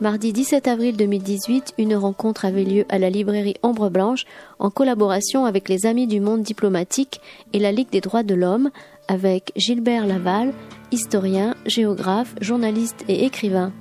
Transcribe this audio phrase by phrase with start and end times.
[0.00, 4.24] Mardi 17 avril 2018, une rencontre avait lieu à la librairie Ombre Blanche
[4.58, 7.20] en collaboration avec les Amis du Monde diplomatique
[7.52, 8.70] et la Ligue des droits de l'homme
[9.08, 10.54] avec Gilbert Laval,
[10.90, 13.74] historien, géographe, journaliste et écrivain,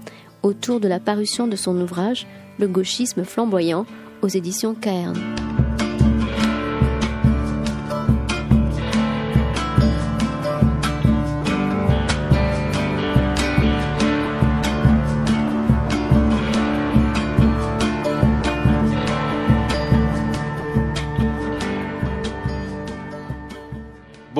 [0.43, 2.27] autour de la parution de son ouvrage
[2.57, 3.85] Le gauchisme flamboyant
[4.21, 5.15] aux éditions Cairn.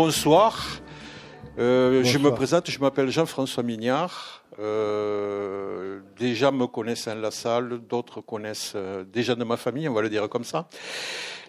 [0.10, 0.82] Bonsoir.
[1.60, 4.44] Euh, je me présente, je m'appelle Jean-François Mignard.
[4.58, 9.88] Euh, des gens me connaissent en la salle, d'autres connaissent euh, déjà de ma famille,
[9.88, 10.68] on va le dire comme ça.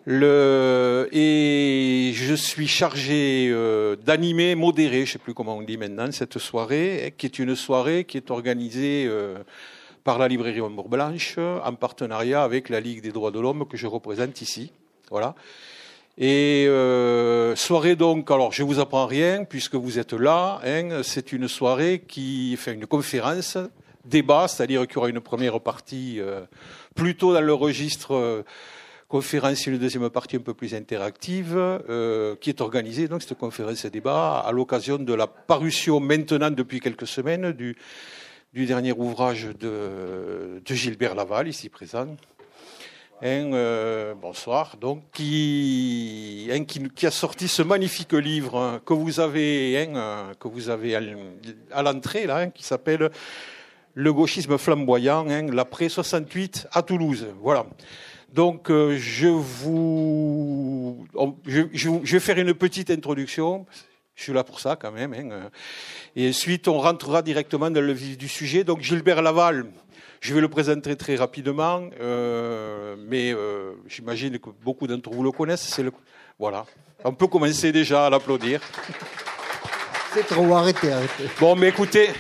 [0.05, 6.13] Le, et je suis chargé euh, d'animer, modérer, je sais plus comment on dit maintenant,
[6.13, 9.11] cette soirée, qui est une soirée qui est organisée
[10.05, 13.79] par la librairie Ombre Blanche en partenariat avec la Ligue des droits de l'homme que
[13.79, 14.71] je représente ici.
[15.11, 15.35] Voilà.
[16.19, 20.61] Et euh, soirée donc, alors je vous apprends rien puisque vous êtes là.
[20.65, 23.57] Hein, c'est une soirée qui fait une conférence,
[24.05, 26.43] débat, c'est-à-dire qu'il y aura une première partie euh,
[26.95, 28.43] plutôt dans le registre euh,
[29.09, 33.39] conférence et une deuxième partie un peu plus interactive, euh, qui est organisée donc cette
[33.39, 37.77] conférence et débat à l'occasion de la parution maintenant depuis quelques semaines du,
[38.53, 42.07] du dernier ouvrage de, de Gilbert Laval ici présent
[43.23, 49.21] un, euh, bonsoir, donc, qui, un, qui, a sorti ce magnifique livre hein, que vous
[49.21, 50.97] avez, euh, que vous avez
[51.71, 53.11] à, l'entrée, là, hein, qui s'appelle
[53.95, 57.27] Le gauchisme flamboyant, hein, l'après 68 à Toulouse.
[57.41, 57.67] Voilà.
[58.33, 61.07] Donc, euh, je, vous,
[61.47, 63.67] je, vais faire une petite introduction.
[64.15, 65.15] Je suis là pour ça, quand même.
[66.15, 68.65] Et ensuite, on rentrera directement dans le vif du sujet.
[68.65, 69.67] Donc, Gilbert Laval,
[70.21, 75.33] je vais le présenter très rapidement, euh, mais euh, j'imagine que beaucoup d'entre vous le
[75.33, 75.63] connaissent.
[75.63, 75.93] C'est le
[76.39, 76.67] voilà.
[77.05, 78.61] On peut commencer déjà à l'applaudir.
[80.13, 81.25] C'est trop arrêté, arrêtez.
[81.39, 82.11] Bon, mais écoutez,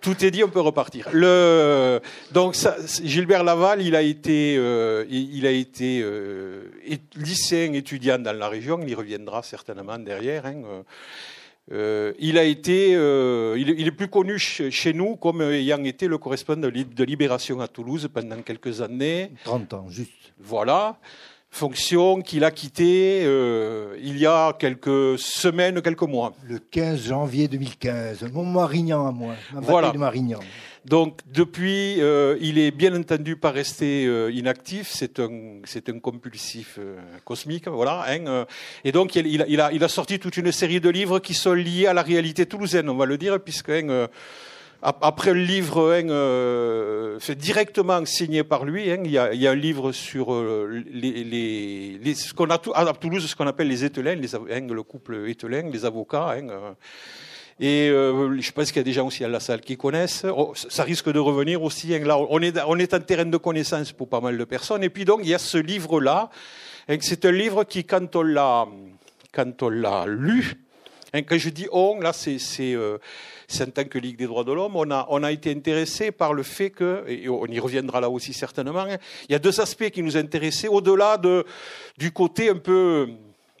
[0.00, 1.08] tout est dit, on peut repartir.
[1.12, 2.00] Le,
[2.30, 6.70] donc, ça, Gilbert Laval, il a été, euh, il, a été euh,
[7.16, 8.78] lycéen étudiant dans la région.
[8.82, 10.46] Il y reviendra certainement derrière.
[10.46, 10.62] Hein,
[11.70, 15.82] euh, il a été, euh, il, il, est plus connu ch chez nous comme ayant
[15.84, 19.32] été le correspondant de Libération à Toulouse pendant quelques années.
[19.44, 20.12] 30 ans, juste.
[20.40, 20.96] Voilà.
[21.50, 26.34] Fonction qu'il a quittée euh, il y a quelques semaines, quelques mois.
[26.44, 28.30] Le 15 janvier 2015.
[28.32, 29.34] Mon Marignan à moi.
[29.52, 29.90] Ma voilà.
[29.90, 30.40] de Marignan.
[30.84, 34.88] Donc depuis, euh, il est bien entendu pas resté euh, inactif.
[34.90, 38.04] C'est un, c'est un compulsif euh, cosmique, voilà.
[38.08, 38.44] Hein, euh.
[38.84, 41.34] et donc il, a, il, a, il, a, sorti toute une série de livres qui
[41.34, 44.06] sont liés à la réalité toulousaine, on va le dire, puisque hein, euh,
[44.80, 49.48] après le livre hein, fait directement signé par lui, hein, il, y a, il, y
[49.48, 50.32] a, un livre sur
[50.70, 54.66] les, les, les, ce qu'on a à Toulouse, ce qu'on appelle les ételins, les, hein,
[54.70, 56.36] le couple ételin, les avocats.
[57.60, 60.24] Et euh, je pense qu'il y a des gens aussi à la salle qui connaissent.
[60.24, 61.92] Oh, ça risque de revenir aussi.
[61.92, 64.84] Hein, là, on est, on est en terrain de connaissance pour pas mal de personnes.
[64.84, 66.30] Et puis donc, il y a ce livre-là.
[67.00, 68.66] C'est un livre qui, quand on l'a,
[69.32, 70.54] quand on l'a lu,
[71.12, 72.98] hein, quand je dis on, là, c'est, c'est, euh,
[73.60, 76.32] en tant que Ligue des droits de l'homme, on a, on a été intéressé par
[76.32, 78.96] le fait que, et on y reviendra là aussi certainement, hein,
[79.28, 81.44] il y a deux aspects qui nous intéressaient, au-delà de,
[81.98, 83.08] du côté un peu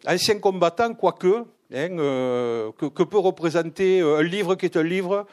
[0.06, 5.26] ancien combattant, quoique, hein, euh, que, peut représenter euh, un livre qui est un livre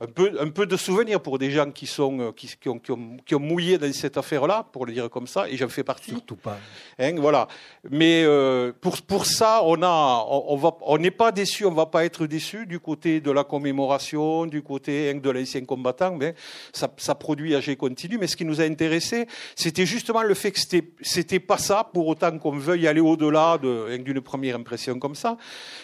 [0.00, 2.78] un peu, un peu de souvenirs pour des gens qui, sont, euh, qui, qui, ont,
[2.78, 5.68] qui, ont, qui ont mouillé dans cette affaire-là, pour le dire comme ça, et j'en
[5.68, 6.10] fais partie.
[6.10, 6.58] Surtout pas.
[6.98, 7.48] Hein, voilà.
[7.90, 11.86] Mais euh, pour, pour ça, on a, on, va, on n'est pas déçu, on va
[11.86, 16.14] pas être déçu du côté de la commémoration, du côté hein, de l'ancien combattant.
[16.16, 16.34] Mais
[16.72, 18.18] ça, ça produit âgé continu.
[18.18, 21.88] Mais ce qui nous a intéressé, c'était justement le fait que c'était, c'était pas ça,
[21.92, 25.36] pour autant qu'on veuille aller au-delà de, hein, d'une première impression comme ça.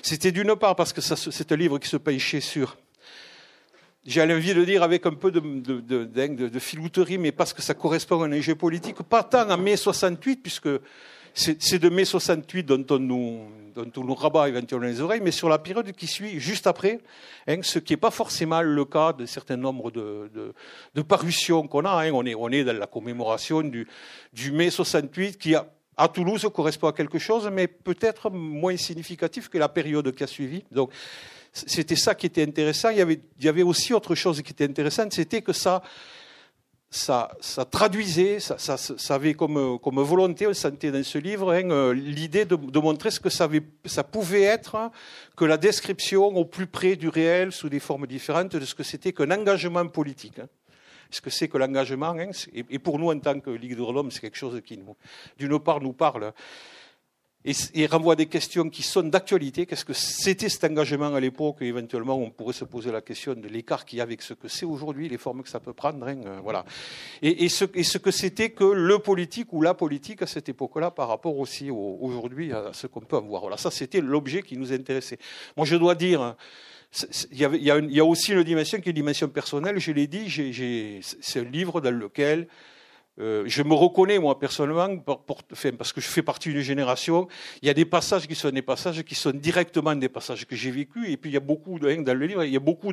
[0.02, 2.76] C'était d'une part parce que ça, c'est un livre qui se penchait sur
[4.04, 8.26] j'ai envie de dire avec un peu de, filouterie, mais parce que ça correspond à
[8.26, 10.68] un enjeu politique, pas tant à mai 68, puisque
[11.34, 13.40] c'est de mai 68 dont on, nous,
[13.74, 17.00] dont on nous rabat éventuellement les oreilles, mais sur la période qui suit, juste après,
[17.46, 22.04] hein, ce qui n'est pas forcément le cas de certain nombre de, parutions qu'on a.
[22.04, 22.10] Hein.
[22.12, 23.86] On, est, dans la commémoration du,
[24.52, 29.68] mai 68 qui à Toulouse correspond à quelque chose, mais peut-être moins significatif que la
[29.68, 30.64] période qui a suivi.
[30.72, 30.90] Donc,
[31.52, 32.90] c'était ça qui était intéressant.
[32.90, 35.82] Il y, avait, aussi autre chose qui était intéressante, c'était que ça,
[36.90, 37.28] ça,
[37.70, 43.10] traduisait, ça, ça, avait comme, volonté, on sentait dans ce livre, hein, l'idée de, montrer
[43.10, 44.90] ce que ça pouvait être
[45.36, 48.82] que la description au plus près du réel, sous des formes différentes, de ce que
[48.82, 50.38] c'était qu'un engagement politique.
[50.38, 50.48] Hein.
[51.10, 54.10] Ce que c'est que l'engagement, hein, et, pour nous en tant que Ligue de l'Homme,
[54.10, 54.80] c'est quelque chose qui,
[55.38, 56.32] d'une part, nous parle
[57.44, 59.66] et, renvoie des questions qui sont d'actualité.
[59.66, 63.34] Qu'est-ce que c'était cet engagement à l'époque Et éventuellement, on pourrait se poser la question
[63.34, 65.72] de l'écart qu'il y a avec ce que c'est aujourd'hui, les formes que ça peut
[65.72, 66.06] prendre.
[66.06, 66.64] Hein, euh, voilà.
[67.20, 70.48] Et, et, ce, et, ce, que c'était que le politique ou la politique à cette
[70.48, 73.42] époque-là par rapport aussi aujourd'hui à ce qu'on peut en voir.
[73.42, 75.18] Voilà, ça, c'était l'objet qui nous intéressait.
[75.56, 76.36] Moi, je dois dire.
[77.30, 79.26] Il y, a, il, y a y, a, aussi une dimension qui est une dimension
[79.26, 79.78] personnelle.
[79.78, 80.28] Je l'ai dit,
[81.22, 82.48] c'est un livre dans lequel
[83.20, 84.96] euh, je me reconnais, moi, personnellement,
[85.78, 87.28] parce que je fais partie d'une génération,
[87.60, 90.56] il y a des passages qui sont des passages qui sont directement des passages que
[90.56, 92.56] j'ai vécus, et puis il y a beaucoup, de, hein, dans le livre, il y
[92.56, 92.92] a beaucoup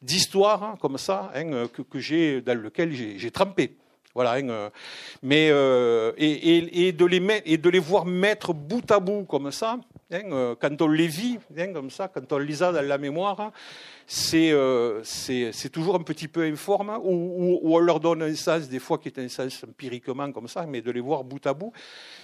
[0.00, 3.76] d'histoires hein, comme ça, hein, que, dans lesquelles j'ai trempé.
[4.14, 4.70] Voilà, euh,
[5.22, 9.78] mais euh, et de les voir mettre bout à bout comme ça,
[10.10, 12.98] hein, euh, quand on les vit, hein, comme ça, quand on les a dans la
[12.98, 13.52] mémoire,
[14.06, 15.02] c'est euh,
[15.72, 19.18] toujours un petit peu informe, ou, on leur donne un sens des fois qui est
[19.18, 21.72] un sens empiriquement comme ça, mais de les voir bout à bout,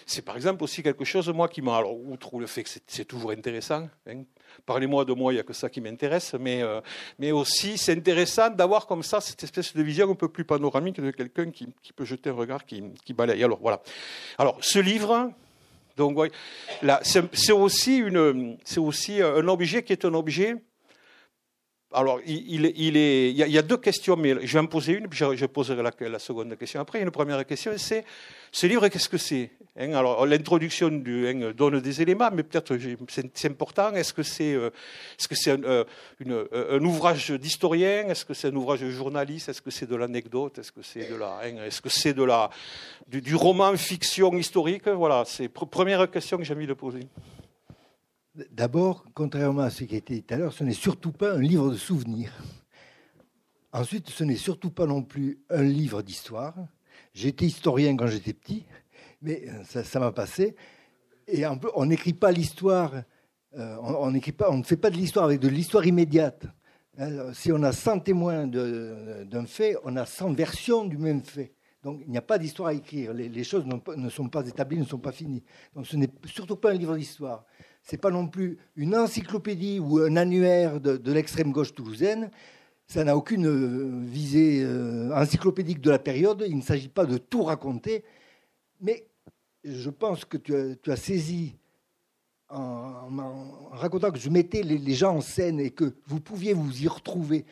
[0.06, 3.04] c'est par exemple aussi quelque chose moi qui m'a, alors outre le fait que c'est
[3.04, 3.88] toujours intéressant.
[4.06, 4.22] Hein,
[4.66, 6.80] Parlez-moi de moi, il n'y a que ça qui m'intéresse, mais, euh,
[7.18, 11.00] mais aussi c'est intéressant d'avoir comme ça cette espèce de vision un peu plus panoramique
[11.00, 13.42] de quelqu'un qui, qui, peut jeter un regard qui, qui, balaye.
[13.42, 13.82] Alors voilà.
[14.38, 15.32] Alors ce livre,
[15.96, 16.18] donc
[17.02, 20.56] c'est aussi une, c'est aussi un objet qui est un objet
[21.94, 25.82] alors, il, y a, deux questions, mais je vais en poser une, puis je, poserai
[25.82, 27.00] la, seconde question après.
[27.00, 28.04] Une première question, c'est
[28.50, 29.92] ce livre, qu'est-ce que c'est hein?
[29.94, 32.76] Alors, l'introduction hein, donne des éléments, mais peut-être
[33.34, 33.92] c'est important.
[33.94, 34.70] Est-ce que c'est euh,
[35.68, 35.84] euh,
[36.28, 38.08] euh, un, ouvrage d'historien?
[38.08, 39.48] Est-ce que c'est un ouvrage de journaliste?
[39.48, 40.58] Est-ce que c'est de l'anecdote?
[40.58, 44.88] Est-ce que c'est de la, hein, est-ce que c'est du, roman fiction historique?
[44.88, 47.06] Voilà, c'est la première question que j'ai envie de poser.
[48.34, 51.34] D'abord, contrairement à ce qui a été dit tout à l'heure, ce n'est surtout pas
[51.34, 52.32] un livre de souvenirs.
[53.72, 56.54] Ensuite, ce n'est surtout pas non plus un livre d'histoire.
[57.12, 58.64] J'étais historien quand j'étais petit,
[59.20, 60.56] mais ça m'a passé.
[61.28, 61.44] Et
[61.74, 63.02] on n'écrit pas l'histoire,
[63.58, 66.46] euh, on, ne fait pas de l'histoire avec de l'histoire immédiate.
[66.98, 71.52] Hein, si on a 100 témoins d'un fait, on a 100 versions du même fait.
[71.82, 73.12] Donc il n'y a pas d'histoire à écrire.
[73.12, 75.42] Les choses ne sont pas établies, ne sont pas finies.
[75.74, 77.44] Donc ce n'est surtout pas un livre d'histoire
[77.82, 82.30] c'est pas non plus une encyclopédie ou un annuaire de, l'extrême gauche toulousaine.
[82.86, 86.44] Ça n'a aucune euh, visée euh, encyclopédique de la période.
[86.46, 88.04] Il ne s'agit pas de tout raconter.
[88.80, 89.06] Mais
[89.64, 91.56] je pense que tu as, saisi
[92.48, 93.08] en,
[93.70, 97.44] racontant que je mettais les, gens en scène et que vous pouviez vous y retrouver.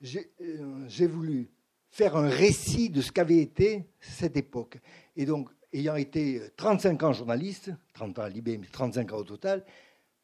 [0.00, 1.50] J'ai euh, voulu
[1.90, 4.78] faire un récit de ce qu'avait été cette époque.
[5.16, 9.24] Et donc, ayant été 35 ans journaliste, 30 ans à Libé, mais 35 ans au
[9.24, 9.64] total,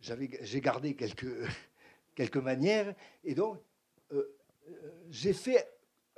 [0.01, 1.27] j'ai gardé quelques,
[2.15, 2.95] quelques manières.
[3.25, 3.59] Et donc,
[4.13, 4.37] euh,
[4.69, 4.73] euh,
[5.11, 5.69] j'ai fait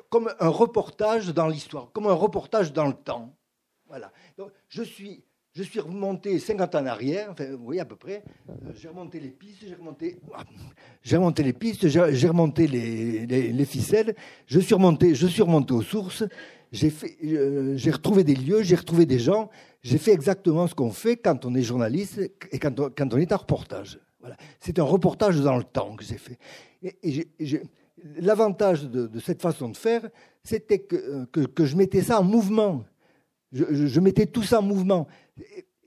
[0.09, 3.35] comme un reportage dans l'histoire, comme un reportage dans le temps.
[3.87, 4.13] Voilà.
[4.37, 5.25] Donc, je suis
[5.59, 8.23] je suis remonté 50 ans en arrière, enfin, vous voyez à peu près.
[8.49, 10.21] Euh, j'ai remonté les pistes, j'ai remonté,
[11.03, 14.15] j'ai remonté les pistes, j'ai remonté les, les, ficelles.
[14.47, 16.23] Je suis remonté, je suis remonté aux sources.
[16.71, 16.93] J'ai
[17.25, 19.51] euh, retrouvé des lieux, j'ai retrouvé des gens.
[19.83, 22.21] J'ai fait exactement ce qu'on fait quand on est journaliste
[22.51, 23.99] et quand on, quand on est en reportage.
[24.21, 24.37] Voilà.
[24.61, 26.39] C'est un reportage dans le temps que j'ai fait.
[28.17, 30.09] L'avantage de, cette façon de faire,
[30.43, 32.85] c'était que, que je mettais ça en mouvement.
[33.53, 35.09] Je, mettais tout ça en mouvement.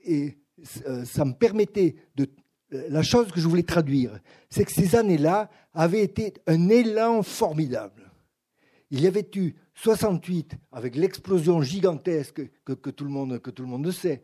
[0.04, 0.38] Et,
[0.86, 2.28] euh, ça me permettait de.
[2.70, 8.10] La chose que je voulais traduire, c'est que ces années-là avaient été un élan formidable.
[8.90, 13.68] Il y avait eu 68, avec l'explosion gigantesque que, tout le monde, que tout le
[13.68, 14.22] monde sait,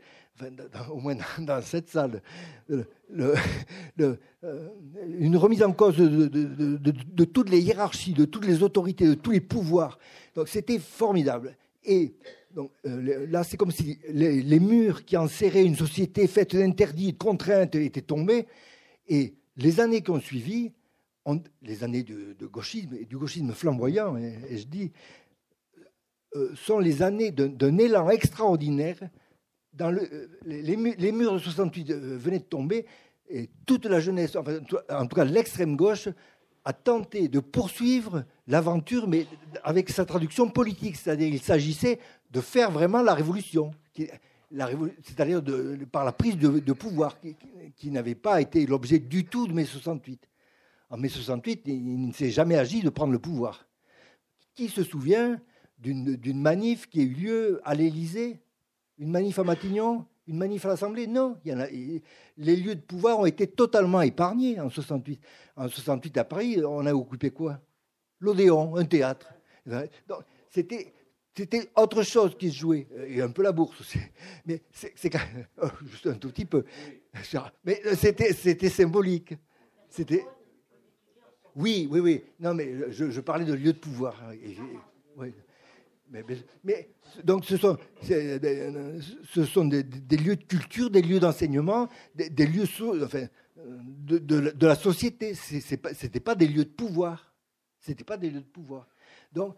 [0.90, 2.23] au moins dans, cette salle,
[2.69, 3.35] le, le,
[4.45, 4.69] euh,
[5.19, 9.40] une remise en cause de, toutes les hiérarchies, de toutes les autorités, de tous les
[9.40, 9.99] pouvoirs.
[10.35, 11.57] Donc c'était formidable.
[11.85, 12.14] Et
[12.55, 17.19] donc, euh, là, c'est comme si les, murs qui enserraient une société faite d'interdits, de
[17.19, 18.47] contraintes étaient tombés.
[19.09, 20.73] Et les années qui ont suivi,
[21.62, 25.27] les années de, gauchisme et du gauchisme flamboyant, et, je dis, euh,
[26.54, 28.99] sont les années d'un élan extraordinaire.
[29.73, 32.87] Dans euh, les, murs de 68 venaient de tomber
[33.28, 36.08] et toute la jeunesse, en tout cas l'extrême gauche,
[36.64, 39.26] a tenté de poursuivre l'aventure, mais
[39.62, 40.97] avec sa traduction politique.
[40.97, 41.99] C'est-à-dire qu'il s'agissait
[42.30, 45.42] de faire vraiment la révolution, c'est-à-dire
[45.90, 47.18] par la prise de, pouvoir,
[47.76, 50.28] qui, n'avait pas été l'objet du tout de mai 68.
[50.90, 53.66] En mai 68, il ne s'est jamais agi de prendre le pouvoir.
[54.54, 55.38] Qui se souvient
[55.78, 58.40] d'une manif qui a eu lieu à l'Élysée,
[58.99, 63.47] une manif à Matignon, une manif à l'Assemblée Non, les lieux de pouvoir ont été
[63.47, 65.20] totalement épargnés en 68.
[65.56, 67.61] En 68 à Paris, on a occupé quoi?
[68.20, 69.32] L'Odéon, un théâtre.
[70.50, 70.92] C'était
[71.38, 74.00] c'était autre chose qui se jouait, et un peu la bourse aussi.
[74.44, 74.92] Mais c'est
[75.62, 76.64] oh, juste un tout petit peu.
[77.64, 79.35] Mais c'était symbolique.
[79.88, 80.26] C'était.
[81.54, 82.25] Oui, oui, oui.
[82.40, 84.20] Non, mais je, parlais de lieux de pouvoir.
[86.11, 86.91] Mais,
[87.23, 92.65] donc ce sont, ce des, lieux de culture, des lieux d'enseignement, des, lieux
[93.57, 95.35] de, la société.
[95.35, 97.35] Ce n'était pas, des lieux de pouvoir.
[97.81, 98.88] C'était pas des lieux de pouvoir.
[99.33, 99.57] Donc,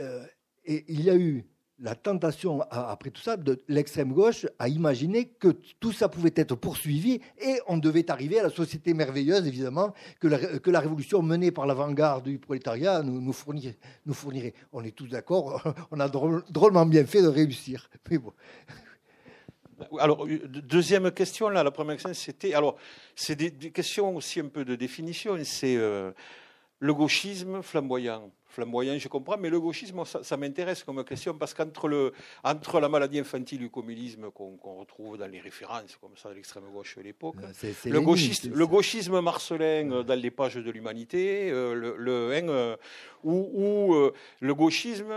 [0.00, 0.26] euh,
[0.64, 1.44] il y a eu
[1.78, 5.48] la tentation, après tout ça, de l'extrême gauche à imaginer que
[5.80, 10.28] tout ça pouvait être poursuivi et on devait arriver à la société merveilleuse, évidemment, que
[10.28, 16.08] la, révolution menée par l'avant-garde du prolétariat nous, fournirait, On est tous d'accord, on a
[16.08, 17.90] drôlement bien fait de réussir.
[19.98, 22.54] Alors, deuxième question, là, la première question, c'était.
[22.54, 22.76] Alors,
[23.16, 25.36] c'est des, questions aussi un peu de définition.
[25.42, 26.12] C'est euh,
[26.82, 28.32] le gauchisme flamboyant.
[28.48, 32.12] Flamboyant, je comprends, mais le gauchisme, ça, m'intéresse comme question parce qu'entre le,
[32.42, 36.34] entre la maladie infantile et le communisme qu'on retrouve dans les références comme ça de
[36.34, 37.36] l'extrême gauche de l'époque,
[37.84, 38.00] le,
[38.54, 42.76] le gauchisme marcelin euh, dans les pages de l'humanité, euh, le, le euh,
[43.22, 44.10] ou,
[44.40, 45.14] le gauchisme,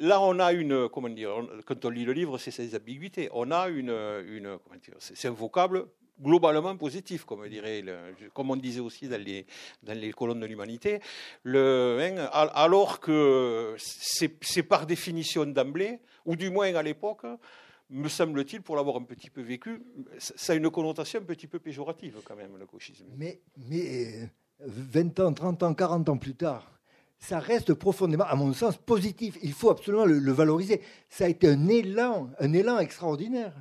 [0.00, 1.30] là on a une, comment dire,
[1.66, 3.94] quand on lit le livre, c'est ces ambiguïtés, on a une,
[4.26, 4.58] une
[4.98, 5.86] c'est un vocable
[6.20, 7.44] globalement positif, comme,
[8.36, 11.00] on disait aussi dans les, colonnes de l'humanité,
[11.44, 17.26] hein, alors que c'est par définition d'emblée, ou du moins à l'époque,
[17.90, 19.82] me semble-t-il, pour l'avoir un petit peu vécu,
[20.18, 23.06] ça a une connotation un petit peu péjorative quand même, le gauchisme.
[23.16, 24.28] Mais, mais
[24.60, 26.72] 20 ans, 30 ans, 40 ans plus tard,
[27.18, 29.38] ça reste profondément, à mon sens, positif.
[29.42, 30.82] Il faut absolument le, le valoriser.
[31.08, 33.54] Ça a été un élan, un élan extraordinaire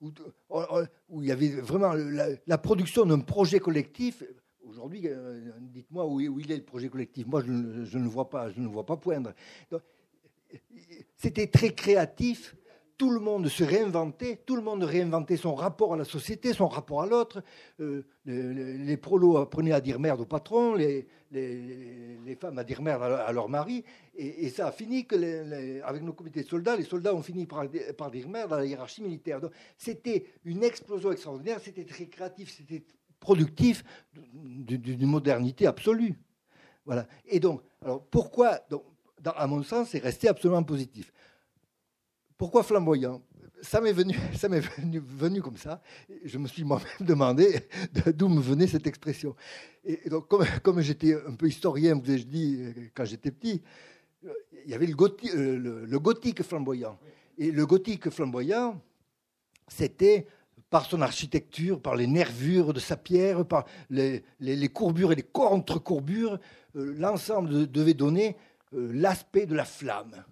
[0.00, 4.22] où, il y avait vraiment la, production d'un projet collectif.
[4.66, 7.26] Aujourd'hui, euh, dites-moi où, il est le projet collectif.
[7.26, 9.32] Moi, je, ne le vois pas, je ne vois pas poindre.
[11.16, 12.56] C'était très créatif
[12.96, 16.68] tout le monde se réinventait, tout le monde réinventait son rapport à la société, son
[16.68, 17.42] rapport à l'autre.
[17.80, 20.76] Euh, les, prolos apprenaient à dire merde au patron,
[21.34, 23.84] les femmes à dire merde à, leur mari.
[24.16, 27.68] Et, ça a fini que avec nos comités de soldats, les soldats ont fini par,
[27.68, 29.40] dire merde à la hiérarchie militaire.
[29.76, 32.84] C'était une explosion extraordinaire, c'était très créatif, c'était
[33.20, 36.14] productif d'une modernité absolue.
[36.84, 37.06] Voilà.
[37.26, 38.84] Et donc, alors pourquoi, donc,
[39.24, 41.12] à mon sens, c'est resté absolument positif.
[42.36, 43.22] Pourquoi flamboyant?
[43.64, 45.82] Ça m'est venu, ça m'est venu, comme ça.
[46.24, 47.60] Je me suis moi-même demandé
[48.14, 49.34] d'où me venait cette expression.
[49.84, 50.28] Et donc,
[50.62, 52.60] comme, j'étais un peu historien, vous ai-je dit,
[52.94, 53.62] quand j'étais petit,
[54.64, 54.96] il y avait le,
[55.34, 56.98] euh, le, gothique flamboyant.
[57.36, 58.80] Et le gothique flamboyant,
[59.68, 60.26] c'était
[60.70, 64.22] par son architecture, par les nervures de sa pierre, par les,
[64.72, 66.38] courbures et les contre-courbures,
[66.76, 68.36] euh, l'ensemble devait donner
[68.72, 70.24] euh, l'aspect de la flamme.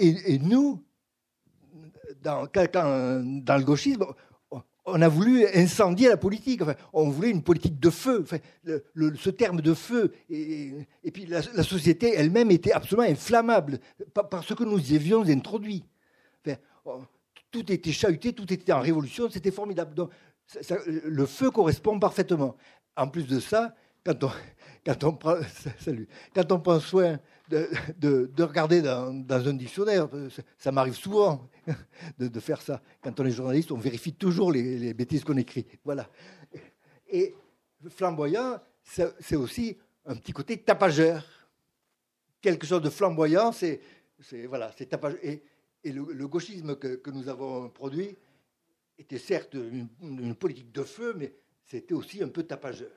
[0.00, 0.80] Et nous,
[2.22, 4.04] dans, le gauchisme,
[4.84, 6.62] on a voulu incendier la politique.
[6.92, 8.24] on voulait une politique de feu.
[8.64, 10.12] ce terme de feu.
[10.30, 13.78] Et, puis la, société elle-même était absolument inflammable
[14.14, 15.84] parce que nous y avions introduit.
[17.50, 19.94] tout était chahuté, tout était en révolution, c'était formidable.
[19.94, 20.10] Donc,
[20.86, 22.56] le feu correspond parfaitement.
[22.96, 24.30] En plus de ça, quand on,
[24.86, 25.12] quand on,
[26.34, 27.18] quand on prend soin
[27.48, 30.08] de, regarder dans, un dictionnaire.
[30.58, 31.48] Ça m'arrive souvent
[32.18, 32.82] de, faire ça.
[33.02, 35.66] Quand on est journaliste, on vérifie toujours les, bêtises qu'on écrit.
[35.84, 36.08] Voilà.
[37.08, 37.34] Et
[37.88, 39.76] flamboyant, c'est aussi
[40.06, 41.24] un petit côté tapageur.
[42.40, 43.80] Quelque chose de flamboyant, c'est
[44.48, 45.18] voilà, tapageur.
[45.22, 45.42] Et,
[45.84, 48.16] le, gauchisme que, nous avons produit
[48.98, 51.32] était certes une, politique de feu, mais
[51.64, 52.90] c'était aussi un peu tapageur.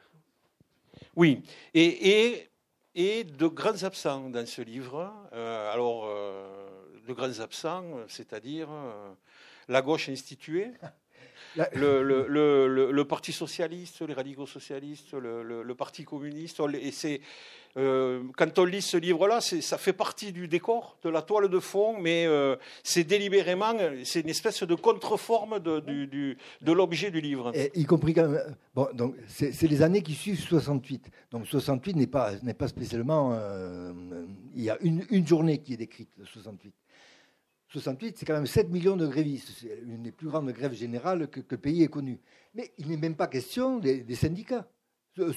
[1.15, 1.41] Oui,
[1.73, 2.50] et, et
[2.95, 5.13] et de grands absents dans ce livre.
[5.33, 6.67] Euh, alors, euh,
[7.07, 9.13] de grands absents, c'est-à-dire euh,
[9.67, 10.71] la gauche instituée,
[11.73, 16.61] le, le, le, le, Parti socialiste, les radicaux socialistes, le, Parti communiste.
[16.81, 17.21] Et c'est
[17.77, 21.59] euh, quand on lit ce livre-là, ça fait partie du décor, de la toile de
[21.59, 23.73] fond, mais euh, c'est délibérément,
[24.03, 27.51] c'est une espèce de contreforme de, de l'objet du livre.
[27.75, 31.09] Y compris même, bon, donc c'est les années qui suivent 68.
[31.31, 33.93] Donc 68 n'est pas pas spécialement, euh,
[34.55, 36.73] il y a une, une journée qui est décrite 68.
[37.71, 39.49] 68, c'est quand même 7 millions de grévistes.
[39.59, 42.19] C'est une des plus grandes grèves générales que, le pays ait connues.
[42.53, 44.67] Mais il n'est même pas question des, syndicats.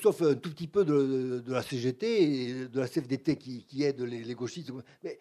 [0.00, 4.00] Sauf un tout petit peu de, la CGT et de la CFDT qui, qui aide
[4.00, 4.70] les, gauchistes.
[5.02, 5.18] Mais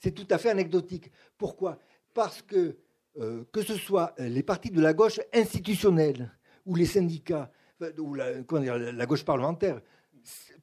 [0.00, 1.10] c'est tout à fait anecdotique.
[1.36, 1.78] Pourquoi?
[2.12, 2.76] Parce que
[3.20, 6.32] euh, que ce soit les partis de la gauche institutionnelle
[6.66, 7.52] ou les syndicats
[7.98, 9.80] ou la, la gauche parlementaire,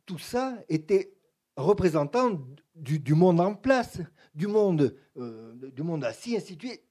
[0.06, 1.13] tout ça était
[1.56, 2.42] représentant
[2.75, 4.00] du, monde en place,
[4.34, 6.84] du monde, euh, du monde assis institué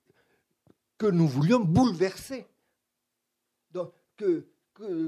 [0.99, 2.47] que nous voulions bouleverser.
[3.73, 4.47] Donc, que,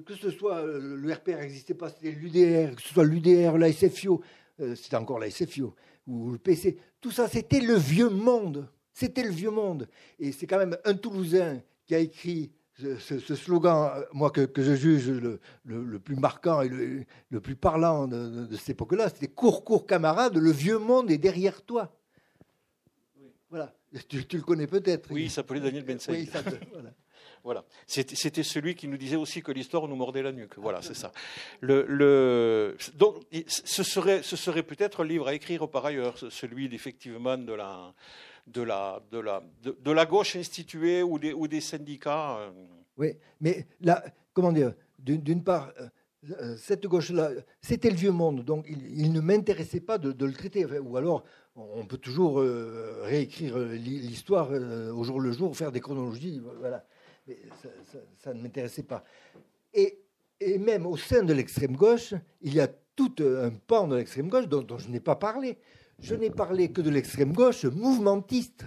[0.04, 4.22] que, ce soit le RPR n'existait pas, c'était l'UDR, que ce soit l'UDR, la SFIO,
[4.60, 5.74] euh, c'était encore la SFIO,
[6.06, 8.68] ou le PC, tout ça, c'était le vieux monde.
[8.92, 9.88] C'était le vieux monde.
[10.18, 14.74] Et c'est quand même un Toulousain qui a écrit ce, slogan, euh, moi, que, je
[14.74, 20.36] juge le, plus marquant et le, plus parlant de, cette époque-là, c'était Cours, cours, camarade,
[20.36, 21.96] le vieux monde est derrière toi.
[23.50, 23.74] Voilà.
[24.08, 25.10] Tu, le connais peut-être.
[25.10, 26.28] Oui, il s'appelait Daniel Ben oui,
[26.72, 26.90] voilà.
[27.86, 30.58] C'était celui qui nous disait aussi que l'histoire nous mordait la nuque.
[30.58, 31.12] Voilà, c'est ça.
[31.60, 37.36] Le, donc, ce serait, ce serait peut-être un livre à écrire par ailleurs, celui effectivement
[37.36, 37.94] de la
[38.46, 42.38] de la, de la, de, la gauche instituée ou des, ou des syndicats.
[42.38, 42.50] Euh.
[42.96, 45.88] Oui, mais là, comment dire, d'une part, euh,
[46.40, 47.30] euh, cette gauche-là,
[47.60, 50.64] c'était le vieux monde, donc il, ne m'intéressait pas de, le traiter.
[50.64, 51.24] ou alors,
[51.56, 52.42] on peut toujours
[53.02, 56.84] réécrire l'histoire au jour le jour, faire des chronologies, voilà.
[57.26, 57.38] Mais
[58.18, 59.04] ça, ne m'intéressait pas.
[59.72, 59.98] Et,
[60.58, 64.48] même au sein de l'extrême gauche, il y a tout un pan de l'extrême gauche
[64.48, 65.56] dont, je n'ai pas parlé
[66.02, 68.66] je n'ai parlé que de l'extrême gauche mouvementiste,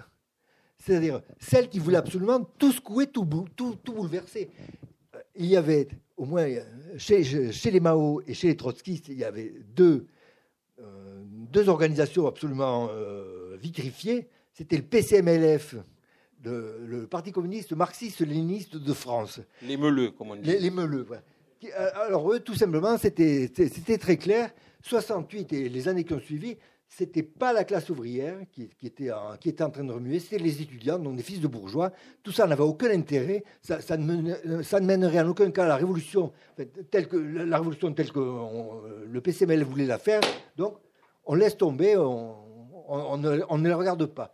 [0.78, 4.50] c'est-à-dire celle qui voulait absolument tout secouer, tout, bouleverser.
[5.14, 6.46] Euh, il y avait, au moins
[6.96, 10.06] chez, les Mao et chez les trotskistes, il y avait deux,
[10.80, 14.28] euh, organisations absolument euh, vitrifiées.
[14.52, 15.76] C'était le PCMLF,
[16.50, 19.40] le Parti communiste marxiste-léniniste de France.
[19.62, 20.42] Les meuleux, comme on dit.
[20.42, 21.22] Les, les meuleux, voilà.
[22.06, 23.48] Alors eux, tout simplement, c'était
[23.98, 24.50] très clair.
[24.82, 26.56] 68 et les années qui ont suivi,
[26.88, 30.38] c'était pas la classe ouvrière qui, était, en, qui était en train de remuer, c'était
[30.38, 31.92] les étudiants, donc des fils de bourgeois.
[32.22, 36.32] Tout ça n'avait aucun intérêt, ça, ça, ne mènerait en aucun cas à la révolution,
[36.90, 38.20] telle que, la révolution telle que
[39.06, 40.20] le PCML voulait la faire.
[40.56, 40.76] Donc,
[41.24, 44.32] on laisse tomber, on, ne, les regarde pas.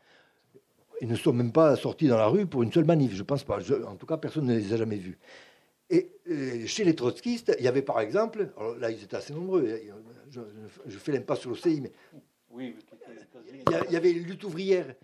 [1.03, 3.43] Ils ne sont même pas sortis dans la rue pour une seule manif, je pense
[3.43, 3.59] pas.
[3.87, 5.19] en tout cas, personne ne les a jamais vus.
[5.91, 6.13] Et,
[6.67, 9.69] chez les trotskistes, il y avait par exemple, alors là ils étaient assez nombreux,
[10.31, 10.41] je,
[10.87, 11.93] je fais l'impasse sur l'OCI, mais
[12.51, 12.77] oui,
[13.89, 14.95] il y, avait une lutte ouvrière.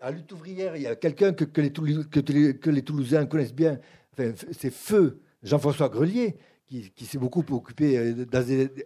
[0.00, 3.78] à lutte ouvrière, il y a quelqu'un que, les que, les, Toulousains connaissent bien.
[4.16, 8.26] c'est Feu Jean-François Grelier, qui, s'est beaucoup occupé euh,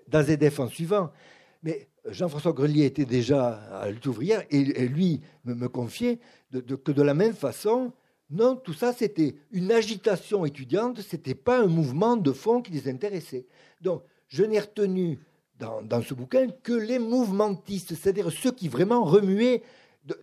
[0.09, 1.11] d'AZF en suivant.
[1.63, 3.49] Mais Jean-François Grelier était déjà
[3.81, 6.19] à lutte ouvrière et, lui me, confiait
[6.53, 7.93] que de la même façon,
[8.31, 12.89] non, tout ça c'était une agitation étudiante, c'était pas un mouvement de fond qui les
[12.89, 13.47] intéressait.
[13.81, 15.19] Donc, je n'ai retenu
[15.59, 19.63] dans, ce bouquin que les mouvementistes, c'est-à-dire ceux qui vraiment remuaient.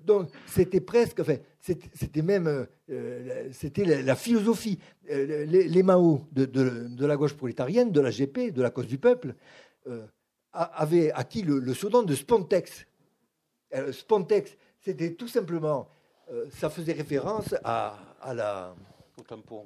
[0.06, 4.80] Donc c'était presque, enfin, c'était même, euh, c'était la, philosophie.
[5.12, 9.36] Euh, les, Mao de, la gauche prolétarienne, de la GP, de la cause du peuple,
[9.88, 10.06] euh,
[10.54, 12.86] avaient acquis le, le pseudo de Spontex.
[13.92, 15.89] Spontex, c'était tout simplement,
[16.52, 18.76] ça faisait référence à, à la
[19.18, 19.66] au tampon.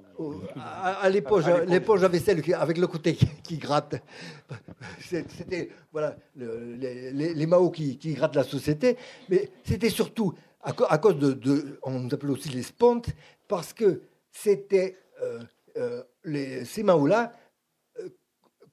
[0.57, 3.95] à, l'éponge à vaisselle avec le côté qui, gratte.
[4.99, 8.97] C'était voilà, les, les, Mao qui, qui, grattent la société,
[9.29, 13.09] mais c'était surtout à, cause de, On nous appelait aussi les spontes,
[13.47, 14.97] parce que c'était.
[15.21, 15.39] Euh,
[15.77, 17.35] euh, les, ces Mao-là euh,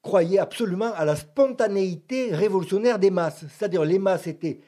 [0.04, 3.44] croyaient absolument à la spontanéité révolutionnaire des masses.
[3.48, 4.60] C'est-à-dire les masses étaient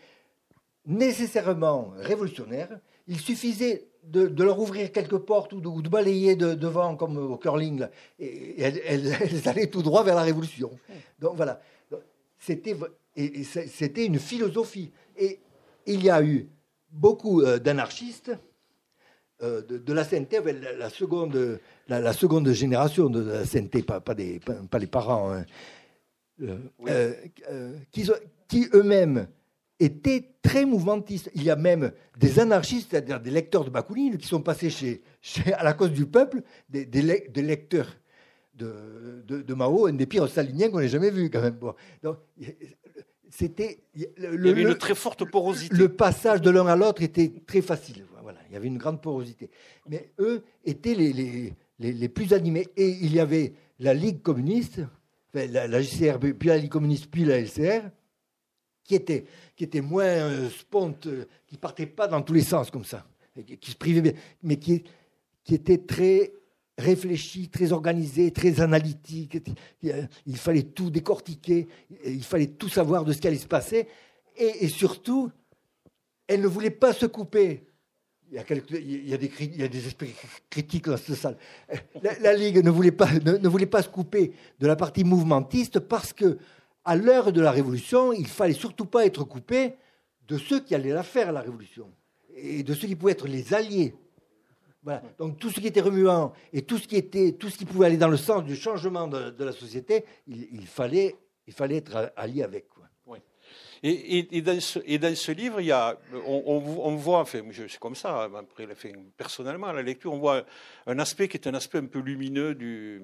[0.87, 2.81] nécessairement révolutionnaires.
[3.07, 7.87] Il suffisait de, leur ouvrir quelques portes ou de, balayer devant comme au curling,
[8.19, 10.71] et, elles, allaient tout droit vers la révolution.
[11.21, 11.61] Donc voilà,
[12.39, 12.77] c'était
[13.15, 14.91] c'était une philosophie.
[15.19, 15.41] Et
[15.87, 16.49] il y a eu
[16.91, 18.33] beaucoup euh, d'anarchistes
[19.43, 20.41] euh, de, la CNT,
[20.79, 25.45] la, seconde, la, seconde génération de la CNT, pas, pas, des, pas, les parents, hein,
[26.89, 27.13] euh,
[27.91, 28.11] qui,
[28.49, 29.27] qui eux-mêmes
[29.79, 31.31] étaient très mouvementistes.
[31.35, 35.03] Il y a même des anarchistes, c'est-à-dire des lecteurs de Bakounine, qui sont passés chez,
[35.53, 37.03] à la cause du peuple, des, des,
[37.43, 37.95] lecteurs
[38.55, 41.59] de, de, Mao, un des pires staliniens qu'on ait jamais vu quand même.
[42.03, 42.17] Donc,
[43.29, 45.75] c'était le, il y avait une très forte porosité.
[45.77, 48.07] Le passage de l'un à l'autre était très facile.
[48.49, 49.51] Il y avait une grande porosité.
[49.89, 52.69] Mais eux étaient les, les, les, plus animés.
[52.77, 54.81] Et il y avait la Ligue communiste,
[55.35, 57.89] la, la puis la Ligue communiste, puis la LCR,
[58.85, 62.71] qui était, qui était moins euh, sponte, euh, qui partait pas dans tous les sens
[62.71, 63.07] comme ça,
[63.61, 64.13] qui, se privait bien,
[64.43, 64.85] mais qui,
[65.45, 66.33] qui était très
[66.79, 69.39] réfléchi, très organisé, très analytique.
[70.27, 71.69] Il fallait tout décortiquer,
[72.05, 73.89] il fallait tout savoir de ce qui allait se passer.
[74.37, 75.31] Et, surtout,
[76.27, 77.67] elle ne voulait pas se couper.
[78.33, 80.13] Il y, a des, esprits
[80.51, 81.37] critiques dans cette salle.
[82.21, 83.07] La, Ligue ne voulait, pas,
[83.83, 86.39] se couper de la partie mouvementiste parce que,
[86.85, 89.75] à l'heure de la Révolution, il fallait surtout pas être coupé
[90.27, 91.89] de ceux qui allaient la faire, la Révolution,
[92.35, 93.95] et de ceux qui pouvaient être les alliés
[95.19, 97.87] donc tout ce qui était remuant et tout ce qui, était, tout ce qui pouvait
[97.87, 102.43] aller dans le sens du changement de, la société, il, fallait, il fallait être allié
[102.43, 102.67] avec.
[103.83, 105.61] Et, dans ce, livre,
[106.27, 108.67] on, voit, c'est comme ça, après,
[109.17, 110.45] personnellement, à la lecture, on voit
[110.87, 113.01] un aspect qui est un aspect un peu lumineux de,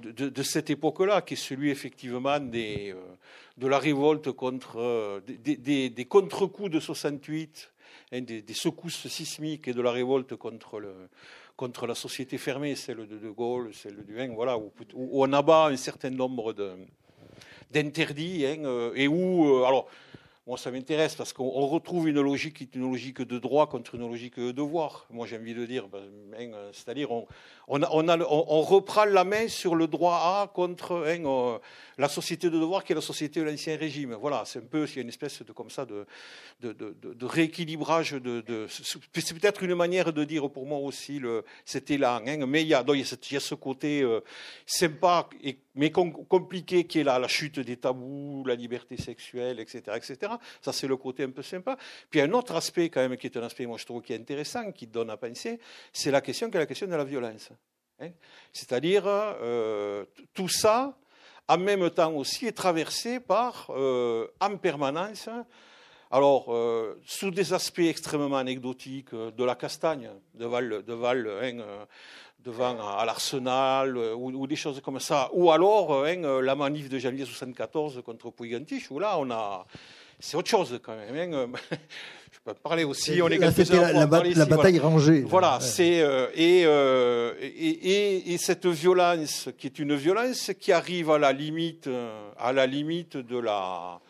[0.00, 2.94] de, cette époque-là, qui est celui effectivement euh,
[3.58, 7.70] de la révolte contre euh, des, contre-coups de 68
[8.12, 10.80] Hein, des, secousses sismiques et de la révolte contre,
[11.86, 15.76] la société fermée, celle de De Gaulle, celle du Vin, voilà, où, on abat un
[15.76, 16.52] certain nombre
[17.70, 19.86] d'interdits hein, euh, et où, euh, alors,
[20.46, 25.06] moi, ça m'intéresse parce qu'on retrouve une logique de droit contre une logique de devoir.
[25.10, 26.00] Moi, j'ai envie de dire, ben,
[26.36, 27.26] hein, c'est-à-dire, on,
[28.62, 31.58] reprend la main sur le droit à contre hein, euh,
[32.00, 34.14] la société de devoir qui est la société de l'ancien régime.
[34.14, 36.06] Voilà, c'est un peu, il une espèce de comme ça de,
[37.20, 38.16] rééquilibrage.
[39.14, 42.22] C'est peut-être une manière de dire pour moi aussi le, cet élan.
[42.26, 44.20] Hein, mais il y, a, il, y a ce côté euh,
[44.64, 45.28] sympa
[45.74, 50.32] mais compliqué qui est là, la chute des tabous, la liberté sexuelle, etc., etc.
[50.60, 51.76] Ça, c'est le côté un peu sympa.
[52.08, 54.16] Puis un autre aspect quand même qui est un aspect, moi je trouve qui est
[54.16, 55.60] intéressant, qui donne à penser,
[55.92, 57.50] c'est la question qui est la question de la violence.
[58.00, 58.10] Hein.
[58.52, 60.96] C'est-à-dire, euh, tout ça,
[61.50, 65.28] en même temps aussi, est traversé par, euh, en permanence,
[66.12, 71.86] alors, euh, sous des aspects extrêmement anecdotiques, de la castagne, de Val, de Val hein,
[72.38, 77.24] devant à l'arsenal, ou, des choses comme ça, ou alors hein, la manif de janvier
[77.24, 79.66] 74 contre Puigantich, où là, on a.
[80.20, 81.56] C'est autre chose quand même
[82.32, 83.20] je peux parler aussi.
[83.22, 85.22] On est là, la, la, la, bataille rangée.
[85.22, 91.18] Voilà, c'est euh, euh, et, et, cette violence qui est une violence qui arrive à
[91.18, 94.00] la limite, euh, à la limite de la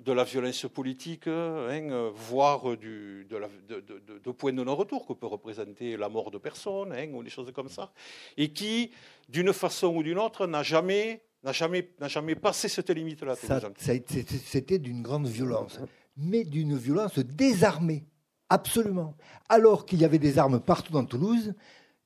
[0.00, 5.06] de la violence politique, hein, voire du, de, la, de, de, de, point de non-retour
[5.06, 7.92] que peut représenter la mort de personnes hein, ou des choses comme ça,
[8.36, 8.90] et qui,
[9.28, 13.34] d'une façon ou d'une autre, n'a jamais n'a jamais, n'a jamais passé cette limite-là.
[13.76, 15.78] C'était d'une grande violence
[16.16, 18.04] mais d'une violence désarmée,
[18.48, 19.16] absolument.
[19.48, 21.54] Alors qu'il y avait des armes partout dans Toulouse,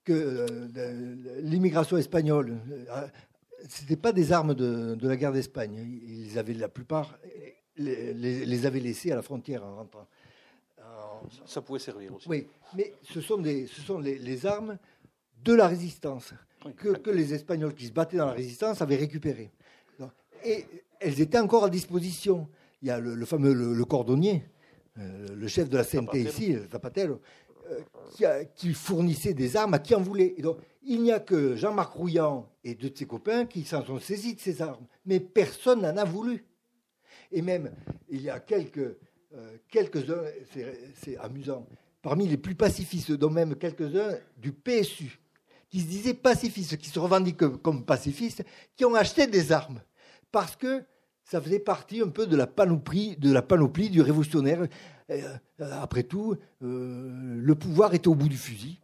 [0.04, 2.58] que euh, l'immigration espagnole,
[2.90, 3.06] euh,
[3.68, 6.00] ce n'était pas des armes de, la guerre d'Espagne.
[6.06, 7.18] Ils avaient la plupart
[7.76, 10.06] les, les, avaient laissées à la frontière en rentrant.
[11.46, 12.28] Ça pouvait servir aussi.
[12.28, 14.78] Oui, mais ce sont, des, ce sont les, armes
[15.42, 16.32] de la résistance
[16.76, 19.50] que, que, les Espagnols qui se battaient dans la résistance avaient récupérées.
[20.44, 20.64] Et
[21.00, 22.48] elles étaient encore à disposition
[22.82, 24.44] il y a le, fameux le, cordonnier,
[24.98, 27.16] euh, le chef de la CNT ici, Zapatel,
[28.22, 30.34] euh, qui, fournissait des armes à qui en voulait.
[30.36, 33.84] Et donc, il n'y a que Jean-Marc Rouillant et deux de ses copains qui s'en
[33.84, 34.86] sont saisis de ces armes.
[35.04, 36.44] Mais personne n'en a voulu.
[37.32, 37.72] Et même,
[38.08, 38.96] il y a quelques,
[39.34, 40.22] euh, quelques-uns,
[40.94, 41.66] c'est amusant,
[42.02, 45.18] parmi les plus pacifistes, dont même quelques-uns du PSU,
[45.68, 48.44] qui se disaient pacifistes, qui se revendiquent comme pacifistes,
[48.76, 49.80] qui ont acheté des armes.
[50.30, 50.84] Parce que
[51.24, 54.66] ça faisait partie un peu de la panoplie, du révolutionnaire.
[55.10, 58.80] Euh, après tout, euh, le pouvoir était au bout du fusil.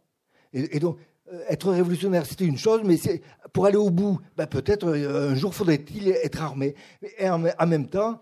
[0.53, 0.97] Et, donc,
[1.31, 2.97] euh, être révolutionnaire, c'était une chose, mais
[3.53, 6.75] pour aller au bout, ben, peut-être un jour faudrait-il être armé.
[7.17, 8.19] Et en, même temps,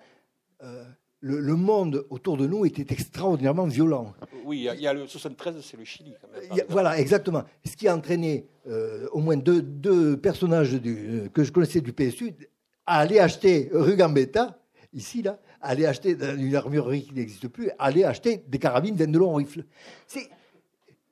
[1.21, 4.13] le, monde autour de nous était extraordinairement violent.
[4.43, 6.13] Oui, il y, a, le 73, c'est le Chili.
[6.19, 7.43] Quand même, voilà, exactement.
[7.63, 8.45] Ce qui a entraîné
[9.11, 12.33] au moins deux, deux personnages du, que je connaissais du PSU
[12.85, 14.59] aller acheter rue Gambetta,
[14.93, 19.33] ici, là, aller acheter une armurerie qui n'existe plus, aller acheter des carabines de long
[19.35, 19.65] rifle.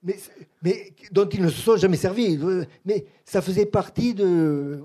[0.02, 0.16] Mais,
[0.62, 2.40] mais, dont ils ne se sont jamais servis.
[2.86, 4.82] Mais ça faisait partie de,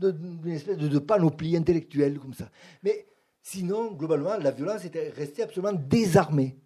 [0.00, 2.50] d'une espèce de, panoplie intellectuelle comme ça.
[2.82, 3.06] Mais
[3.46, 6.56] sinon, globalement, la violence était restée absolument désarmée.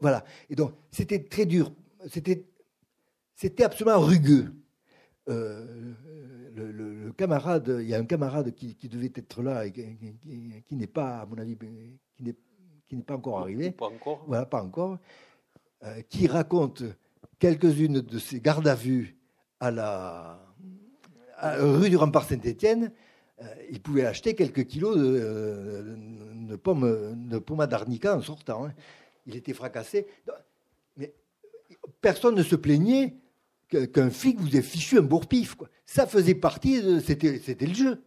[0.00, 0.24] Voilà.
[0.48, 1.72] Et donc, c'était très dur.
[2.08, 2.46] C'était,
[3.34, 4.54] c'était absolument rugueux.
[5.28, 5.94] Euh,
[6.54, 11.22] le, camarade, il y a un camarade qui, devait être là et qui, n'est pas,
[11.22, 11.56] à mon avis,
[12.14, 12.36] qui n'est,
[12.86, 13.72] qui n'est pas encore arrivé.
[13.72, 14.22] Pas encore.
[14.28, 14.98] Voilà, pas encore.
[15.82, 16.84] Euh, qui raconte
[17.40, 19.16] quelques-unes de ses gardes à vue
[19.58, 20.40] à la
[21.42, 22.92] rue du Rempart Saint-Étienne.
[23.40, 25.84] Euh, il pouvait acheter quelques kilos de,
[26.48, 28.66] de pommes, de pommes d'arnica en sortant.
[28.66, 28.72] Hein.
[29.26, 30.06] Il était fracassé.
[30.96, 31.12] Mais
[32.00, 33.14] personne ne se plaignait
[33.68, 35.56] qu'un flic vous ait fichu un bourre-pif.
[35.84, 38.02] Ça faisait partie, c'était, le jeu.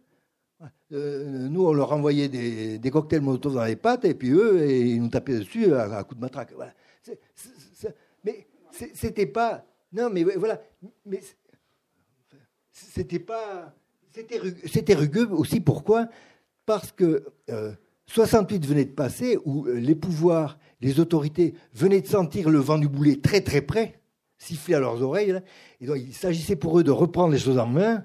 [0.92, 5.00] Euh, nous, on leur envoyait des, cocktails Molotov dans les pattes, et puis eux, ils
[5.00, 6.52] nous tapaient dessus à, à coups de matraque.
[6.54, 6.74] Voilà.
[8.24, 8.46] mais
[8.94, 9.64] c'était pas.
[9.92, 10.60] Non, mais voilà.
[11.06, 11.20] Mais
[12.72, 13.74] c'était pas.
[14.12, 15.60] C'était rugueux aussi.
[15.60, 16.08] Pourquoi?
[16.66, 17.24] Parce que
[18.06, 22.58] 68 euh, venait de passer, où euh, les pouvoirs, les autorités venaient de sentir le
[22.58, 24.00] vent du boulet très très près,
[24.38, 25.40] siffler à leurs oreilles.
[25.80, 28.04] et donc, il s'agissait pour eux de reprendre les choses en main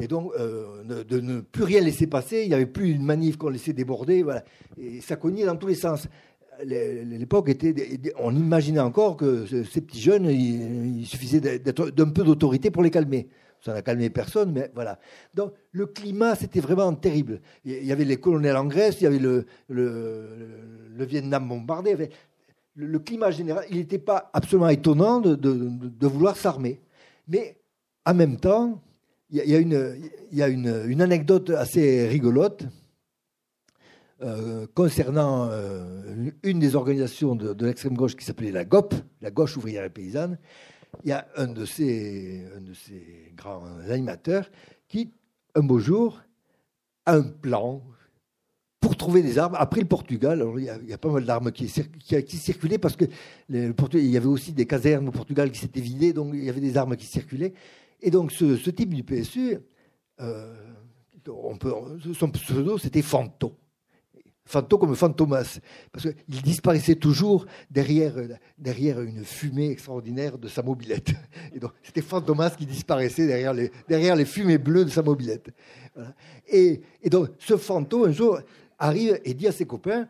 [0.00, 2.42] et donc euh, de, ne plus rien laisser passer.
[2.42, 4.22] Il n'y avait plus une manif qu'on laissait déborder.
[4.22, 4.44] Voilà.
[4.80, 6.08] Et ça cognait dans tous les sens.
[6.64, 7.74] L'époque était.
[8.18, 13.28] On imaginait encore que ces petits jeunes, il, suffisait d'un peu d'autorité pour les calmer.
[13.64, 14.98] Ça n'a calmé personne, mais voilà.
[15.34, 17.40] Donc le climat, c'était vraiment terrible.
[17.64, 19.46] Il y avait les colonels en Grèce, il y avait le,
[20.98, 22.10] Vietnam bombardé.
[22.74, 26.80] le, climat général, il n'était pas absolument étonnant de, vouloir s'armer.
[27.28, 27.56] Mais
[28.04, 28.82] en même temps,
[29.30, 29.54] il y
[30.42, 32.64] a, une, anecdote assez rigolote
[34.22, 39.56] euh, concernant euh, une des organisations de l'extrême gauche qui s'appelait la GOP, la Gauche
[39.56, 40.36] ouvrière et paysanne.
[41.04, 42.46] Il y a un de ces,
[43.34, 44.50] grands animateurs
[44.88, 45.10] qui,
[45.54, 46.20] un beau jour,
[47.06, 47.82] a un plan
[48.78, 49.56] pour trouver des armes.
[49.58, 53.06] Après le Portugal, il, y a, pas mal d'armes qui, circulaient parce que
[53.48, 56.60] il y avait aussi des casernes au Portugal qui s'étaient vidées, donc il y avait
[56.60, 57.54] des armes qui circulaient.
[58.00, 59.58] Et donc, ce, type du PSU,
[60.20, 60.54] euh,
[62.12, 63.56] son pseudo, c'était Fanto.
[64.44, 65.60] Fanto comme Fantomas,
[65.92, 68.14] parce qu'il disparaissait toujours derrière,
[68.58, 71.12] derrière une fumée extraordinaire de sa mobilette.
[71.54, 75.50] Et donc, c'était Fantomas qui disparaissait derrière les, derrière les fumées bleues de sa mobilette.
[76.48, 78.40] Et, donc, ce Fanto, un jour,
[78.78, 80.08] arrive et dit à ses copains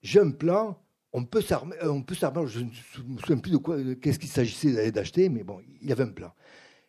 [0.00, 0.78] J'ai un plan,
[1.12, 2.46] on peut s'armer, on peut s'armer.
[2.46, 6.04] Je ne me souviens plus de quoi, qu'est-ce qu'il s'agissait d'acheter, mais bon, il avait
[6.04, 6.32] un plan.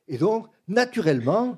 [0.08, 1.58] Et donc, naturellement,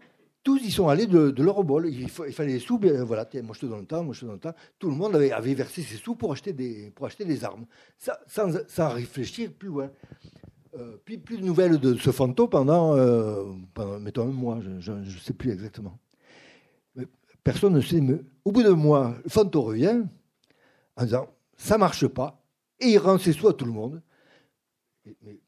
[0.50, 1.88] tous y sont allés de, leur bol.
[1.88, 4.32] Il, fallait des sous, bien, voilà, moi je te donne le temps, moi je te
[4.32, 4.56] le temps.
[4.80, 8.90] Tout le monde avait, versé ses sous pour acheter des, pour acheter des armes, sans,
[8.90, 9.92] réfléchir plus loin.
[10.76, 13.44] Euh, puis plus de nouvelles de ce fantôme pendant, euh,
[14.00, 16.00] mettons, un mois, je ne sais plus exactement.
[17.44, 18.02] personne ne sait.
[18.02, 20.02] Mais au bout d'un mois, le fantôme revient
[20.96, 22.44] en disant ça marche pas,
[22.80, 24.02] et il rend ses sous à tout le monde.
[25.22, 25.40] mais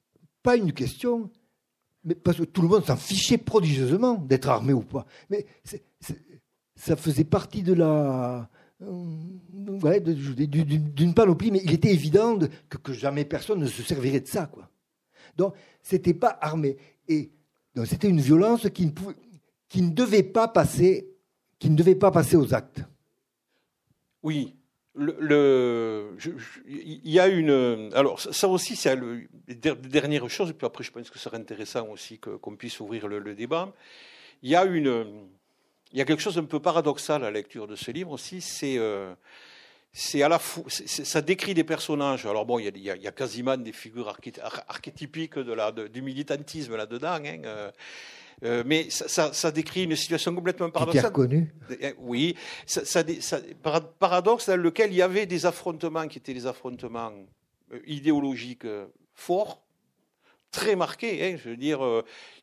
[0.44, 1.32] pas une question,
[2.04, 5.06] mais parce que tout le monde s'en fichait prodigieusement d'être armé ou pas.
[5.30, 5.46] Mais
[6.76, 8.50] ça faisait partie de la.
[8.82, 9.06] Euh,
[9.54, 14.48] d'une panoplie, mais il était évident que, jamais personne ne se servirait de ça.
[14.48, 14.70] Quoi.
[15.38, 16.78] Donc, c'était pas armé.
[17.08, 17.32] Et
[17.86, 19.16] c'était une violence qui ne, pouvait,
[19.70, 21.12] qui ne devait pas passer
[21.62, 22.84] qui ne devait pas passer aux actes.
[24.24, 24.56] Oui,
[24.96, 26.18] le,
[26.68, 27.92] il y a une.
[27.94, 31.38] Alors, ça aussi, c'est la dernière chose, et puis après, je pense que ce serait
[31.38, 33.74] intéressant aussi qu'on puisse ouvrir le, débat.
[34.44, 35.28] Il y a une.
[35.94, 38.42] Il y a quelque chose d'un peu paradoxal à la lecture de ce livre aussi,
[38.42, 38.78] c'est.
[38.78, 39.14] Euh,
[39.94, 42.26] c'est à la fois, ça décrit des personnages.
[42.26, 44.16] Alors bon, il y a, il y a quasiment des figures
[44.68, 47.20] archétypiques de la, du militantisme là-dedans.
[47.26, 47.72] Hein, euh,
[48.44, 51.12] euh, mais ça, décrit une situation complètement paradoxale.
[51.12, 51.54] connu.
[51.82, 53.04] Eh, oui, ça,
[54.00, 57.12] paradoxe dans lequel il y avait des affrontements qui étaient des affrontements
[57.74, 58.66] euh, idéologiques
[59.14, 59.62] forts,
[60.52, 61.24] très marqués.
[61.24, 61.82] Hein, je veux dire,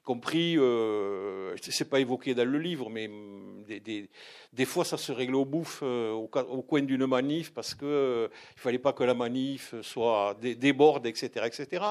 [0.09, 4.09] compris, euh, c'est pas évoqué dans le livre, mais mm,
[4.55, 6.29] des, fois ça se règle au bouffe au,
[6.67, 11.85] coin d'une manif parce que il fallait pas que la manif soit déborde, etc., etc.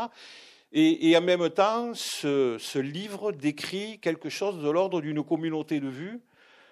[0.74, 6.20] Et, en même temps, ce, livre décrit quelque chose de l'ordre d'une communauté de vues,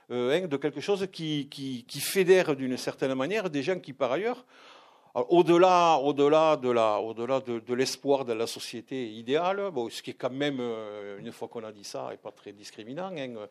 [0.09, 4.11] euh, hein, de quelque chose qui, qui fédère d'une certaine manière des gens qui, par
[4.11, 4.45] ailleurs,
[5.15, 10.15] au-delà, au-delà de la, au-delà de, l'espoir de la société idéale, bon, ce qui est
[10.15, 13.47] quand même, euh, une fois qu'on a dit ça, et pas très discriminant, hein, euh,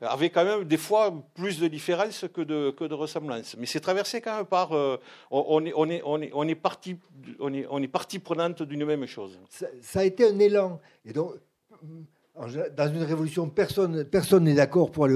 [0.00, 3.56] avait quand même des fois plus de différences que de, que ressemblances.
[3.58, 4.96] Mais c'est traversé quand même par, euh,
[5.30, 9.38] on, est, partie, prenante d'une même chose.
[9.50, 10.80] Ça, a été un élan.
[11.04, 11.34] Et donc,
[12.34, 15.14] dans une révolution, personne personne n'est d'accord pour aller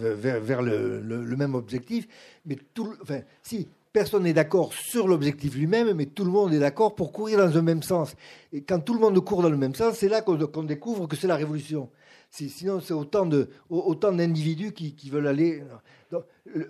[0.00, 2.06] vers, vers le, le, même objectif,
[2.46, 6.58] mais tout, enfin, si personne n'est d'accord sur l'objectif lui-même, mais tout le monde est
[6.58, 8.14] d'accord pour courir dans le même sens.
[8.52, 11.16] Et quand tout le monde court dans le même sens, c'est là qu'on découvre que
[11.16, 11.90] c'est la révolution.
[12.30, 15.64] Sinon, c'est autant, d'individus qui, veulent aller.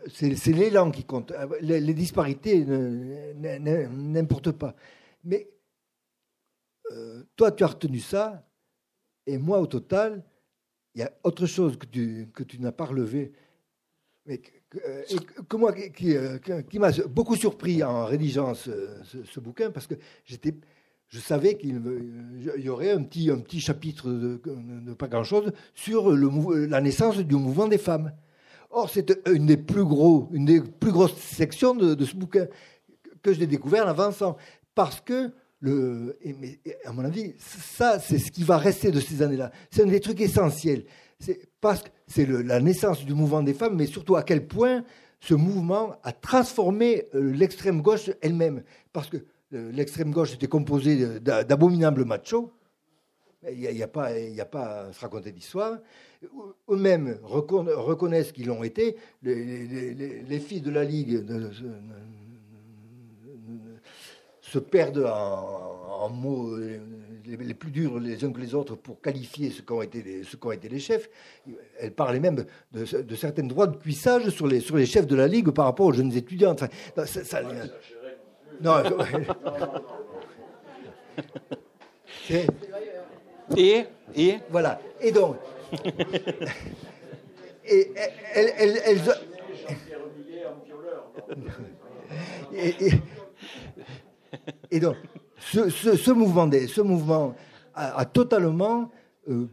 [0.08, 1.32] C'est l'élan qui compte.
[1.60, 2.64] Les, disparités
[3.34, 4.74] n'importe pas.
[5.22, 5.50] Mais
[6.92, 8.48] euh, toi, tu as retenu ça,
[9.26, 10.24] et moi, au total,
[10.94, 13.32] il y a autre chose que tu, que tu n'as pas relevé.
[14.24, 14.40] Mais
[14.86, 15.02] euh,
[15.94, 20.54] qui, euh, qui, m'a beaucoup surpris en rédigeant ce, bouquin, parce que j'étais,
[21.08, 21.82] je savais qu'il
[22.56, 27.66] y aurait un petit, un petit chapitre de, pas grand-chose sur la naissance du mouvement
[27.66, 28.12] des femmes.
[28.70, 32.46] Or, c'est une des plus gros, une des plus grosses sections de, ce bouquin
[33.22, 34.36] que j'ai découvert en avançant,
[34.76, 35.32] parce que
[36.84, 39.50] à mon avis, ça, c'est ce qui va rester de ces années-là.
[39.70, 40.84] C'est un des trucs essentiels.
[41.20, 44.84] C'est parce que c'est la naissance du mouvement des femmes, mais surtout à quel point
[45.20, 48.62] ce mouvement a transformé euh, l'extrême gauche elle-même.
[48.92, 49.18] Parce que
[49.52, 52.52] euh, l'extrême gauche était composée d'abominables machos.
[53.50, 55.78] Il n'y a, pas, a pas à se raconter d'histoire.
[56.68, 58.96] Eux-mêmes reconnaissent qu'ils l'ont été.
[59.22, 61.24] Les, filles de la Ligue
[64.50, 66.56] se perdent en, mots
[67.24, 70.22] les, plus durs les uns que les autres pour qualifier ce qu'ont été, les,
[70.54, 71.08] été les chefs.
[71.78, 75.28] Elles parlaient même de, certains droits de cuissage sur les, sur les chefs de la
[75.28, 76.52] Ligue par rapport aux jeunes étudiants.
[76.52, 76.68] Enfin,
[77.06, 77.42] ça,
[78.60, 78.82] non.
[83.56, 83.84] et,
[84.16, 84.80] et Voilà.
[85.00, 85.36] Et donc.
[87.64, 87.92] et
[88.34, 88.98] elle, elle, elle,
[92.52, 92.92] et, et,
[94.80, 94.96] donc,
[95.38, 97.34] ce, mouvement, ce mouvement
[97.74, 98.90] a, totalement.
[99.28, 99.46] Euh,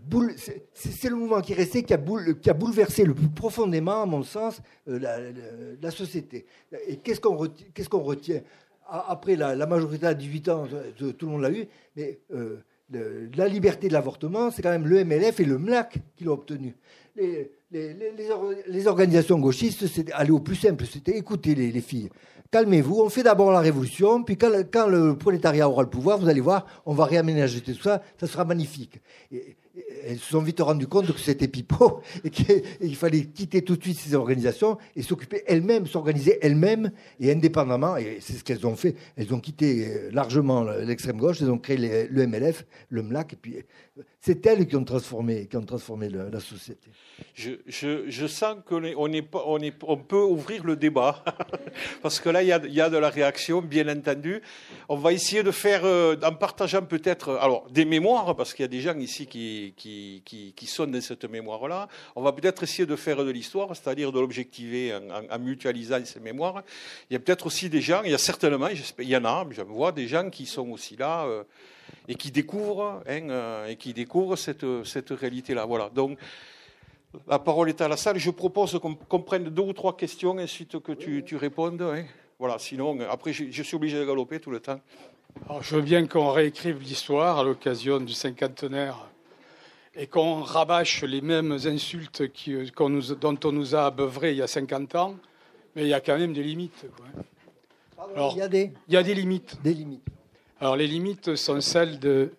[0.73, 1.99] c'est le mouvement qui est resté, qui a,
[2.41, 6.45] qui a, bouleversé le plus profondément, à mon sens, euh, la, société.
[6.87, 8.41] Et qu'est-ce qu'on retient,
[8.89, 12.61] après, la, majorité à 18 ans, tout le monde l'a eu, mais euh,
[13.35, 16.73] la liberté de l'avortement, c'est quand même le MLF et le MLAC qui l'ont obtenu.
[17.17, 22.09] Les, organisations gauchistes, c'était aller au plus simple, c'était écouter les, filles.
[22.51, 26.41] Calmez-vous, on fait d'abord la révolution, puis quand, le prolétariat aura le pouvoir, vous allez
[26.41, 29.01] voir, on va réaménager tout ça, ça sera magnifique.
[30.05, 33.83] Elles se sont vite rendues compte que c'était pipeau et qu'il fallait quitter tout de
[33.83, 37.97] suite ces organisations et s'occuper elles-mêmes, s'organiser elles-mêmes et indépendamment.
[37.97, 38.95] Et c'est ce qu'elles ont fait.
[39.17, 43.36] Elles ont quitté euh, largement l'extrême gauche, elles ont créé le MLF, le MLAC, et
[43.36, 43.55] puis
[44.19, 46.89] c'est elles qui ont transformé, qui ont transformé la société.
[47.34, 51.23] Je, sens qu'on on peut ouvrir le débat,
[52.01, 54.41] parce que là, il y, a, de la réaction, bien entendu.
[54.89, 58.65] On va essayer de faire, euh, en partageant peut-être, alors, des mémoires, parce qu'il y
[58.65, 61.88] a des gens ici qui, qui, sont dans cette mémoire-là.
[62.15, 66.19] On va peut-être essayer de faire de l'histoire, c'est-à-dire de l'objectiver en, en, mutualisant ces
[66.19, 66.63] mémoires.
[67.10, 69.45] Il y a peut-être aussi des gens, il y a certainement, il y en a,
[69.51, 71.25] je vois des gens qui sont aussi là.
[71.25, 71.43] Euh,
[72.07, 75.65] et qui découvrent, hein, euh, et qui découvrent cette, cette réalité-là.
[75.65, 75.89] Voilà.
[75.89, 76.17] Donc,
[77.27, 78.17] la parole est à la salle.
[78.17, 81.81] Je propose qu'on prenne deux ou trois questions, ensuite que tu, tu répondes.
[81.81, 82.03] Hein.
[82.39, 84.79] Voilà, sinon, après, je, suis obligé de galoper tout le temps.
[85.49, 89.09] Alors, je veux bien qu'on réécrive l'histoire à l'occasion du cinquantenaire
[89.95, 92.21] et qu'on rabâche les mêmes insultes
[92.79, 95.15] nous, dont on nous a abeuvré il y a 50 ans,
[95.75, 96.85] mais il y a quand même des limites.
[98.15, 98.71] Alors, il, y a des...
[98.87, 99.57] il y a des limites.
[99.63, 100.03] Des limites.
[100.59, 102.31] Alors, les limites sont celles de,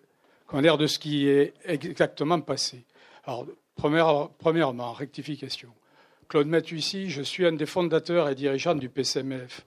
[0.51, 2.83] de ce qui est exactement passé.
[3.23, 5.69] Alors, premièrement, rectification.
[6.27, 9.65] Claude Matussi, je suis un des fondateurs et dirigeants du PCMLF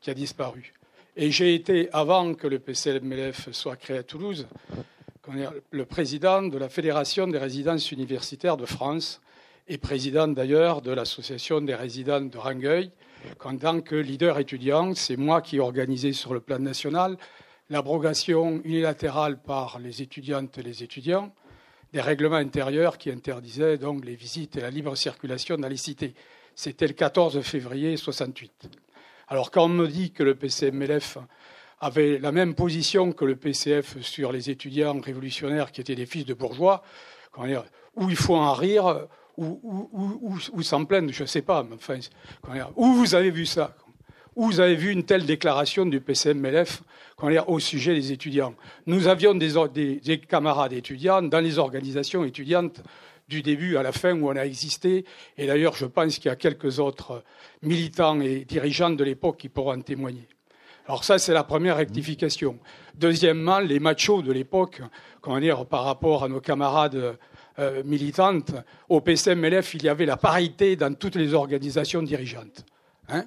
[0.00, 0.72] qui a disparu.
[1.16, 4.46] Et j'ai été, avant que le PCMLF soit créé à Toulouse,
[5.72, 9.20] le président de la Fédération des résidences universitaires de France
[9.66, 12.92] et président d'ailleurs de l'Association des résidents de Rangueil.
[13.44, 17.18] En tant que leader étudiant, c'est moi qui ai organisé sur le plan national
[17.70, 21.32] l'abrogation unilatérale par les étudiantes et les étudiants
[21.92, 26.14] des règlements intérieurs qui interdisaient donc les visites et la libre circulation dans les cités.
[26.54, 28.68] C'était le 14 février 68.
[29.28, 31.18] Alors quand on me dit que le PCMLF
[31.80, 36.24] avait la même position que le PCF sur les étudiants révolutionnaires qui étaient des fils
[36.24, 36.82] de bourgeois,
[37.96, 41.64] où il faut en rire, ou, s'en plaindre, je ne sais pas.
[41.72, 42.00] Enfin,
[42.74, 43.76] où vous avez vu ça?
[44.38, 46.84] Où vous avez vu une telle déclaration du PCMLF
[47.48, 48.54] au sujet des étudiants.
[48.86, 52.80] Nous avions des, camarades étudiants dans les organisations étudiantes
[53.26, 55.04] du début à la fin où on a existé.
[55.36, 57.24] Et d'ailleurs, je pense qu'il y a quelques autres
[57.62, 60.28] militants et dirigeants de l'époque qui pourront en témoigner.
[60.86, 62.60] Alors ça, c'est la première rectification.
[62.94, 64.80] Deuxièmement, les machos de l'époque,
[65.68, 67.18] par rapport à nos camarades
[67.58, 68.52] euh, militantes,
[68.88, 72.64] au PCMLF, il y avait la parité dans toutes les organisations dirigeantes.
[73.08, 73.24] Hein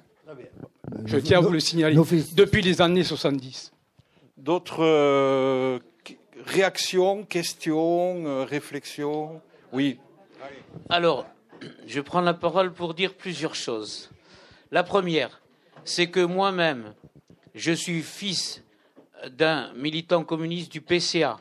[1.04, 1.96] Je tiens à vous le signaler.
[2.34, 3.72] Depuis les années 70.
[4.36, 5.78] D'autres euh,
[6.46, 9.40] réactions, questions, euh, réflexions?
[9.72, 9.98] Oui.
[10.88, 11.26] Alors,
[11.86, 14.10] je prends la parole pour dire plusieurs choses.
[14.70, 15.40] La première,
[15.84, 16.94] c'est que moi-même,
[17.54, 18.62] je suis fils
[19.30, 21.40] d'un militant communiste du PCA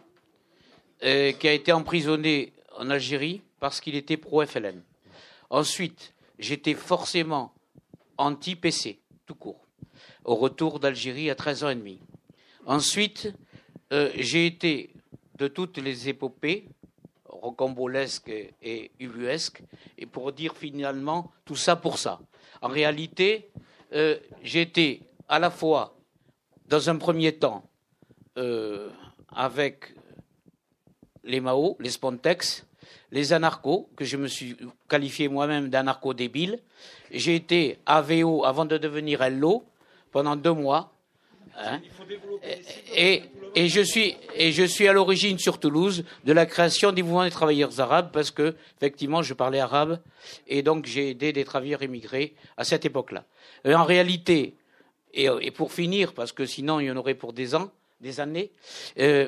[1.04, 4.82] euh, qui a été emprisonné en Algérie parce qu'il était pro-FLN.
[5.50, 7.54] Ensuite, j'étais forcément
[8.18, 9.68] anti-PC, tout court,
[10.24, 12.00] au retour d'Algérie à 13 ans et demi.
[12.66, 13.34] Ensuite,
[13.90, 14.94] j'ai été
[15.38, 16.70] de toutes les épopées,
[17.26, 18.32] rocambolesques
[18.62, 19.64] et ubuesques,
[19.98, 22.20] et pour dire finalement tout ça pour ça.
[22.62, 23.50] En réalité,
[23.92, 25.98] j'ai été à la fois,
[26.68, 27.68] dans un premier temps,
[29.30, 29.96] avec
[31.24, 32.66] les Mao, les Spontex,
[33.12, 34.56] les anarchos, que je me suis
[34.88, 36.60] qualifié moi-même d'anarcho débile.
[37.12, 39.64] J'ai été AVO avant de devenir LO
[40.12, 40.94] pendant deux mois.
[41.58, 41.82] Hein.
[42.96, 43.24] et,
[43.56, 48.32] je suis, à l'origine sur Toulouse de la création du mouvement des travailleurs arabes parce
[48.32, 50.00] que, effectivement, je parlais arabe
[50.48, 53.26] et donc j'ai aidé des travailleurs immigrés à cette époque-là.
[53.66, 54.56] En réalité,
[55.14, 58.22] et, et, pour finir, parce que sinon il y en aurait pour des ans, des
[58.22, 58.52] années,
[59.00, 59.28] euh,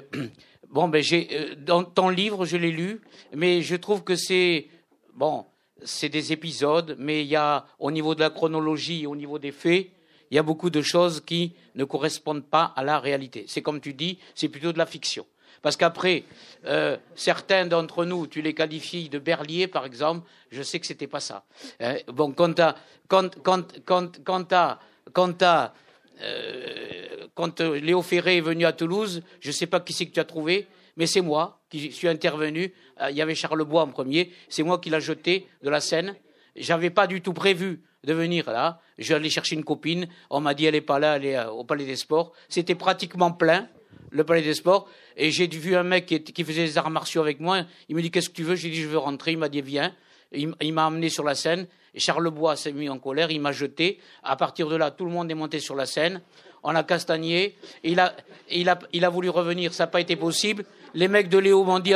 [0.74, 3.00] Bon, ben j'ai euh, dans ton livre, je l'ai lu,
[3.32, 4.70] mais je trouve que c'est
[5.14, 5.46] bon,
[5.84, 9.52] c'est des épisodes, mais il y a au niveau de la chronologie, au niveau des
[9.52, 9.92] faits,
[10.32, 13.46] il y a beaucoup de choses qui ne correspondent pas à la réalité.
[13.48, 15.28] C'est comme tu dis, c'est plutôt de la fiction.
[15.62, 16.24] Parce qu'après,
[16.66, 21.06] euh, certains d'entre nous, tu les qualifies de berliers, par exemple, je sais que c'était
[21.06, 21.46] pas ça.
[21.82, 22.76] Hein, bon, quand t'as,
[23.08, 24.80] quand, quand, quand, quand t'as,
[25.14, 25.74] quand t'as
[26.22, 30.05] euh, quand euh, Léo Ferré est venu à Toulouse, je ne sais pas qui c'est
[30.05, 32.74] que tu as trouvé, mais c'est moi qui suis intervenu.
[33.01, 34.32] Euh, il y avait Charles Bois en premier.
[34.49, 36.16] C'est moi qui l'ai jeté de la scène.
[36.55, 38.80] J'avais pas du tout prévu de venir là.
[39.09, 40.07] Allé chercher une copine.
[40.30, 42.32] On m'a dit elle n'est pas là, elle est au Palais des Sports.
[42.47, 43.68] C'était pratiquement plein,
[44.11, 44.88] le Palais des Sports.
[45.18, 47.64] Et j'ai vu un mec qui, faisait des arts martiaux avec moi.
[47.89, 48.55] Il me dit qu'est-ce que tu veux?
[48.55, 49.32] J'ai dit je veux rentrer.
[49.32, 49.95] Il m'a dit viens.
[50.34, 51.68] Il, m'a amené sur la scène.
[51.94, 53.32] Et Charles Bois s'est mis en colère.
[53.32, 54.00] Il m'a jeté.
[54.24, 56.22] À partir de là, tout le monde est monté sur la scène
[56.64, 57.56] on a castagné.
[57.84, 58.16] Il a,
[58.50, 60.66] il a, il a voulu revenir, ça n'a pas été possible.
[60.94, 61.94] Les mecs de Léo m'ont dit,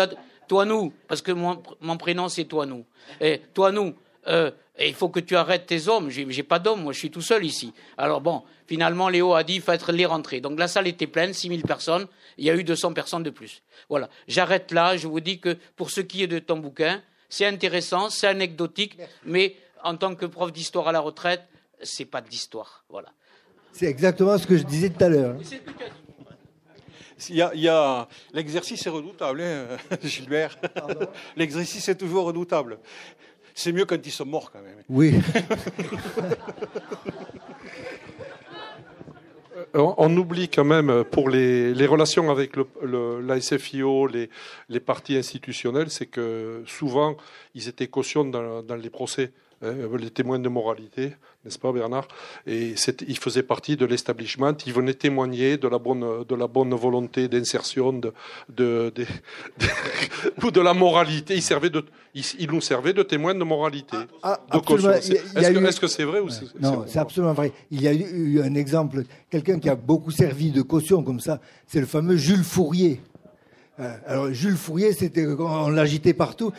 [0.47, 1.57] toi nous, parce que mon,
[1.97, 2.85] prénom c'est toi nous.
[3.21, 3.95] Et toi nous,
[4.27, 6.09] euh, il faut que tu arrêtes tes hommes.
[6.09, 7.73] J'ai pas d'hommes, moi je suis tout seul ici.
[7.97, 10.41] Alors bon, finalement Léo a dit, il faut être les rentrées.
[10.41, 12.07] Donc la salle était pleine, 6000 personnes.
[12.37, 13.63] Il y a eu 200 personnes de plus.
[13.89, 14.09] Voilà.
[14.27, 14.97] J'arrête là.
[14.97, 18.97] Je vous dis que pour ce qui est de ton bouquin, c'est intéressant, c'est anecdotique,
[19.25, 21.43] mais en tant que prof d'histoire à la retraite,
[21.81, 22.83] c'est pas de l'histoire.
[22.89, 23.09] Voilà.
[23.73, 25.35] C'est exactement ce que je disais tout à l'heure.
[27.29, 30.57] Il y a, L'exercice est redoutable, hein, Gilbert.
[31.35, 32.79] L'exercice est toujours redoutable.
[33.55, 34.83] C'est mieux quand ils sont morts, quand même.
[34.87, 35.15] Oui.
[39.75, 44.29] Euh, on, oublie quand même, pour les, relations avec le, la SFIO, les,
[44.69, 47.17] les partis institutionnels, c'est que souvent,
[47.55, 49.31] ils étaient cautions dans les procès.
[49.63, 52.07] Hein, les témoins de moralité, n'est-ce pas Bernard?
[52.45, 52.75] Et
[53.07, 57.27] il faisait partie de l'establishment, il venait témoigner de la bonne, de la bonne volonté
[57.27, 58.13] d'insertion de,
[58.49, 59.05] de, de,
[60.51, 61.33] de, la moralité.
[61.33, 61.83] Il, servait de,
[62.13, 63.97] il, nous servait de témoins de moralité.
[64.21, 67.51] Ah, Est-ce que c'est vrai ou c'est Non, c'est absolument vrai.
[67.71, 71.41] Il y a eu un exemple, quelqu'un qui a beaucoup servi de caution comme ça,
[71.65, 73.01] c'est le fameux Jules Fourier.
[73.79, 76.51] Euh, alors Jules Fourier, c'était on l'agitait partout.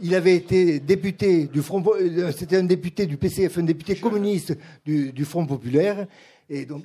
[0.00, 4.56] Il avait été député du Front, euh, c'était un député du PCF, un député communiste
[4.84, 6.06] du, Front populaire,
[6.48, 6.84] et donc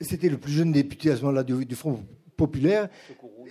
[0.00, 1.10] c'était le plus jeune député.
[1.10, 2.00] à ce moment-là du, Front
[2.36, 2.88] populaire.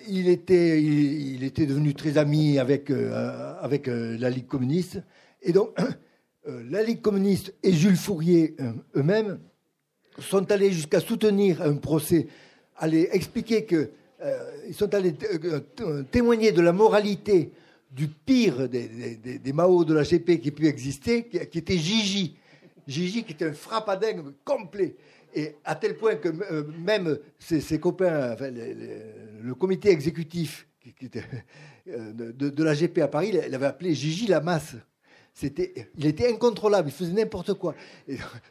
[0.08, 5.02] Il était, il, était devenu très ami avec euh, avec la Ligue communiste,
[5.42, 5.76] et donc
[6.46, 8.56] la Ligue communiste et Jules Fourier
[8.96, 9.40] eux-mêmes
[10.20, 12.28] sont allés jusqu'à soutenir un procès,
[12.78, 13.90] aller expliquer que
[14.68, 15.14] ils sont allés
[15.82, 17.52] euh, témoigner de la moralité
[17.92, 18.88] du pire des,
[19.18, 22.36] des, Mao de la GP qui pu exister, qui, était Gigi.
[22.88, 24.96] Gigi qui était un frappadingue complet.
[25.34, 28.36] Et à tel point que euh, même ses, copains,
[29.42, 30.68] le, comité exécutif
[31.02, 34.76] de, la GP à Paris, il avait appelé Gigi la masse.
[35.34, 37.76] C'était, il était incontrôlable, il faisait n'importe quoi.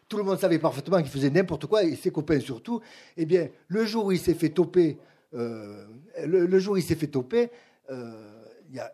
[0.08, 2.80] Tout le monde savait parfaitement qu'il faisait n'importe quoi, et ses copains surtout.
[3.16, 4.96] Eh bien, le jour où il s'est fait toper
[5.34, 5.84] euh,
[6.24, 7.50] le, jour où il s'est fait toper,
[7.90, 8.12] euh,
[8.70, 8.92] il y a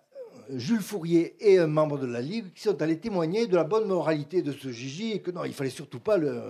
[0.51, 3.87] Jules Fourier et un membre de la Ligue qui sont allés témoigner de la bonne
[3.87, 6.41] moralité de ce Gigi et que non, il fallait surtout pas le.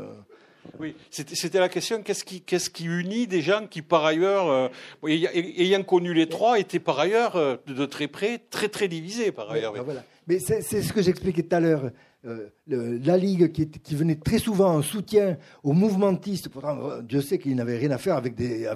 [0.79, 4.69] Oui, c'était la question qu'est-ce qui, qui unit des gens qui, par ailleurs, euh,
[5.09, 7.35] ayant connu les trois, étaient par ailleurs
[7.67, 9.73] de très près très très divisés par ailleurs.
[9.73, 10.05] Ben voilà.
[10.29, 11.91] Mais c'est ce que j'expliquais tout à l'heure.
[12.25, 16.49] Euh, la Ligue qui, venait très souvent en soutien aux mouvementistes.
[16.49, 18.69] Pourtant, euh, Dieu sait qu'ils n'avaient rien à faire avec, les,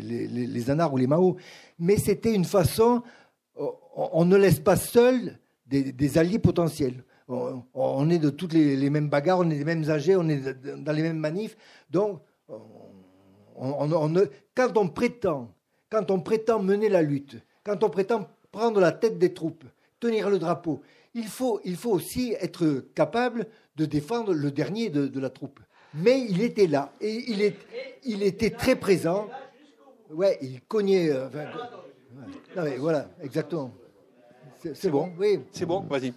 [0.00, 1.36] les, ou les Mao.
[1.78, 3.02] Mais c'était une façon.
[3.94, 7.04] On, ne laisse pas seuls des, alliés potentiels.
[7.28, 10.42] On, est de toutes les, mêmes bagarres, on est des mêmes âgés, on est
[10.78, 11.56] dans les mêmes manifs.
[11.90, 12.20] Donc,
[13.56, 14.12] on,
[14.54, 15.54] quand on prétend,
[15.90, 19.64] quand on prétend mener la lutte, quand on prétend prendre la tête des troupes,
[20.00, 20.80] tenir le drapeau,
[21.14, 23.46] il faut, il faut aussi être capable
[23.76, 25.60] de défendre le dernier de, la troupe.
[25.94, 27.56] Mais il était là et il, est,
[28.04, 29.28] il était très présent.
[30.10, 31.10] Ouais, il cognait.
[31.10, 31.28] Euh,
[32.56, 33.72] non, mais voilà, exactement.
[34.74, 35.40] C'est bon, oui.
[35.52, 36.12] C'est bon, vas-y.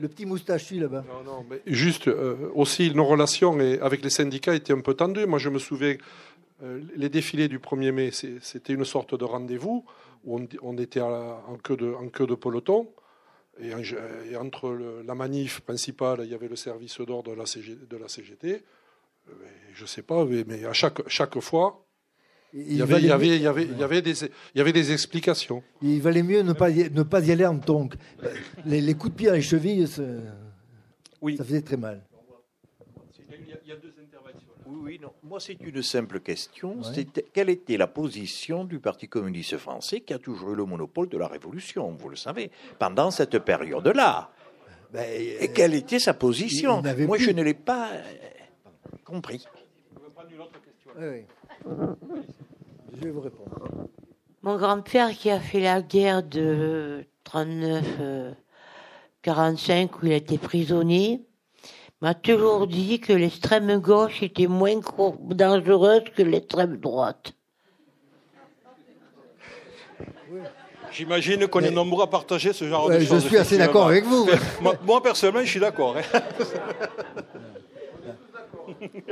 [0.00, 1.04] Le, petit moustachu là-bas.
[1.08, 5.26] Non, non, mais juste euh, aussi, nos relations avec les syndicats étaient un peu tendues.
[5.26, 5.96] Moi, je me souviens,
[6.62, 9.84] euh, les défilés du 1er mai, c'était une sorte de rendez-vous
[10.24, 12.88] où on, était en, queue de, en queue de peloton.
[13.62, 18.08] Et, entre la manif principale, il y avait le service d'ordre de, la de la
[18.08, 18.62] CGT.
[19.72, 21.84] je ne sais pas, mais à chaque, chaque fois,
[22.54, 24.60] il y, avait, il, y avait, il, y avait, il, y avait des, il y
[24.60, 25.62] avait des explications.
[25.80, 27.94] Il valait mieux ne pas y, ne pas y aller en tongue.
[28.66, 29.86] Les, les, coups de pied à les chevilles,
[31.22, 31.36] oui.
[31.38, 32.04] ça faisait très mal.
[33.64, 33.92] Il y a deux.
[34.72, 35.12] Oui, oui, non.
[35.22, 36.80] Moi, c'est une simple question.
[37.32, 41.18] Quelle était la position du Parti communiste français qui a toujours eu le monopole de
[41.18, 44.30] la Révolution, vous le savez, pendant cette période-là?
[44.92, 45.06] Ben,
[45.40, 46.82] Et quelle était sa position?
[47.06, 48.02] Moi, je ne l'ai pas euh,
[49.04, 49.44] compris.
[50.96, 51.24] Oui, oui.
[52.94, 53.88] Je vais vous répondre.
[54.42, 58.34] Mon grand-père qui a fait la guerre de 39-45
[60.02, 61.22] où il a été prisonnier
[62.02, 64.80] m'a toujours dit que l'extrême gauche était moins
[65.20, 67.32] dangereuse que l'extrême droite.
[70.90, 73.22] J'imagine qu'on est nombreux à partager ce genre de choses.
[73.22, 74.28] Je suis assez d'accord avec vous.
[74.84, 75.96] moi, personnellement, je suis d'accord.
[75.96, 76.20] Hein.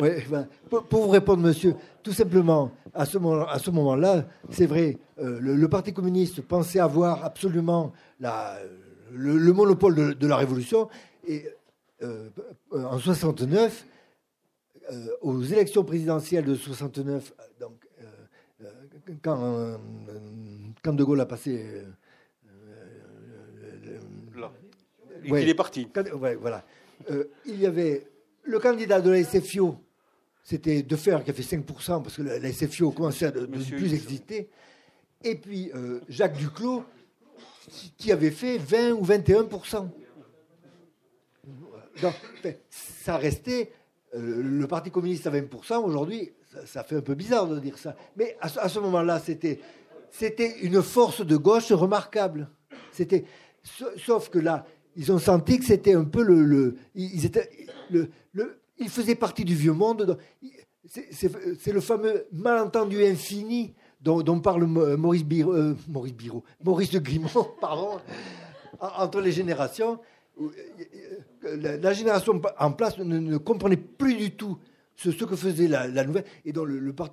[0.00, 5.92] Ben, pour, vous répondre, monsieur, tout simplement, à ce moment-là, c'est vrai, euh, le, Parti
[5.92, 8.56] communiste pensait avoir absolument la,
[9.12, 10.88] le, monopole de, la révolution.
[11.28, 11.44] Et
[12.02, 12.28] euh,
[12.72, 13.86] en 69,
[14.90, 17.86] euh, aux élections présidentielles de 69, donc,
[19.22, 19.78] quand,
[20.82, 21.84] quand, De Gaulle a passé.
[25.24, 25.88] il est parti.
[26.40, 26.64] voilà.
[27.46, 28.06] il y avait
[28.42, 29.76] le candidat de la SFIO,
[30.42, 34.48] c'était Defer qui a fait 5%, parce que la SFIO commençait à ne plus exister.
[35.22, 36.84] Et puis euh, Jacques Duclos,
[37.98, 39.88] qui avait fait 20 ou 21%.
[42.02, 42.14] Donc,
[42.68, 43.72] ça restait
[44.14, 45.84] euh, le Parti communiste à 20%.
[45.84, 46.32] Aujourd'hui,
[46.66, 47.94] ça, fait un peu bizarre de dire ça.
[48.16, 49.60] Mais à, ce moment-là, c'était,
[50.62, 52.48] une force de gauche remarquable.
[52.92, 53.24] C'était,
[53.96, 54.66] sauf que là,
[54.96, 57.48] ils ont senti que c'était un peu le, ils étaient,
[57.90, 60.18] le, le, il faisait partie du vieux monde.
[60.88, 67.28] C'est le fameux malentendu infini dont, parle Maurice euh, Maurice Biro, Maurice de Grimont,
[67.60, 68.00] pardon,
[68.80, 70.00] entre les générations.
[70.40, 74.58] Euh, la, génération en place ne comprenait plus du tout
[74.96, 76.52] ce, que faisait la, nouvelle, et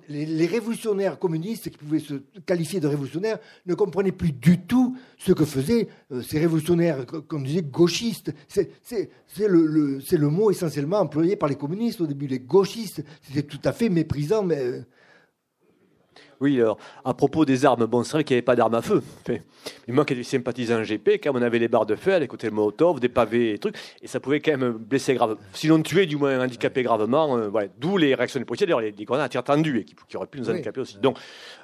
[0.08, 2.14] les, révolutionnaires communistes, qui pouvaient se
[2.44, 7.44] qualifier de révolutionnaires, ne comprenaient plus du tout ce que faisaient euh, ces révolutionnaires, comme
[7.44, 8.32] disait, gauchistes.
[8.46, 8.68] C'est
[9.38, 12.26] le, le, mot essentiellement employé par les communistes au début.
[12.26, 14.80] Les gauchistes, c'était tout à fait méprisant, mais euh,
[16.40, 18.82] oui, alors, à propos des armes, bon, c'est vrai qu'il n'y avait pas d'armes à
[18.82, 19.02] feu.
[19.28, 19.42] Mais
[19.88, 22.54] moi qui étais sympathisant GP, quand on avait les barres de fer, les côtés de
[22.54, 26.16] Molotov, des pavés et trucs, et ça pouvait quand même blesser grave, sinon tuer, du
[26.16, 27.36] moins handicaper gravement.
[27.36, 30.26] Euh, D'où les réactions des policiers, d'ailleurs, les, grenades à tir tendu, et qui, auraient
[30.26, 30.98] pu nous handicaper aussi.
[30.98, 31.18] Donc,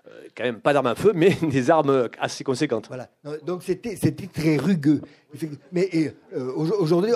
[0.08, 2.88] euh, quand même pas d'armes à feu, mais des armes assez conséquentes.
[2.88, 3.08] Voilà.
[3.46, 3.96] Donc, c'était
[4.26, 5.02] très rugueux.
[5.72, 5.88] Mais
[6.36, 7.12] euh, aujourd'hui,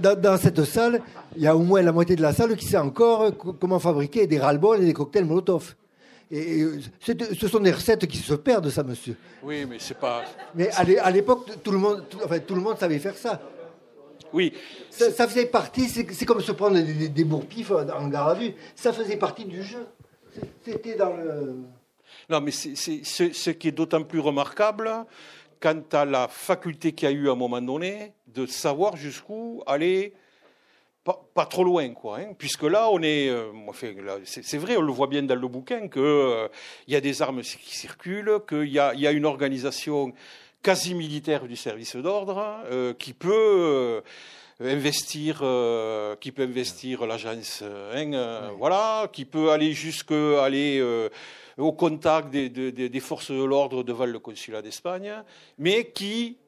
[0.00, 1.02] dans, dans, cette salle,
[1.36, 4.26] il y a au moins la moitié de la salle qui sait encore comment fabriquer
[4.26, 5.74] des ras et des cocktails Molotov.
[6.34, 6.64] Et
[6.98, 9.16] ce sont des recettes qui se perdent, ça, monsieur.
[9.42, 10.24] Oui, mais c'est pas.
[10.54, 13.38] Mais à l'époque, tout le monde, tout, enfin, tout le monde savait faire ça.
[14.32, 14.54] Oui.
[14.88, 15.90] Ça, faisait partie.
[15.90, 18.54] C'est comme se prendre des, des bourpifs en garde à vue.
[18.74, 19.86] Ça faisait partie du jeu.
[20.64, 21.56] C'était dans le.
[22.30, 24.90] Non, mais c'est ce qui est d'autant plus remarquable
[25.60, 29.62] quant à la faculté qu'il y a eu à un moment donné de savoir jusqu'où
[29.66, 30.14] aller
[31.04, 32.18] pas, trop loin, quoi.
[32.18, 33.50] Hein, puisque là, on est, euh,
[34.24, 36.48] c'est vrai, on le voit bien dans le bouquin qu'il euh,
[36.86, 40.12] y a des armes qui circulent, qu'il y a, y a, une organisation
[40.62, 44.02] quasi militaire du service d'ordre euh, qui peut
[44.60, 45.38] investir,
[46.20, 50.80] qui peut investir l'agence, hein, voilà, qui peut aller jusque aller
[51.58, 55.12] au contact des, des forces de l'ordre devant le consulat d'Espagne,
[55.58, 56.38] mais qui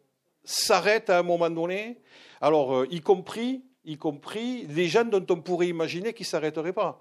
[0.44, 1.98] s'arrête à un moment donné.
[2.40, 7.00] Alors, y compris y compris des gens dont on pourrait imaginer qu'ils ne s'arrêteraient pas.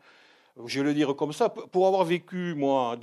[0.66, 2.96] Je vais le dire comme ça, pour avoir vécu, moi,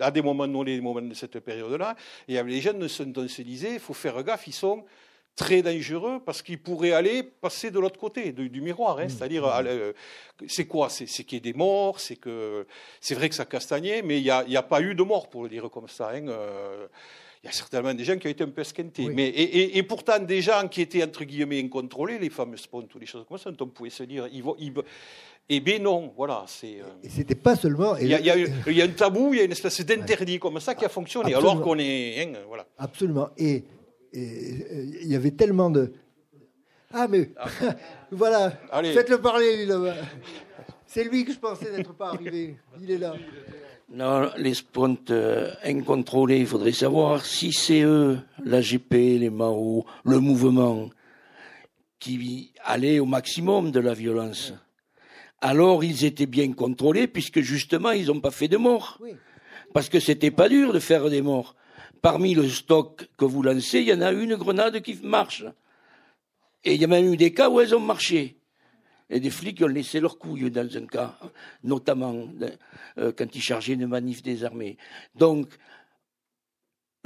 [0.00, 3.28] à des moments donnés, des moments de cette période-là, il y avait des jeunes dont
[3.28, 4.84] se disait, il faut faire gaffe, ils sont
[5.36, 8.98] très dangereux parce qu'ils pourraient aller passer de l'autre côté du, miroir.
[8.98, 9.04] Hein.
[9.04, 9.08] Mmh.
[9.10, 9.92] C'est-à-dire, euh,
[10.46, 10.88] c'est quoi?
[10.88, 12.66] C'est qu'il y ait des morts, c'est que
[13.00, 15.44] c'est vrai que ça castagnait, mais il n'y a, a, pas eu de mort, pour
[15.44, 16.10] le dire comme ça.
[16.10, 16.26] Hein.
[16.28, 16.88] Euh,
[17.48, 19.08] y a certainement des gens qui ont été un peu esquintés.
[19.08, 23.06] Mais, et, pourtant, des gens qui étaient, entre guillemets, incontrôlés, les fameux pontes ou les
[23.06, 24.72] choses comme ça, on pouvait se dire, ils vont, ils,
[25.50, 26.44] eh bien non, voilà.
[26.46, 27.96] C'est, euh, Et c'était pas seulement.
[27.96, 30.60] Il y, a, il y, a un tabou, il y a une espèce d'interdit comme
[30.60, 32.22] ça qui a fonctionné, alors qu'on est.
[32.22, 32.66] Hein, voilà.
[32.76, 33.30] Absolument.
[33.38, 33.64] Et,
[34.12, 35.92] il y avait tellement de.
[36.92, 37.30] Ah, mais.
[37.36, 37.48] Ah.
[38.10, 38.50] voilà.
[38.72, 39.94] Faites-le parler, lui, là-bas.
[40.86, 42.56] C'est lui que je pensais n'être pas arrivé.
[42.80, 43.14] Il est là.
[43.90, 49.86] Non, les spontes euh, incontrôlés, il faudrait savoir si c'est eux, la GP, les Mao,
[50.04, 50.90] le mouvement,
[51.98, 54.52] qui allaient au maximum de la violence.
[55.40, 59.00] Alors ils étaient bien contrôlés puisque justement ils n'ont pas fait de morts.
[59.72, 61.54] Parce que c'était pas dur de faire des morts.
[62.02, 65.44] Parmi le stock que vous lancez, il y en a une grenade qui marche.
[66.62, 68.37] Et il y a même eu des cas où elles ont marché.
[69.10, 71.18] Et des flics ont laissé leurs couilles dans un cas,
[71.64, 72.28] notamment
[72.98, 74.76] euh, quand ils chargeaient une manif des armées.
[75.14, 75.48] Donc,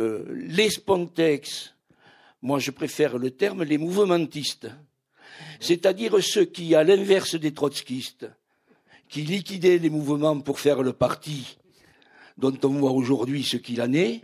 [0.01, 1.75] euh, les spontex,
[2.41, 4.69] moi je préfère le terme les mouvementistes,
[5.61, 8.29] c'est-à-dire ceux qui, à l'inverse des trotskistes,
[9.09, 11.59] qui liquidaient les mouvements pour faire le parti
[12.39, 14.23] dont on voit aujourd'hui ce qu'il en est,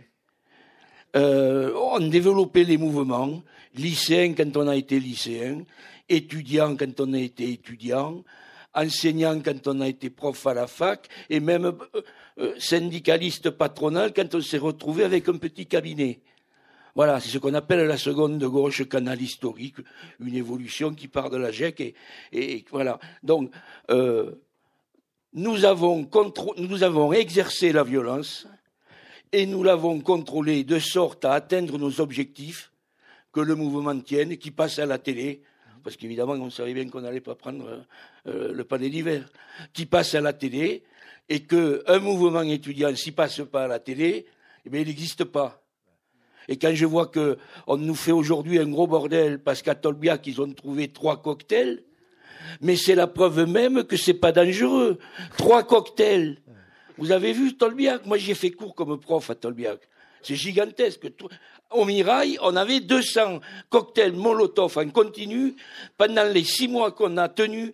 [1.15, 3.41] euh, ont développé les mouvements,
[3.75, 5.63] lycéens quand on a été lycéen,
[6.09, 8.23] étudiant quand on a été étudiant,
[8.73, 12.01] enseignant quand on a été prof à la fac, et même euh,
[12.39, 16.19] euh, syndicaliste patronal quand on s'est retrouvé avec un petit cabinet.
[16.95, 19.77] Voilà, c'est ce qu'on appelle la seconde gauche canal historique,
[20.19, 21.95] une évolution qui part de la GEC
[22.33, 22.99] et, voilà.
[23.23, 23.51] Donc,
[23.91, 24.31] euh,
[25.33, 26.09] nous avons,
[26.57, 28.47] nous avons exercé la violence
[29.31, 32.71] et nous l'avons contrôlée de sorte à atteindre nos objectifs
[33.31, 35.43] que le mouvement tienne, qui passe à la télé,
[35.83, 37.85] parce qu'évidemment, on savait bien qu'on n'allait pas prendre
[38.27, 39.29] euh, le palais d'hiver,
[39.73, 40.83] qui passe à la télé,
[41.27, 44.25] et qu'un mouvement étudiant, s'il passe pas à la télé,
[44.65, 45.63] eh il n'existe pas.
[46.47, 50.41] Et quand je vois qu'on nous fait aujourd'hui un gros bordel parce qu'à Tolbiac, ils
[50.41, 51.83] ont trouvé trois cocktails,
[52.61, 54.97] mais c'est la preuve même que c'est pas dangereux.
[55.37, 56.39] Trois cocktails.
[56.97, 58.05] Vous avez vu Tolbiac?
[58.07, 59.79] Moi, j'ai fait cours comme prof à Tolbiac.
[60.21, 61.01] C'est gigantesque.
[61.71, 63.39] Au Mirail, on avait 200
[63.69, 65.55] cocktails Molotov en continu
[65.97, 67.73] pendant les six mois qu'on a tenu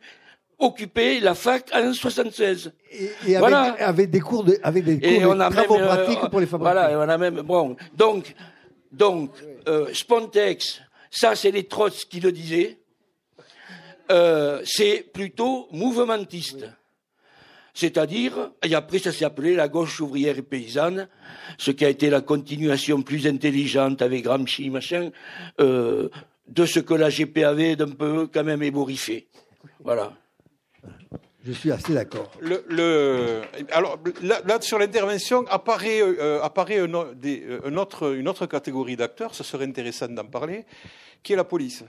[0.59, 2.71] occuper la fac en 76.
[2.91, 3.75] Et, et voilà.
[3.79, 6.73] avec, des cours de, avec des cours de travaux euh, pratiques pour les fabriquer.
[6.73, 7.75] Voilà, et on a même, bon.
[7.95, 8.33] Donc,
[8.91, 9.31] donc,
[9.67, 10.81] euh, Spontex,
[11.11, 12.77] ça c'est les Trots qui le disaient,
[14.11, 16.65] euh, c'est plutôt mouvementiste.
[17.75, 21.09] C'est-à-dire, et après ça s'est appelé la gauche ouvrière et paysanne,
[21.57, 25.11] ce qui a été la continuation plus intelligente avec Gramsci, machin,
[25.59, 26.07] euh,
[26.47, 29.27] de ce que la GP avait d'un peu quand même ébouriffé.
[29.83, 30.13] Voilà.
[31.45, 32.31] Je suis assez d'accord.
[32.39, 39.43] Le, alors là, sur l'intervention apparaît, euh, apparaît un, autre, une autre catégorie d'acteurs, ce
[39.43, 40.65] serait intéressant d'en parler,
[41.21, 41.83] qui est la police.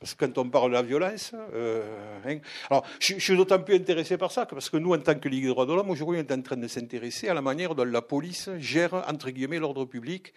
[0.00, 1.82] Parce que quand on parle de la violence, euh,
[2.26, 2.38] hein,
[2.70, 5.42] alors je, suis d'autant plus intéressé par ça parce que nous, en tant que Ligue
[5.42, 7.84] des droits de l'homme, aujourd'hui, on est en train de s'intéresser à la manière dont
[7.84, 10.32] la police gère entre guillemets l'ordre public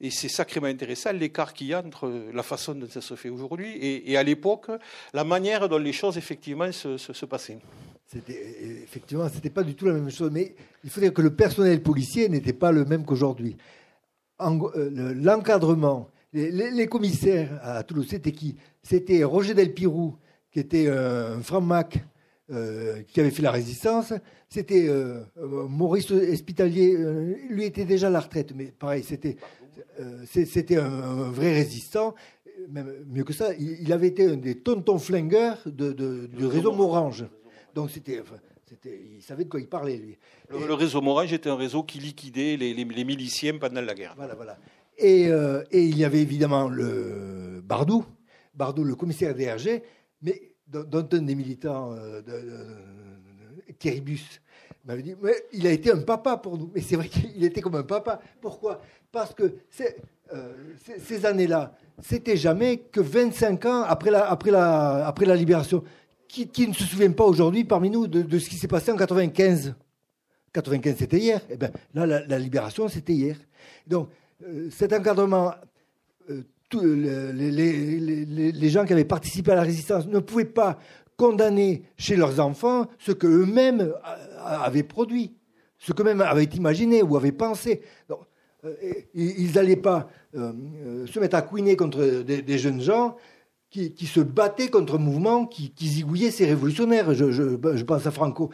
[0.00, 3.28] et c'est sacrément intéressant l'écart qu'il y a entre la façon dont ça se fait
[3.28, 4.70] aujourd'hui et, à l'époque,
[5.12, 7.58] la manière dont les choses effectivement se, passaient.
[8.84, 11.34] Effectivement, ce n'était pas du tout la même chose, mais il faut dire que le
[11.34, 13.56] personnel policier n'était pas le même qu'aujourd'hui.
[14.40, 18.56] Euh, l'encadrement, les, commissaires à Toulouse, c'était qui?
[18.82, 20.16] C'était Roger Delpirou,
[20.50, 22.04] qui était un franc-mac
[22.50, 24.12] euh, qui avait fait la résistance.
[24.50, 26.94] C'était euh, Maurice Espitalier,
[27.48, 29.36] lui était déjà à la retraite, mais pareil, c'était
[30.00, 32.14] euh, c'était un, vrai résistant.
[32.68, 37.24] Même mieux que ça, il, avait été un des tontons flingueurs du réseau Morange.
[37.74, 38.22] Donc c'était,
[38.84, 40.18] il savait de quoi il parlait, lui.
[40.50, 44.14] Le, réseau Morange était un réseau qui liquidait les, les, miliciens pendant la guerre.
[44.16, 44.58] Voilà, voilà.
[44.98, 48.04] Et, euh, et, il y avait évidemment le Bardou,
[48.54, 49.82] Bardou, le commissaire DRG,
[50.22, 52.22] mais dont un des militants, euh,
[53.78, 54.02] Thierry
[54.84, 56.70] m'avait dit mais il a été un papa pour nous.
[56.74, 58.20] Mais c'est vrai qu'il était comme un papa.
[58.40, 58.80] Pourquoi?
[59.10, 59.56] Parce que
[60.32, 60.52] euh,
[60.98, 65.82] ces années-là, c'était jamais que 25 ans après la, la, la libération.
[66.28, 69.76] Qui, ne se souvient pas aujourd'hui parmi nous de, ce qui s'est passé en 95
[70.52, 71.40] 95, c'était hier.
[71.50, 73.36] Eh ben, là, la, libération, c'était hier.
[73.86, 74.08] Donc,
[74.70, 75.52] cet encadrement,
[76.30, 80.78] euh, les, les, gens qui avaient participé à la résistance ne pouvaient pas
[81.16, 83.92] condamner chez leurs enfants ce qu'eux-mêmes
[84.44, 85.36] avaient produit,
[85.78, 87.82] ce qu'eux-mêmes avaient imaginé ou avaient pensé.
[88.64, 88.74] Euh,
[89.14, 90.52] ils n'allaient pas euh,
[90.86, 93.16] euh, se mettre à couiner contre des, jeunes gens
[93.70, 97.12] qui, se battaient contre un mouvement qui, zigouillait ces révolutionnaires.
[97.12, 98.50] Je, pense à Franco.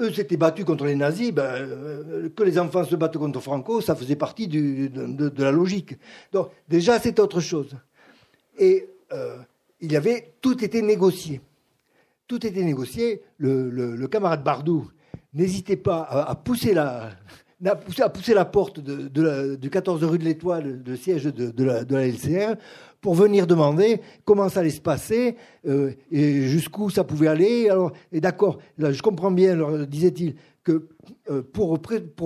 [0.00, 3.80] Eux s'étaient battus contre les nazis, ben, euh, que les enfants se battent contre Franco,
[3.80, 5.96] ça faisait partie de, la logique.
[6.32, 7.76] Donc déjà, c'était autre chose.
[8.58, 9.36] Et euh,
[9.80, 11.40] il y avait, tout était négocié.
[12.26, 13.22] Tout était négocié.
[13.38, 14.90] Le, camarade Bardou
[15.34, 17.10] n'hésitait pas à, pousser la,
[17.66, 22.56] à pousser la porte du 14 rue de l'Étoile, le siège de, la, LCR,
[23.00, 25.36] pour venir demander comment ça allait se passer
[25.66, 27.68] euh, et jusqu'où ça pouvait aller.
[27.68, 30.88] Alors, et d'accord, je comprends bien, disait-il, que
[31.30, 31.80] euh, pour,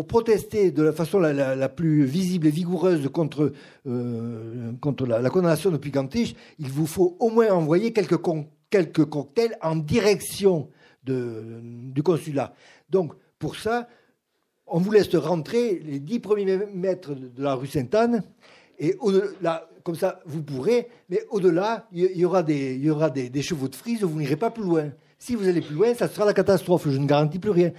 [0.07, 3.53] protester de la façon la, plus visible et vigoureuse contre,
[3.87, 4.73] euh,
[5.07, 10.69] la, condamnation de Pugantiche, il vous faut au moins envoyer quelques, cocktails en direction
[11.05, 12.55] du consulat.
[12.91, 13.89] Donc, pour ça,
[14.67, 18.23] on vous laisse rentrer les dix premiers mètres de la rue Sainte-Anne,
[18.79, 23.43] et au-delà, comme ça, vous pourrez, mais au-delà, il y aura, des, y aura des,
[23.43, 24.91] chevaux de frise, vous n'irez pas plus loin.
[25.19, 27.73] Si vous allez plus loin, ça sera la catastrophe, je ne garantis plus rien.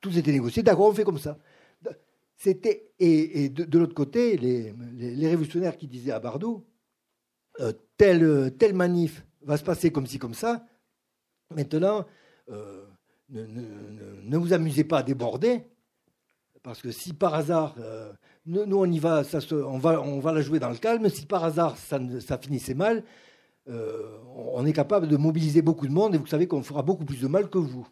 [0.00, 1.38] tout était négocié, d'accord, on fait comme ça.
[2.36, 6.64] C'était, et, de, l'autre côté, les, révolutionnaires qui disaient à Bardot,
[7.60, 10.64] euh, tel, tel manif va se passer comme ci, comme ça,
[11.54, 12.06] maintenant,
[12.50, 12.84] euh,
[13.30, 15.62] ne, vous amusez pas à déborder,
[16.62, 18.12] parce que si par hasard, euh,
[18.46, 21.08] nous, on y va, on va, on va la jouer dans le calme.
[21.08, 23.02] Si par hasard ça, finissait mal,
[23.68, 27.04] euh, on est capable de mobiliser beaucoup de monde et vous savez qu'on fera beaucoup
[27.04, 27.86] plus de mal que vous.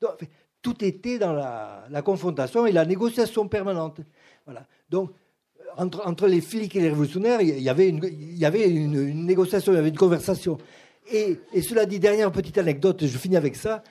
[0.00, 0.18] Donc,
[0.62, 4.00] tout était dans la, confrontation et la négociation permanente.
[4.44, 4.66] Voilà.
[4.90, 5.10] Donc,
[5.76, 9.96] entre, les flics et les révolutionnaires, il y avait une, négociation, il y avait une
[9.96, 10.58] conversation.
[11.10, 13.82] Et, et, cela dit, dernière petite anecdote, je finis avec ça.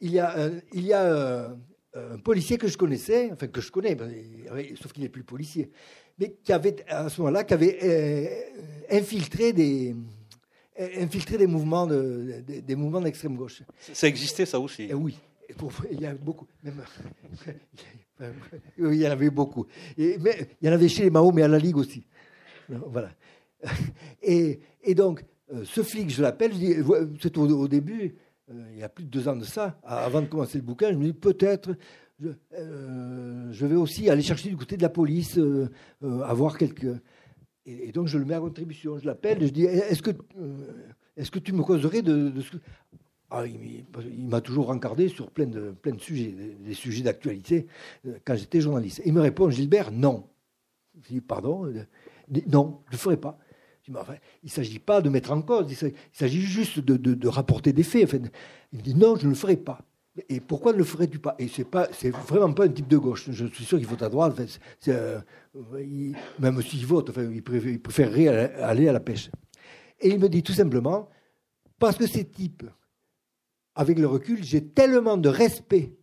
[0.00, 1.50] Il y a, euh, il y a
[1.94, 3.96] un policier que je connaissais, enfin que je connais,
[4.80, 5.70] sauf qu'il n'est plus policier,
[6.18, 9.94] mais qui avait à ce moment-là, qui avait euh, infiltré des
[10.96, 13.62] infiltré des mouvements de, des, mouvements d'extrême gauche.
[13.92, 14.84] Ça existait ça aussi.
[14.84, 15.18] Et oui,
[15.90, 16.46] il y a beaucoup.
[18.78, 19.66] il y en avait beaucoup.
[19.98, 22.06] Et, mais il y en avait chez les Mao, mais à la Ligue aussi.
[22.68, 23.10] Voilà.
[24.22, 25.22] Et, et donc,
[25.52, 26.52] euh, ce flic, je l'appelle,
[27.20, 28.10] c'est au, début, euh,
[28.72, 30.96] il y a plus de deux ans de ça, avant de commencer le bouquin, je
[30.96, 31.76] me dis peut-être
[32.20, 35.68] je, euh, vais aussi aller chercher du côté de la police, euh,
[36.22, 36.86] avoir quelques.
[37.66, 38.98] Et, donc je le mets à contribution.
[38.98, 40.10] Je l'appelle, je dis est-ce que,
[41.16, 42.56] est-ce que tu me causerais de, ce
[43.30, 43.86] ah, il,
[44.26, 47.68] m'a toujours rencardé sur plein de, plein de sujets, des, sujets d'actualité,
[48.24, 49.00] quand j'étais journaliste.
[49.04, 50.28] il me répond Gilbert, non.
[51.02, 51.72] Je dis pardon,
[52.48, 53.38] non, je ne le ferai pas
[53.90, 58.10] il ne s'agit pas de mettre en cause, il s'agit juste de, rapporter des faits.
[58.72, 59.80] il me dit non, je ne le ferai pas.
[60.28, 61.36] Et pourquoi ne le ferais-tu pas?
[61.38, 63.30] Et c'est c'est vraiment pas un type de gauche.
[63.30, 64.40] Je suis sûr qu'il vote à droite.
[64.88, 65.20] Euh,
[66.38, 69.30] même s'il vote, il, préférerait aller à la pêche.
[70.00, 71.08] Et il me dit tout simplement,
[71.78, 72.64] parce que ces types,
[73.74, 75.96] avec le recul, j'ai tellement de respect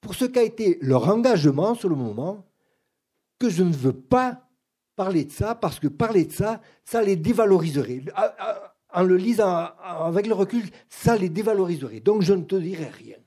[0.00, 2.46] pour ce qu'a été leur engagement sur le moment
[3.38, 4.45] que je ne veux pas
[4.96, 8.02] parler de ça, parce que parler de ça, ça les dévaloriserait.
[8.92, 12.00] En le lisant avec le recul, ça les dévaloriserait.
[12.00, 13.18] Donc je ne te dirai rien.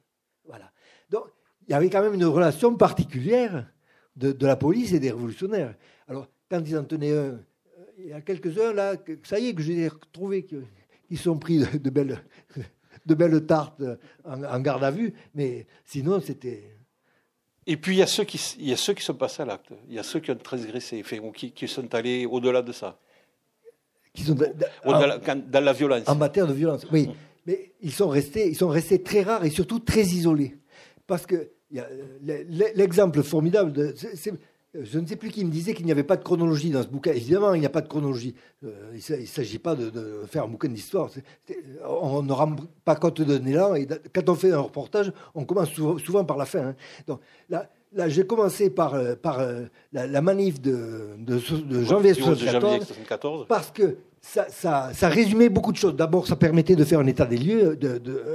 [0.45, 0.71] Voilà.
[1.09, 1.25] Donc
[1.67, 3.71] il y avait quand même une relation particulière
[4.15, 5.75] de, la police et des révolutionnaires.
[6.07, 7.37] Alors quand ils en tenaient un, euh,
[7.99, 11.89] il y a quelques-uns là, ça y est, que j'ai retrouvé qu'ils sont pris de,
[11.89, 12.19] belles,
[13.05, 13.83] de belles tartes
[14.25, 16.78] en garde à vue, mais sinon c'était
[17.71, 19.45] et puis il y a ceux qui, il y a ceux qui sont passés à
[19.45, 19.69] l'acte.
[19.87, 21.03] Il y a ceux qui ont transgressé,
[21.35, 22.97] qui, qui sont allés au-delà de ça.
[24.11, 26.09] Qui sont dans la violence.
[26.09, 27.05] En matière de violence, oui.
[27.09, 27.13] Hum.
[27.45, 30.57] Mais ils sont restés, ils sont restés très rares et surtout très isolés.
[31.05, 31.51] Parce que
[32.75, 33.93] l'exemple formidable, de,
[34.75, 36.87] je ne sais plus qui me disait qu'il n'y avait pas de chronologie dans ce
[36.87, 37.11] bouquin.
[37.11, 38.35] Évidemment, il n'y a pas de chronologie.
[38.63, 39.91] Euh, il ne s'agit pas de,
[40.27, 41.09] faire un bouquin d'histoire.
[41.87, 42.55] On ne rend
[42.85, 43.73] pas compte de l'élan.
[43.73, 46.59] Et quand on fait un reportage, on commence souvent, par la fin.
[46.59, 46.75] Hein.
[47.07, 51.17] Donc, là, là j'ai commencé par, euh, par euh, la, manif de,
[51.83, 55.95] janvier 1974 parce que ça, ça, résumait beaucoup de choses.
[55.95, 57.79] D'abord, ça permettait de faire un état des lieux,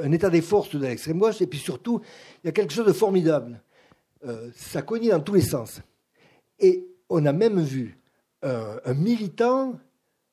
[0.02, 1.40] un état des forces de l'extrême gauche.
[1.42, 2.00] Et puis surtout,
[2.42, 3.60] il y a quelque chose de formidable.
[4.56, 5.80] ça cognait dans tous les sens.
[6.58, 7.98] Et on a même vu
[8.44, 9.78] euh, un militant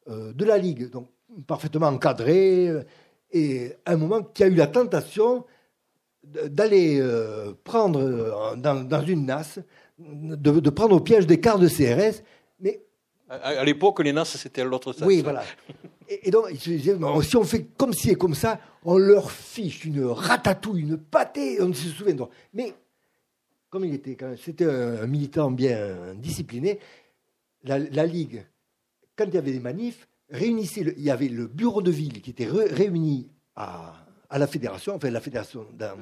[0.09, 1.07] euh, de la Ligue, donc
[1.47, 2.83] parfaitement encadré, euh,
[3.31, 5.45] et à un moment qui a eu la tentation
[6.23, 7.01] d'aller
[7.63, 9.59] prendre dans, une NAS,
[9.97, 12.21] de, prendre au piège des cartes de CRS,
[12.59, 12.83] mais
[13.27, 15.07] à, l'époque, les NAS, c'était l'autre sens.
[15.07, 15.43] Oui, voilà.
[16.09, 20.81] Et, donc, si on fait comme ci et comme ça, on leur fiche une ratatouille,
[20.81, 22.29] une pâtée, on ne se souvient pas.
[22.53, 22.73] Mais
[23.71, 26.79] comme il était, c'était un, militant bien discipliné,
[27.63, 28.45] la, Ligue,
[29.15, 32.31] quand il y avait des manifs, réunissait, il y avait le bureau de ville qui
[32.31, 35.95] était réuni à, à la fédération, enfin la fédération d'un,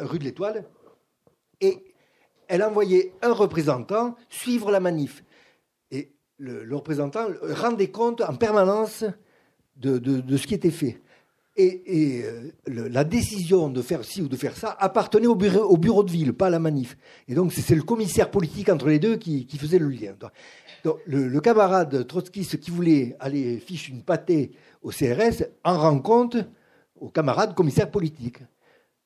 [0.00, 0.64] rue de l'Étoile,
[1.60, 1.78] et
[2.46, 5.24] elle a envoyé un représentant suivre la manif.
[5.90, 9.04] Et le, représentant rendait compte en permanence
[9.76, 11.00] de, de, ce qui était fait.
[11.56, 15.76] Et, euh, la décision de faire ci ou de faire ça appartenait au bureau, au
[15.76, 16.96] bureau de ville, pas à la manif.
[17.28, 20.16] Et donc c'est le commissaire politique entre les deux qui, faisait le lien.
[20.84, 24.50] Donc, le, camarade trotskiste qui voulait aller ficher une pâtée
[24.82, 26.36] au CRS en rend compte
[27.00, 28.38] au camarade commissaire politique,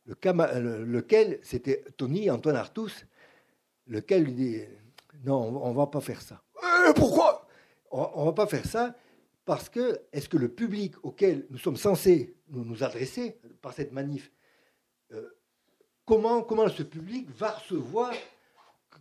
[0.07, 3.07] le, lequel, c'était Tony Antoine Artus,
[3.87, 4.61] lequel lui dit
[5.25, 6.41] non, on ne va pas faire ça.
[6.87, 7.47] Euh, pourquoi?
[7.91, 8.95] On ne va pas faire ça
[9.49, 14.31] parce que est-ce que le public auquel nous sommes censés nous, adresser par cette manif,
[15.13, 15.27] euh,
[16.05, 18.13] comment, comment ce public va recevoir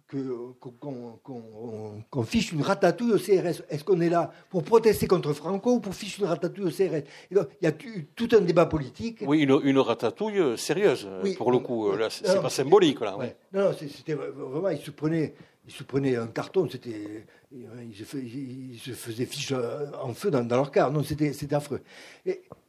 [0.10, 3.62] qu'on fiche une ratatouille au CRS.
[3.70, 7.04] Est-ce qu'on est là pour protester contre Franco ou pour ficher une ratatouille au CRS
[7.30, 9.24] Il y a tout un débat politique.
[9.26, 11.92] Oui, une, ratatouille euh, sérieuse, pour le coup.
[11.96, 13.02] Là, c'est pas symbolique.
[13.02, 13.18] Là,
[13.54, 15.34] Non, c'était vraiment, il se prenait,
[15.66, 19.54] il se prenait un carton, c'était, il, se faisait fiche
[20.02, 20.92] en feu dans, leur car.
[20.92, 21.82] Non, c'était affreux.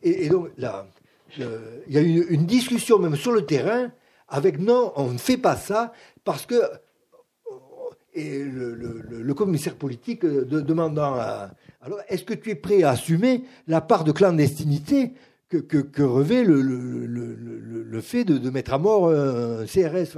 [0.02, 0.88] Et, donc, là,
[1.36, 1.44] il
[1.88, 3.92] y a eu une discussion même sur le terrain
[4.28, 5.92] avec non, on ne fait pas ça
[6.24, 6.60] parce que
[8.18, 13.80] et le, commissaire politique euh, demandant alors est-ce que tu es prêt à assumer la
[13.80, 15.12] part de clandestinité
[15.48, 20.16] que, que, revêt le, fait de, mettre à mort un CRS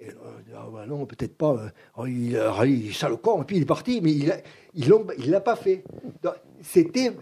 [0.00, 0.10] et,
[0.54, 1.54] ah, bah non, peut-être pas.
[1.54, 5.40] Euh, oh, il, il le corps, et puis il est parti, mais il ne l'a
[5.40, 5.82] pas fait.
[6.62, 7.12] C'était,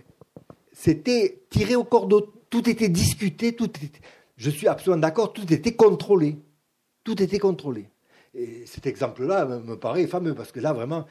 [0.72, 2.34] c'était tiré au cordeau.
[2.50, 3.70] Tout était discuté, tout
[4.36, 6.36] je suis absolument d'accord, tout était contrôlé.
[7.02, 7.88] Tout était contrôlé.
[8.37, 11.07] Et cet exemple-là me paraît fameux, parce que là, vraiment...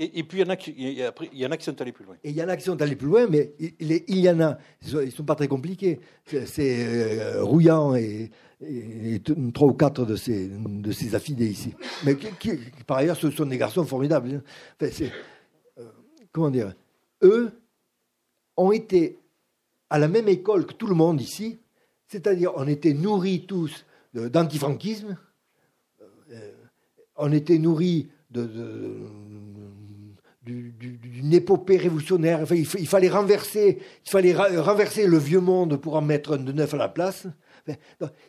[0.00, 2.04] Et, puis, il y, en a qui, il, y en a qui sont allés plus
[2.04, 2.14] loin.
[2.22, 3.74] Et il y en a qui sont allés plus loin, mais il,
[4.06, 5.98] il y en a, ils ne sont pas très compliqués.
[6.24, 8.30] C'est euh, Rouillant et,
[9.52, 11.74] trois ou quatre de ses, de ses affidés ici.
[12.04, 12.52] Mais qui,
[12.86, 14.36] par ailleurs, ce sont des garçons formidables.
[14.36, 14.42] Hein.
[14.80, 15.06] Enfin,
[15.78, 15.88] euh,
[16.30, 16.74] comment dire
[17.22, 17.50] Eux
[18.56, 19.18] ont été
[19.90, 21.58] à la même école que tout le monde ici,
[22.06, 23.84] c'est-à-dire on était nourris tous
[24.14, 25.18] d'antifranquisme,
[27.18, 28.08] on était nourri
[30.44, 32.44] d'une épopée révolutionnaire.
[32.50, 36.72] il, fallait renverser, il fallait renverser le vieux monde pour en mettre un de neuf
[36.74, 37.26] à la place.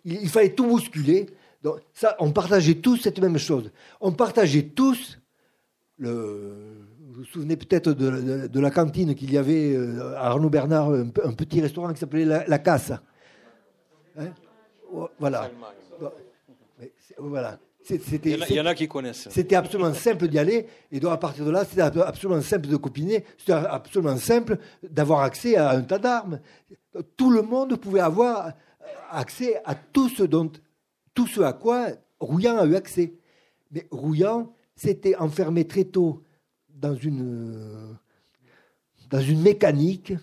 [0.04, 1.28] il, fallait tout bousculer.
[1.64, 3.72] Donc, ça, on partageait tous cette même chose.
[4.02, 5.20] On partageait tous
[5.98, 6.88] le.
[7.12, 11.10] Vous vous souvenez peut-être de, la cantine qu'il y avait euh, à Arnaud Bernard, un,
[11.10, 12.94] petit restaurant qui s'appelait La, Casse.
[14.18, 14.30] Hein?
[15.20, 15.52] Voilà.
[17.18, 17.60] voilà.
[17.90, 19.28] Il y, en a qui connaissent.
[19.32, 20.68] C'était absolument simple d'y aller.
[20.92, 23.24] Et donc, à partir de là, c'était absolument simple de copiner.
[23.38, 26.40] C'était absolument simple d'avoir accès à un tas d'armes.
[27.18, 28.54] Tout le monde pouvait avoir
[29.10, 30.52] accès à tout ce, dont,
[31.14, 31.88] tout ce à quoi
[32.20, 33.14] Rouillant a eu accès.
[33.72, 36.24] Mais Rouillant s'était enfermé très tôt
[36.70, 37.98] dans une,
[39.10, 40.14] dans une mécanique.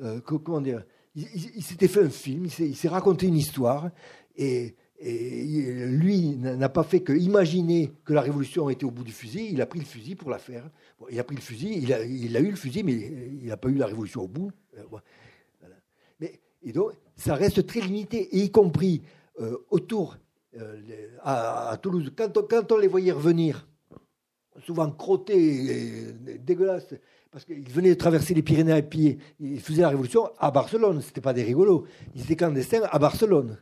[0.00, 0.84] Euh, comment dire
[1.14, 3.90] Il, s'était fait un film, il s'est raconté une histoire.
[4.36, 4.74] Et
[5.06, 9.50] et lui n'a pas fait que imaginer que la révolution était au bout du fusil,
[9.52, 10.64] il a pris le fusil pour la faire.
[11.10, 13.74] il a pris le fusil, il a, eu le fusil, mais il n'a pas eu
[13.74, 14.50] la révolution au bout.
[14.78, 14.82] Euh,
[16.20, 19.02] mais, et donc, ça reste très limité, y compris
[19.40, 20.16] euh, autour,
[20.58, 20.80] euh,
[21.22, 22.10] à, Toulouse.
[22.16, 23.66] Quand on, les voyait revenir,
[24.64, 26.94] souvent crottés, et dégueulasses,
[27.30, 31.02] parce qu'ils venaient de traverser les Pyrénées à pied, ils faisaient la révolution à Barcelone,
[31.02, 31.84] ce n'était pas des rigolos,
[32.14, 33.58] ils étaient clandestins à Barcelone.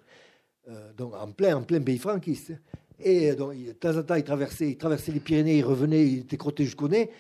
[0.68, 2.52] Euh, donc en plein, en plein pays franquiste.
[3.00, 4.76] Et donc, de temps en temps, il traversait,
[5.08, 7.10] les Pyrénées, il revenait, il était crotté jusqu'au nez.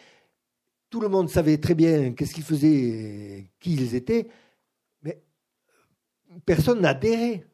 [0.90, 4.28] Tout le monde savait très bien qu'est-ce qu'ils faisaient, qui ils étaient,
[5.02, 5.22] mais
[6.44, 7.46] personne n'adhérait.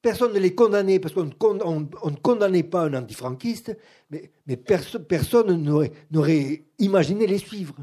[0.00, 3.76] Personne ne les condamnait, parce qu'on ne condamnait pas un antifranquiste,
[4.10, 5.62] mais, mais personne
[6.10, 7.76] n'aurait imaginé les suivre.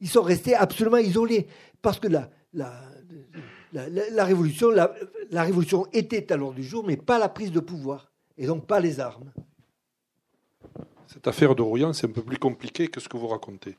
[0.00, 1.46] ils sont restés absolument isolés,
[1.82, 2.72] parce que la, la,
[3.74, 8.12] la, révolution, la, révolution était à l'ordre du jour, mais pas la prise de pouvoir,
[8.38, 9.32] et donc pas les armes.
[11.08, 13.76] Cette affaire de Rouillant, c'est un peu plus compliqué que ce que vous racontez.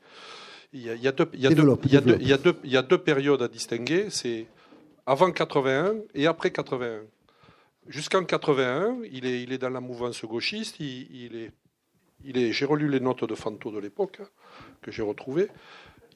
[0.72, 4.46] Il y a, deux, périodes à distinguer, c'est
[5.06, 7.02] avant 81 et après 81.
[7.88, 11.52] Jusqu'en 81, il est, il est dans la mouvance gauchiste, il, est,
[12.24, 14.28] il est, j'ai relu les notes de Fanto de l'époque, hein,
[14.82, 15.48] que j'ai retrouvées.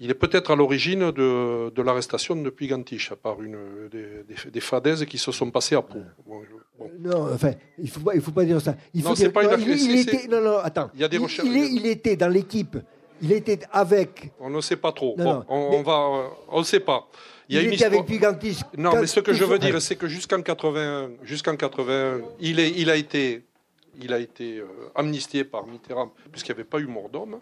[0.02, 3.58] Il est peut-être à l'origine de, l'arrestation de Puy-Gantiche, par une,
[3.90, 6.00] des, fadaises qui se sont passées à Pau.
[6.98, 8.74] Non, enfin, il ne faut, pas, dire ça.
[8.94, 10.90] Il non, pas une il, il était, non, non, attends.
[10.94, 11.46] Il y a des recherches.
[11.46, 12.78] Il, était dans l'équipe
[13.20, 14.32] Il était avec.
[14.40, 15.14] On ne sait pas trop.
[15.18, 17.06] on, on, va, on ne sait pas.
[17.50, 18.60] Il, y a était avec Pugantis.
[18.78, 22.70] Non, mais ce que je veux dire, c'est que jusqu'en 81, jusqu'en 81, il, est,
[22.70, 23.42] il a été,
[24.00, 27.38] il a été euh, amnistié par Mitterrand puisqu'il n'y avait pas eu mort d'homme.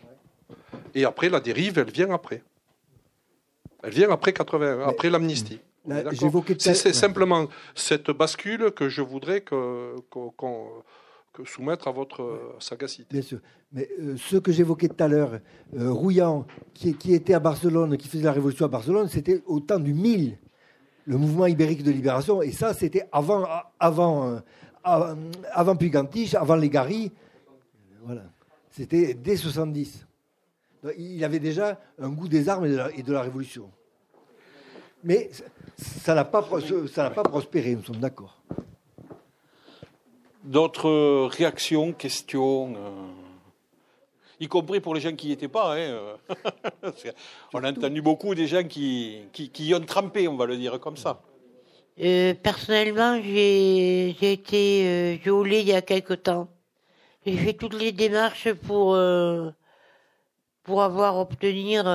[0.95, 2.43] Et après, la dérive, elle vient après.
[3.83, 5.61] Elle vient après 81, après l'amnistie.
[6.59, 9.95] C'est simplement cette bascule que je voudrais que,
[11.45, 13.07] soumettre à votre sagacité.
[13.11, 13.39] Bien sûr.
[13.73, 15.39] Mais euh, ce que j'évoquais tout à l'heure,
[15.77, 19.79] euh, Rouillant, qui, était à Barcelone, qui faisait la révolution à Barcelone, c'était au temps
[19.79, 20.37] du 1000,
[21.07, 22.43] le mouvement ibérique de libération.
[22.43, 23.47] Et ça, c'était avant,
[23.79, 24.41] avant,
[24.85, 25.15] euh,
[25.53, 27.13] avant, Pugantiche, avant les Garis.
[28.05, 28.25] Voilà.
[28.71, 30.08] C'était dès 70.
[30.97, 33.71] Il avait déjà un goût des armes et de la révolution.
[35.05, 35.31] Mais
[35.77, 38.41] ça n'a pas, pas prospéré, nous sommes d'accord.
[40.45, 43.07] D'autres réactions, questions euh,
[44.41, 45.75] y compris pour les gens qui n'y étaient pas.
[45.75, 46.17] Hein, euh.
[47.53, 50.81] on a entendu beaucoup des gens qui, qui, y ont trempé, on va le dire
[50.81, 51.21] comme ça.
[52.01, 56.49] Euh, personnellement, j'ai été violée il y a quelque temps.
[57.27, 58.97] J'ai fait toutes les démarches pour,
[60.69, 61.87] pour avoir obtenir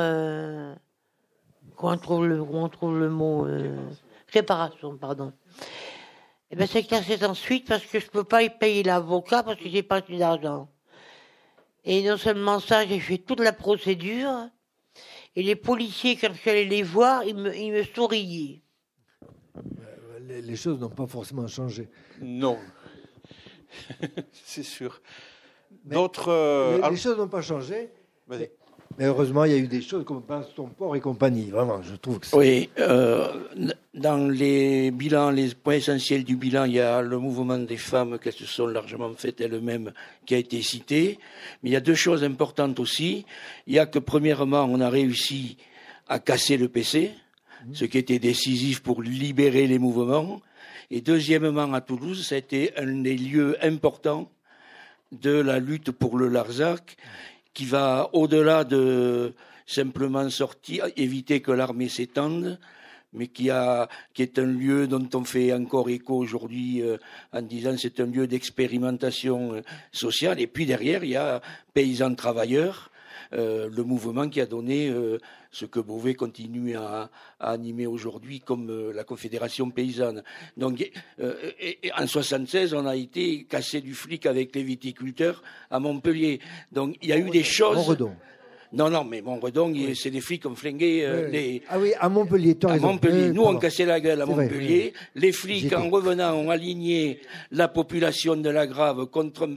[1.83, 3.75] on trouve le, on trouve le mot euh,
[4.31, 5.31] réparation, pardon.
[6.49, 9.59] Et eh ben c'est cassé ensuite parce que je peux pas y payer l'avocat parce
[9.59, 10.69] que j'ai pas d'argent.
[11.83, 14.49] Et non seulement ça, j'ai fait toute la procédure.
[15.35, 18.61] Et les policiers, quand je suis allé les voir, ils me, ils me souriaient.
[20.21, 21.89] Les, choses n'ont pas forcément changé.
[22.21, 22.57] Non,
[24.31, 25.01] c'est sûr.
[25.83, 26.29] D'autres.
[26.29, 27.91] Euh, les, choses n'ont pas changé.
[28.27, 28.49] Vas-y.
[28.97, 30.23] Mais heureusement, il y a eu des choses comme
[30.55, 31.49] ton port et compagnie.
[31.49, 33.27] Vraiment, je trouve que Oui, euh,
[33.93, 38.19] dans les bilans, les points essentiels du bilan, il y a le mouvement des femmes
[38.19, 39.93] qu'elles se sont largement faites elles-mêmes
[40.25, 41.17] qui a été cité.
[41.61, 43.25] Mais il y a deux choses importantes aussi.
[43.67, 45.57] Il y a que, premièrement, on a réussi
[46.07, 47.11] à casser le PC,
[47.65, 47.73] mmh.
[47.73, 50.41] ce qui était décisif pour libérer les mouvements.
[50.91, 54.29] Et deuxièmement, à Toulouse, ça a été un des lieux importants
[55.11, 56.97] de la lutte pour le Larzac
[57.53, 59.33] qui va au-delà de
[59.65, 62.59] simplement sortir, éviter que l'armée s'étende,
[63.13, 66.97] mais qui, a, qui est un lieu dont on fait encore écho aujourd'hui euh,
[67.31, 70.41] en disant c'est un lieu d'expérimentation euh, sociale.
[70.41, 71.41] Et puis derrière, il y a
[71.73, 72.89] paysans travailleurs,
[73.33, 74.91] euh, le mouvement qui a donné
[75.53, 80.23] ce que Beauvais continue à, animer aujourd'hui comme la Confédération paysanne.
[80.57, 80.83] Donc,
[81.21, 86.39] en 76, on a été cassé du flic avec les viticulteurs à Montpellier.
[86.71, 87.97] Donc, il y a eu des choses.
[88.73, 91.61] Non, non, mais Montredon, c'est des flics qui ont flingué euh, les.
[91.69, 93.29] Ah oui, à Montpellier, À Montpellier.
[93.31, 94.93] Nous, on cassait la gueule à Montpellier.
[95.13, 97.19] Les flics, en revenant, ont aligné
[97.51, 99.47] la population de la Grave contre,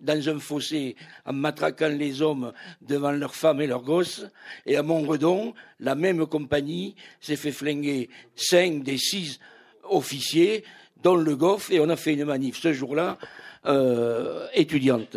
[0.00, 2.52] dans un fossé, en matraquant les hommes
[2.82, 4.26] devant leurs femmes et leurs gosses.
[4.66, 9.40] Et à Montredon, la même compagnie s'est fait flinguer cinq des six
[9.88, 10.62] officiers,
[11.02, 13.16] dont le Goff, et on a fait une manif ce jour-là,
[13.64, 15.16] euh, étudiante.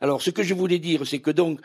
[0.00, 1.60] Alors, ce que je voulais dire, c'est que donc,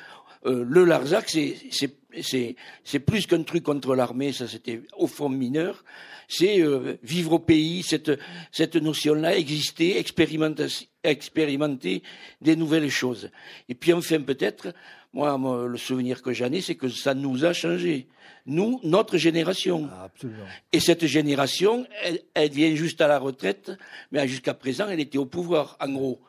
[0.46, 5.84] euh, le Larzac, c'est plus qu'un truc contre l'armée, ça c'était au fond mineur.
[6.28, 8.12] C'est euh, vivre au pays, cette,
[8.52, 12.04] cette notion-là, exister, expérimenter,
[12.41, 13.30] des nouvelles choses.
[13.70, 14.74] Et puis enfin peut-être,
[15.14, 15.38] moi,
[15.68, 18.08] le souvenir que j'en ai, c'est que ça nous a changé.
[18.46, 19.88] Nous, notre génération.
[19.91, 20.46] Ah, absolument.
[20.72, 21.86] Et cette génération,
[22.34, 23.72] elle, vient juste à la retraite,
[24.12, 26.20] mais jusqu'à présent, elle était au pouvoir, en gros.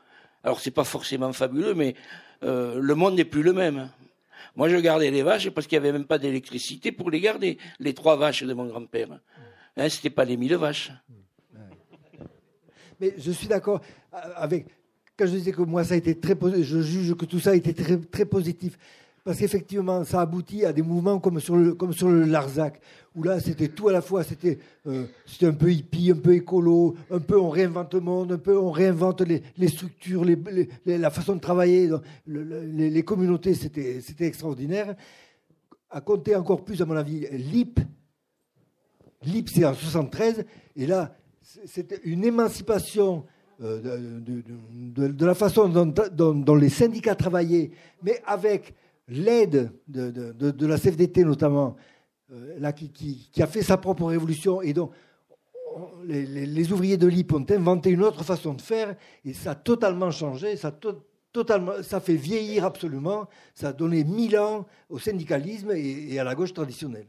[0.45, 1.95] Alors c'est pas forcément fabuleux, mais
[2.43, 3.89] euh, le monde n'est plus le même.
[4.57, 7.59] Moi, je gardais les vaches parce qu'il n'y avait même pas d'électricité pour les garder,
[7.81, 9.09] les trois vaches de mon grand-père.
[9.77, 10.93] Hein, Ce n'était pas les mille vaches.
[13.01, 13.81] Mais je suis d'accord
[14.37, 14.67] avec.
[15.17, 17.55] Quand je disais que moi, ça a été très je juge que tout ça a
[17.55, 18.77] été très, très positif.
[19.25, 22.81] Parce qu'effectivement, ça aboutit à des mouvements comme sur le, comme sur le Larzac,
[23.15, 25.07] où là, c'était tout à la fois, c'était euh,
[25.43, 28.71] un peu hippie, un peu écolo, un peu on réinvente le monde, un peu on
[28.71, 30.25] réinvente les, structures,
[30.85, 31.91] la façon de travailler,
[32.27, 34.97] les, communautés, c'était extraordinaire.
[35.91, 37.79] À compter encore plus, à mon avis, LIP.
[39.23, 40.45] LIP, c'est en 73,
[40.77, 41.15] et là,
[41.67, 43.25] c'était une émancipation
[43.63, 45.95] euh, de, la façon dont,
[46.33, 47.71] dont, les syndicats travaillaient,
[48.03, 48.75] mais avec
[49.09, 51.77] l'aide de, la CFDT notamment,
[52.59, 54.93] là, qui, a fait sa propre révolution, et donc
[56.07, 60.11] les, ouvriers de l'IP ont inventé une autre façon de faire, et ça a totalement
[60.11, 60.73] changé, ça,
[61.33, 66.35] totalement, ça fait vieillir absolument, ça a donné mille ans au syndicalisme et, à la
[66.35, 67.07] gauche traditionnelle.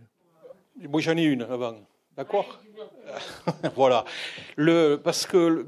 [0.89, 1.75] Moi j'en ai une avant,
[2.17, 2.61] d'accord?
[3.75, 4.03] Voilà,
[5.03, 5.67] parce que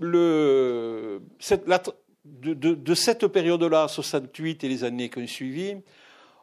[0.00, 1.82] le, cette, la,
[2.24, 5.76] de, cette période-là, 68 et les années qui ont suivi,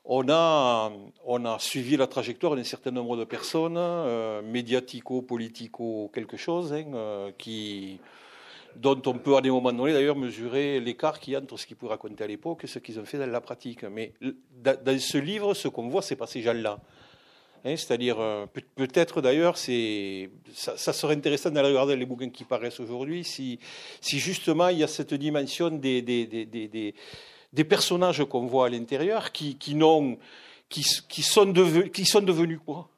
[0.10, 6.74] on a, suivi la trajectoire d'un certain nombre de personnes, euh, médiatico, politico, quelque chose,
[6.74, 8.00] hein, euh, qui,
[8.76, 11.68] dont on peut à des moments donnés d'ailleurs mesurer l'écart qu'il y a entre ce
[11.68, 13.84] qu'ils pouvaient raconter à l'époque et ce qu'ils ont fait dans la pratique.
[13.84, 14.14] Mais
[14.64, 16.80] dans ce livre, ce qu'on voit, c'est pas ces gens-là.
[17.66, 18.46] Hein, c'est-à-dire, euh,
[18.76, 23.60] peut-être d'ailleurs, ça, ça, serait intéressant d'aller regarder les bouquins qui paraissent aujourd'hui, si,
[24.02, 26.02] justement il y a cette dimension des
[27.54, 29.78] des personnages qu'on voit à l'intérieur qui, qui,
[30.70, 32.90] qui, qui, sont devenus, qui sont devenus quoi?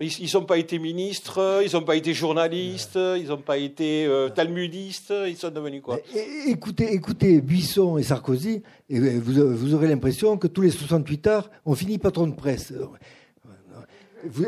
[0.00, 4.28] Ils n'ont pas été ministres, ils n'ont pas été journalistes, ils n'ont pas été euh,
[4.28, 5.98] talmudistes, ils sont devenus quoi?
[6.46, 11.50] Écoutez, écoutez Buisson et Sarkozy, et vous, vous aurez l'impression que tous les 68 heures,
[11.64, 12.72] on finit patron de presse.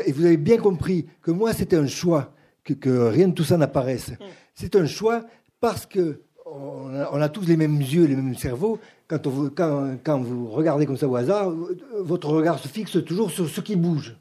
[0.05, 3.43] et vous avez bien compris que moi, c'était un choix, que, que, rien de tout
[3.43, 4.11] ça n'apparaisse.
[4.11, 4.25] Mm.
[4.53, 5.25] C'est un choix
[5.59, 6.21] parce que
[6.51, 8.79] on a, tous les mêmes yeux, les mêmes cerveaux.
[9.07, 11.51] Quand, vous, regardez comme ça au hasard,
[11.99, 14.15] votre regard se fixe toujours sur ce qui bouge.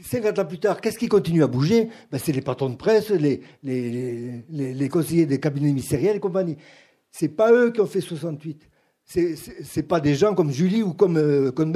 [0.00, 1.88] 50 ans plus tard, qu'est-ce qui continue à bouger?
[2.10, 6.56] Ben, C'est les patrons de presse, les, conseillers des cabinets ministériels et compagnie.
[7.10, 8.68] C'est pas eux qui ont fait 68.
[9.04, 11.72] C'est, pas des gens comme Julie ou comme, euh, comme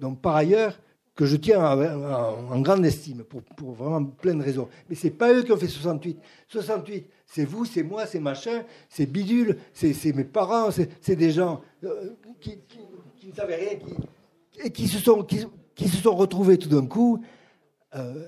[0.00, 0.78] Donc, par ailleurs,
[1.14, 4.68] que je tiens en, grande estime, pour, pour, vraiment plein de raisons.
[4.88, 6.18] Mais c'est pas eux qui ont fait 68.
[6.48, 11.60] 68, c'est vous, c'est moi, c'est machin, c'est bidule, c'est mes parents, c'est des gens
[11.84, 12.58] euh, qui,
[13.26, 13.78] ne savaient rien
[14.64, 17.22] et qui se sont, qui, se sont retrouvés tout d'un coup
[17.94, 18.26] euh,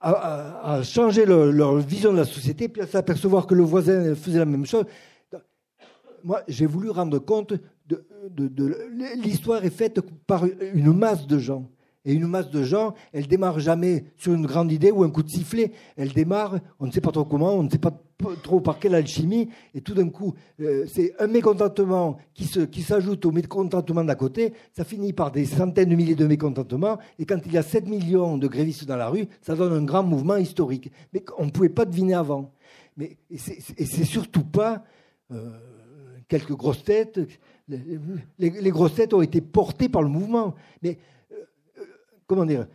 [0.00, 4.46] à, changer leur, vision de la société, puis à s'apercevoir que le voisin faisait la
[4.46, 4.84] même chose.
[6.24, 7.52] Moi, j'ai voulu rendre compte
[7.86, 8.76] de, de
[9.16, 11.68] l'histoire est faite par une masse de gens.
[12.04, 15.22] Et une masse de gens, elle démarre jamais sur une grande idée ou un coup
[15.22, 15.72] de sifflet.
[15.96, 17.92] Elle démarre, on ne sait pas trop comment, on ne sait pas
[18.42, 22.44] trop par quelle alchimie, et tout d'un coup, euh, c'est un mécontentement qui,
[22.82, 27.26] s'ajoute au mécontentement d'à côté, ça finit par des centaines de milliers de mécontentements, et
[27.26, 30.02] quand il y a 7 millions de grévistes dans la rue, ça donne un grand
[30.02, 30.90] mouvement historique.
[31.12, 32.52] Mais on ne pouvait pas deviner avant.
[32.96, 34.84] Mais, et, c'est, surtout pas
[35.30, 35.50] euh,
[36.28, 37.20] quelques grosses têtes.
[37.68, 37.80] Les,
[38.38, 40.54] les, grosses têtes ont été portées par le mouvement.
[40.82, 40.98] Mais
[42.26, 42.66] comment dire,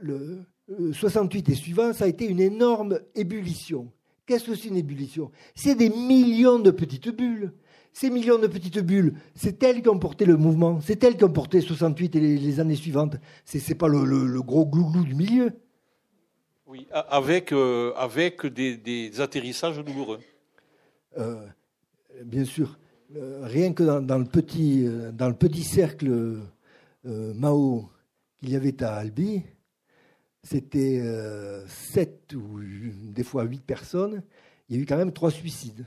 [0.00, 0.44] le
[0.92, 3.90] 68 et suivant, ça a été une énorme ébullition.
[4.26, 5.30] Qu'est-ce que c'est une ébullition?
[5.54, 7.52] C'est des millions de petites bulles.
[7.92, 11.24] Ces millions de petites bulles, c'est elles qui ont porté le mouvement, c'est elles qui
[11.24, 13.16] ont porté 68 et les, années suivantes.
[13.44, 15.50] Ce n'est pas le, gros glouglou du milieu.
[16.66, 20.20] Oui, avec, euh, avec des, atterrissages douloureux.
[21.18, 21.44] Euh,
[22.24, 22.78] bien sûr.
[23.16, 26.36] Euh, rien que dans, le petit, dans le petit cercle
[27.02, 27.90] Mao
[28.40, 29.42] qu'il y avait à Albi,
[30.42, 32.60] c'était euh, sept ou
[33.12, 34.22] des fois huit personnes.
[34.68, 35.86] Il y a eu quand même trois suicides.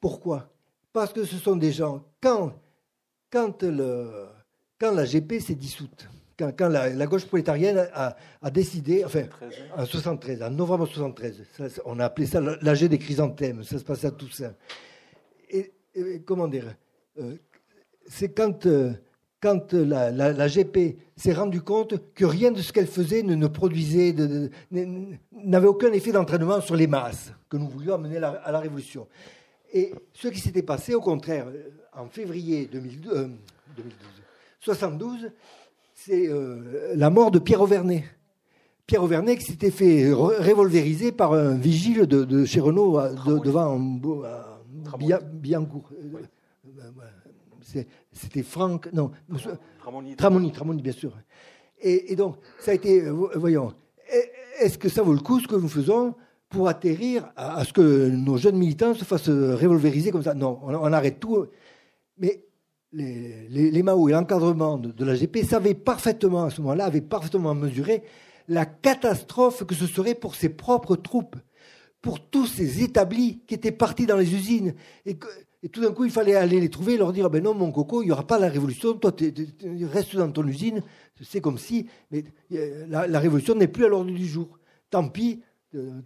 [0.00, 0.52] Pourquoi?
[0.92, 2.52] Parce que ce sont des gens, quand,
[3.32, 9.24] la GP s'est dissoute, quand, la, gauche prolétarienne a, décidé, enfin,
[9.76, 14.08] en 73, en novembre 73, on a appelé ça l'âge des chrysanthèmes, ça se passait
[14.08, 14.54] à Toussaint.
[15.48, 16.74] Et, et comment dire?
[17.18, 17.36] Euh,
[18.06, 18.66] C'est quand.
[18.66, 18.92] Euh,
[19.42, 24.14] quand la, GP s'est rendue compte que rien de ce qu'elle faisait ne, produisait,
[25.32, 29.08] n'avait aucun effet d'entraînement sur les masses que nous voulions amener à la, Révolution.
[29.72, 33.30] Et ce qui s'était passé, au contraire, euh, en février 2012,
[34.60, 35.28] 72, euh,
[35.92, 38.04] c'est euh, la mort de Pierre Auvernet.
[38.86, 43.00] Pierre Auvernet qui s'était fait révolvériser par un vigile de, chez Renault
[43.42, 43.80] devant
[45.32, 45.90] Biancourt.
[48.12, 49.10] C'était Franck, non,
[50.16, 51.16] Tramoni, Tramoni, bien sûr.
[51.80, 53.74] Et, donc, ça a été, euh, voyons,
[54.60, 56.14] est-ce que ça vaut le coup ce que nous faisons
[56.48, 60.34] pour atterrir à, ce que nos jeunes militants se fassent révolvériser comme ça?
[60.34, 61.46] Non, on, arrête tout.
[62.18, 62.44] Mais
[62.92, 67.00] les, les, Mao et l'encadrement de, de, la GP savaient parfaitement, à ce moment-là, avaient
[67.00, 68.04] parfaitement mesuré
[68.48, 71.36] la catastrophe que ce serait pour ses propres troupes,
[72.00, 74.74] pour tous ces établis qui étaient partis dans les usines.
[75.06, 75.26] Et que,
[75.62, 77.70] et tout d'un coup, il fallait aller les trouver et leur dire Ben non, mon
[77.70, 78.94] coco, il n'y aura pas la révolution.
[78.94, 79.32] Toi, tu
[79.86, 80.82] restes dans ton usine.
[81.20, 81.86] C'est comme si.
[82.10, 84.58] Mais la, révolution n'est plus à l'ordre du jour.
[84.90, 85.42] Tant pis.
[85.74, 86.02] Euh,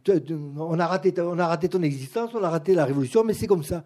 [0.58, 3.48] on a, raté, on a raté ton existence, on a raté la révolution, mais c'est
[3.48, 3.82] comme ça.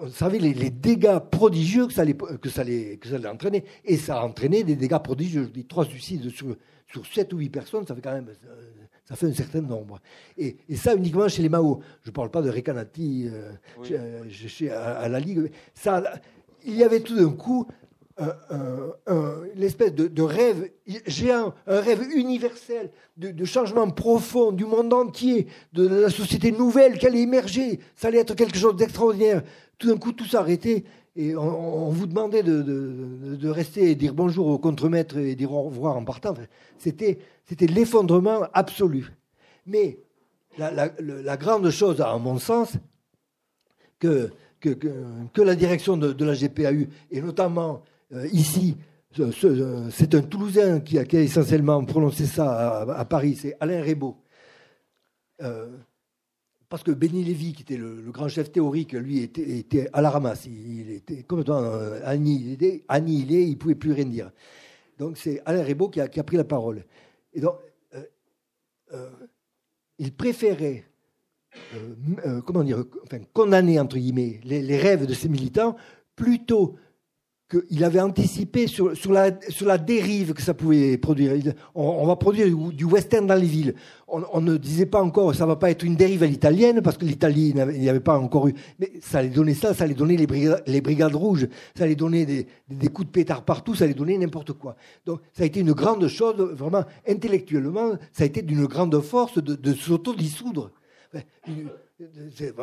[0.00, 3.64] On, savait les, dégâts prodigieux que ça, allait, que, ça allait, que ça allait entraîner.
[3.84, 5.44] Et ça a entraîné des dégâts prodigieux.
[5.44, 6.56] Je dis trois suicides sur,
[6.86, 10.00] sur 7 ou 8 personnes, ça fait quand même euh, ça fait un certain nombre.
[10.36, 11.80] Et, et ça uniquement chez les Mao.
[12.02, 15.50] Je ne parle pas de Recanati euh, chez, à, la Ligue.
[15.74, 16.02] Ça,
[16.64, 17.66] il y avait tout d'un coup
[19.54, 20.70] l'espèce de, de, rêve
[21.06, 26.98] géant, un rêve universel de, de, changement profond du monde entier, de la société nouvelle
[26.98, 27.78] qui allait émerger.
[27.94, 29.42] Ça allait être quelque chose d'extraordinaire.
[29.78, 30.84] Tout d'un coup, tout s'arrêtait.
[31.16, 35.96] Et on, vous demandait de, rester et dire bonjour au contremaître et dire au revoir
[35.96, 36.34] en partant.
[36.78, 37.18] C'était,
[37.60, 39.12] l'effondrement absolu.
[39.66, 39.98] Mais
[40.58, 42.74] la, grande chose, à mon sens,
[43.98, 44.30] que,
[44.60, 47.82] que, la direction de, la GPAU, et notamment
[48.12, 48.76] euh, ici,
[49.90, 54.16] c'est un Toulousain qui a, essentiellement prononcé ça à, Paris, c'est Alain Rebaud.
[55.42, 55.66] Euh,
[56.68, 60.46] parce que Benny Lévy, qui était le, grand chef théorique, lui était, à la ramasse.
[60.46, 64.30] Il, était complètement euh, annihilé, annihilé, il ne pouvait plus rien dire.
[64.98, 66.84] Donc c'est Alain Rebaud qui a, pris la parole.
[67.34, 67.54] Et donc,
[67.94, 68.02] euh,
[68.92, 69.10] euh,
[69.98, 70.84] il préférait
[73.32, 75.76] condamner entre guillemets les, rêves de ces militants
[76.14, 76.76] plutôt
[77.48, 81.54] qu'il avait anticipé sur, la, dérive que ça pouvait produire.
[81.74, 83.74] On, va produire du, western dans les villes.
[84.08, 87.04] On, ne disait pas encore ça va pas être une dérive à l'italienne parce que
[87.04, 88.54] l'Italie n'y avait pas encore eu.
[88.80, 91.46] Mais ça allait donner ça, ça allait donner les brigades, les brigades rouges,
[91.76, 94.76] ça allait donner des, coups de pétard partout, ça allait donner n'importe quoi.
[95.04, 99.38] Donc ça a été une grande chose, vraiment intellectuellement, ça a été d'une grande force
[99.38, 100.72] de, de s'auto-dissoudre.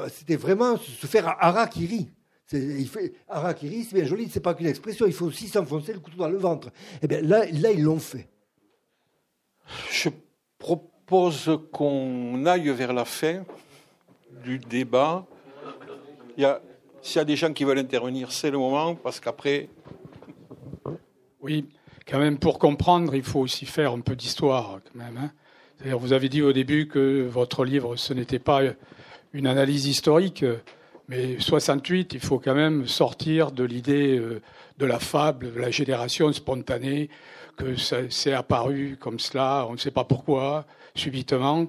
[0.09, 2.09] C'était vraiment se faire harakiri.
[2.51, 5.99] Il fait harakiri, c'est bien joli, c'est pas qu'une expression, il faut aussi s'enfoncer le
[5.99, 6.69] couteau dans le ventre.
[7.01, 8.27] Eh bien là, là ils l'ont fait.
[9.91, 10.09] Je
[10.59, 13.43] propose qu'on aille vers la fin
[14.43, 15.25] du débat.
[16.37, 16.61] Il y a,
[17.01, 19.69] s'il y a des gens qui veulent intervenir, c'est le moment, parce qu'après.
[21.41, 21.65] Oui,
[22.07, 25.17] quand même, pour comprendre, il faut aussi faire un peu d'histoire, quand même.
[25.17, 25.95] Hein.
[25.95, 28.61] vous avez dit au début que votre livre, ce n'était pas
[29.33, 30.45] une analyse historique.
[31.15, 34.41] Mais 68, il faut quand même sortir de l'idée euh,
[34.79, 37.07] de la fable, de la génération spontanée,
[37.55, 37.75] que
[38.09, 40.65] c'est apparu comme cela, on ne sait pas pourquoi,
[40.95, 41.67] subitement.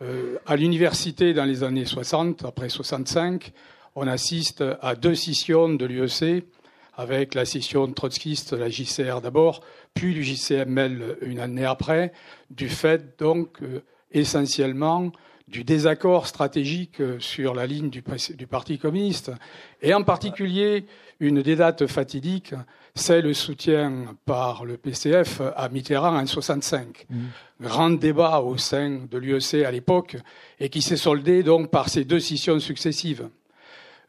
[0.00, 3.52] Euh, à l'université, dans les années 60, après 65,
[3.96, 6.46] on assiste à deux scissions de l'UEC,
[6.96, 9.60] avec la scission trotskiste, la JCR d'abord,
[9.92, 12.14] puis du JCML une année après,
[12.48, 15.12] du fait donc euh, essentiellement
[15.50, 19.32] du désaccord stratégique euh, sur la ligne du, Parti communiste,
[19.82, 20.86] et en particulier
[21.18, 22.54] une des dates fatidiques,
[22.94, 27.06] c'est le soutien par le PCF à Mitterrand en 65.
[27.08, 27.16] Mmh.
[27.62, 30.16] Grand débat au sein de l'UEC à l'époque,
[30.60, 33.28] et qui s'est soldé donc par ces deux scissions successives.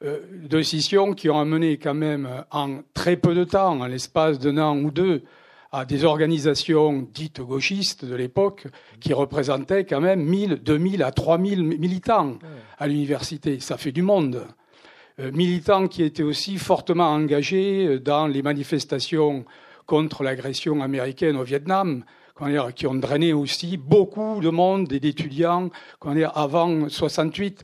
[0.03, 4.37] Euh, deux scissions qui ont amené quand même en très peu de temps, en l'espace
[4.39, 5.23] d'un an ou deux,
[5.71, 8.67] à des organisations dites gauchistes de l'époque
[8.99, 12.37] qui représentaient quand même 1000, 2000 à 3000 militants
[12.77, 13.59] à l'université.
[13.59, 14.45] Ça fait du monde.
[15.19, 19.45] Euh, militants qui étaient aussi fortement engagés euh, dans les manifestations
[19.85, 22.03] contre l'agression américaine au Vietnam,
[22.75, 25.69] qui ont drainé aussi beaucoup de monde et d'étudiants
[26.33, 27.61] avant 68.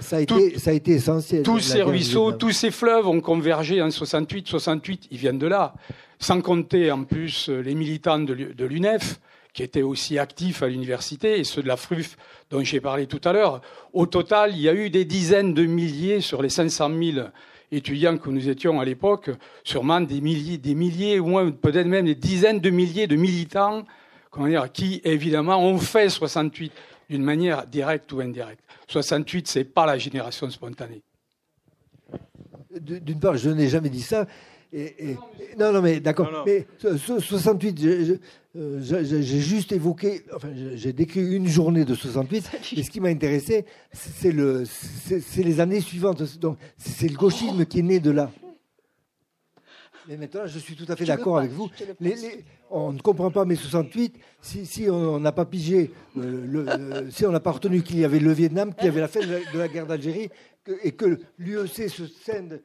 [0.00, 1.42] Ça, a été, ça a été essentiel.
[1.42, 4.48] Tous ces ruisseaux, tous ces fleuves ont convergé en 68.
[4.48, 5.74] 68, ils viennent de là
[6.18, 9.20] sans compter en plus les militants de l'UNEF,
[9.52, 12.16] qui étaient aussi actifs à l'université, et ceux de la FRUF
[12.50, 13.60] dont j'ai parlé tout à l'heure.
[13.92, 17.26] Au total, il y a eu des dizaines de milliers sur les 500 000
[17.70, 19.30] étudiants que nous étions à l'époque,
[19.62, 23.84] sûrement des milliers, des milliers, ou peut-être même des dizaines de milliers de militants
[24.72, 26.72] qui, évidemment, ont fait 68
[27.08, 28.60] d'une manière directe ou indirecte.
[28.88, 31.02] 68, c'est pas la génération spontanée.
[32.80, 34.26] D'une part, je n'ai jamais dit ça
[35.58, 36.44] non, non, mais d'accord.
[36.46, 38.20] Mais 68,
[38.56, 43.08] euh, j'ai juste évoqué, enfin, j'ai décrit une journée de 68, et ce qui m'a
[43.08, 46.22] intéressé, c'est le, c'est les années suivantes.
[46.38, 48.30] Donc, c'est le gauchisme qui est né de là.
[50.08, 51.70] Mais maintenant, je suis tout à fait d'accord avec vous.
[52.70, 57.24] on ne comprend pas mai 68 si, si on n'a pas pigé, euh, le, si
[57.24, 59.58] on n'a pas retenu qu'il y avait le Vietnam, qu'il y avait la fin de
[59.58, 60.28] la, guerre d'Algérie,
[60.82, 62.60] et que l'UEC se scinde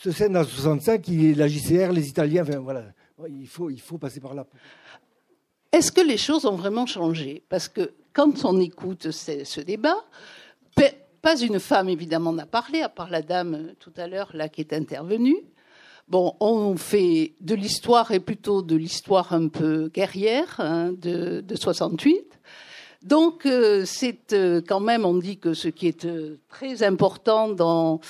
[0.00, 1.06] ce scène en 65,
[1.36, 2.84] la JCR, les Italiens, voilà,
[3.28, 4.46] il faut, il faut passer par là.
[5.72, 7.42] Est-ce que les choses ont vraiment changé?
[7.48, 9.96] Parce que quand on écoute ce, débat,
[11.20, 14.60] pas une femme évidemment n'a parlé, à part la dame tout à l'heure là qui
[14.60, 15.36] est intervenue.
[16.06, 21.56] Bon, on fait de l'histoire et plutôt de l'histoire un peu guerrière hein, de, de
[21.56, 22.38] 68.
[23.08, 27.48] Donc, euh, c'est euh, quand même, on dit que ce qui est euh, très important
[27.48, 28.00] dans,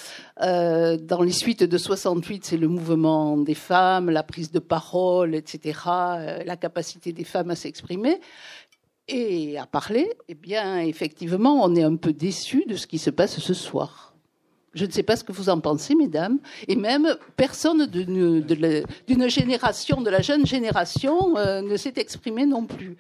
[0.41, 5.79] dans les suites de 68, c'est le mouvement des femmes, la prise de parole, etc.,
[6.45, 8.21] la capacité des femmes à s'exprimer
[9.07, 10.11] et à parler.
[10.27, 14.15] Eh bien, effectivement, on est un peu déçu de ce qui se passe ce soir.
[14.75, 16.41] Je ne sais pas ce que vous en pensez, mesdames.
[16.67, 22.97] Et même personne d'une génération, de la jeune génération, ne s'est exprimé non plus.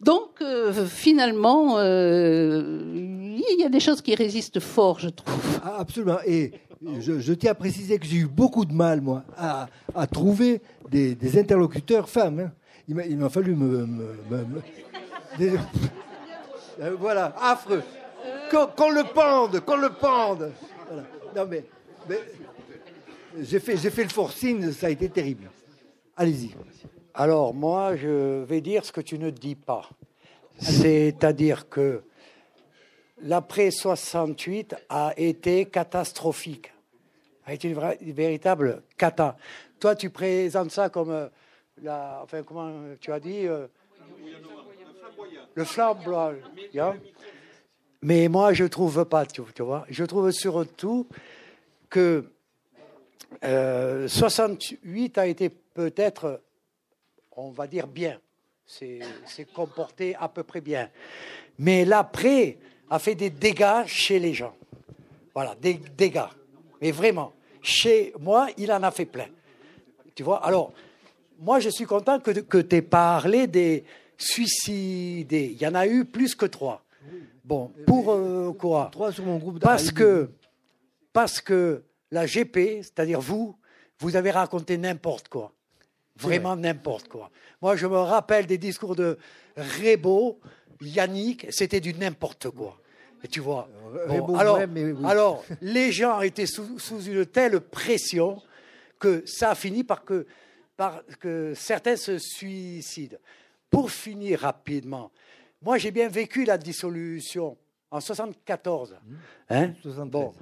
[0.00, 5.34] Donc, euh, finalement, euh, il y a des choses qui résistent fort, je trouve.
[5.64, 6.18] Ah, absolument.
[6.24, 6.52] Et,
[7.00, 9.66] je, tiens à préciser que j'ai eu beaucoup de mal, moi, à,
[10.06, 12.40] trouver des, interlocuteurs femmes.
[12.40, 12.52] Hein.
[12.88, 13.86] Il m'a fallu me.
[16.80, 17.82] Euh, voilà, affreux.
[18.52, 20.52] Qu'on le pende, qu'on le pende.
[21.34, 21.64] Non, mais,
[23.40, 25.50] j'ai fait, fait le forcing, ça a été terrible.
[26.16, 26.54] Allez-y.
[27.20, 29.90] Alors, moi, je vais dire ce que tu ne dis pas.
[30.60, 32.04] C'est-à-dire que
[33.22, 36.72] l'après 68 a été catastrophique,
[37.44, 39.36] a été une, véritable cata.
[39.80, 41.26] Toi, tu présentes ça comme euh,
[41.82, 43.66] la, enfin, comment tu as dit, euh,
[45.54, 46.94] le flamboyant.
[48.00, 49.84] Mais moi, je trouve pas, tu, vois.
[49.90, 51.08] Je trouve surtout
[51.90, 52.30] que
[53.42, 56.42] 68 euh, a été peut-être,
[57.38, 58.18] on va dire bien,
[58.66, 59.00] c'est
[59.54, 60.90] comporté à peu près bien.
[61.58, 62.58] Mais l'après
[62.90, 64.54] a fait des dégâts chez les gens.
[65.34, 66.30] Voilà, des dégâts.
[66.80, 67.32] Mais vraiment,
[67.62, 69.28] chez moi, il en a fait plein.
[70.14, 70.72] Tu vois Alors,
[71.38, 73.84] moi, je suis content que, que tu aies parlé des
[74.16, 75.50] suicidés.
[75.52, 76.82] Il y en a eu plus que trois.
[77.44, 78.88] Bon, pour euh, quoi?
[78.90, 80.28] Trois sur mon groupe Parce que,
[81.12, 83.56] parce que la GP, c'est-à-dire vous,
[84.00, 85.52] vous avez raconté n'importe quoi.
[86.18, 87.30] Vraiment n'importe quoi.
[87.62, 89.18] Moi, je me rappelle des discours de
[89.56, 90.40] Rébo,
[90.80, 92.78] Yannick, c'était du n'importe quoi.
[93.22, 93.68] Et tu vois.
[94.36, 94.60] alors,
[95.04, 98.40] alors, les gens étaient sous, sous, une telle pression
[98.98, 100.26] que ça a fini par que,
[100.76, 103.18] par que certains se suicident.
[103.70, 105.10] Pour finir rapidement,
[105.60, 107.56] moi j'ai bien vécu la dissolution
[107.90, 108.92] en 74.
[108.92, 109.14] Mmh.
[109.50, 109.74] Hein
[110.06, 110.32] bon.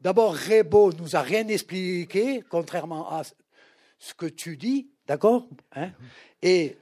[0.00, 3.22] D'abord, Rebo nous a rien expliqué, contrairement à
[3.98, 5.90] ce que tu dis, d'accord hein
[6.42, 6.76] Et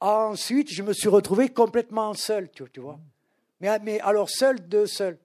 [0.00, 2.98] ensuite, je me suis retrouvé complètement seul, tu, vois.
[3.60, 5.18] Mais, alors seul de seul.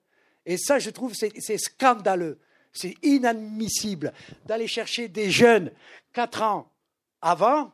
[0.46, 2.38] Et ça, je trouve, c'est scandaleux.
[2.72, 4.12] C'est inadmissible
[4.44, 5.70] d'aller chercher des jeunes
[6.12, 6.70] quatre ans
[7.22, 7.72] avant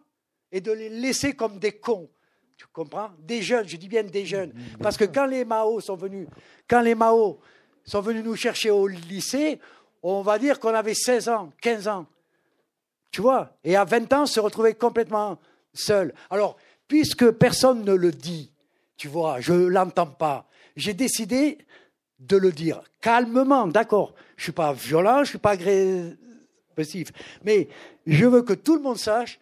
[0.52, 2.08] et de les laisser comme des cons.
[2.56, 3.10] Tu comprends?
[3.18, 4.52] Des jeunes, je dis bien des jeunes.
[4.82, 6.28] Parce que quand les Mao sont venus,
[6.68, 7.40] quand les Mao
[7.84, 9.58] sont venus nous chercher au lycée,
[10.02, 12.06] on va dire qu'on avait 16 ans, 15 ans.
[13.10, 15.38] Tu vois Et à 20 ans, se retrouver complètement
[15.72, 16.14] seul.
[16.30, 16.56] Alors,
[16.86, 18.52] puisque personne ne le dit,
[18.96, 20.46] tu vois, je ne l'entends pas,
[20.76, 21.58] j'ai décidé
[22.18, 27.12] de le dire calmement, d'accord Je ne suis pas violent, je ne suis pas agressif,
[27.44, 27.68] mais
[28.06, 29.38] je veux que tout le monde sache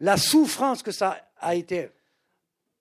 [0.00, 1.88] la souffrance que ça a été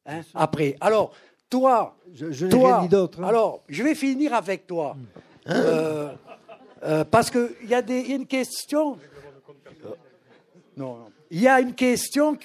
[0.05, 0.75] hein, après.
[0.81, 1.13] Alors,
[1.49, 2.89] toi, je, toi, rien.
[2.91, 3.23] Hein.
[3.23, 4.95] Alors, je vais finir avec toi.
[5.47, 6.11] Euh,
[6.83, 8.97] euh, parce qu'il y, a une question.
[10.77, 11.11] Non, non.
[11.31, 12.37] Il y a une question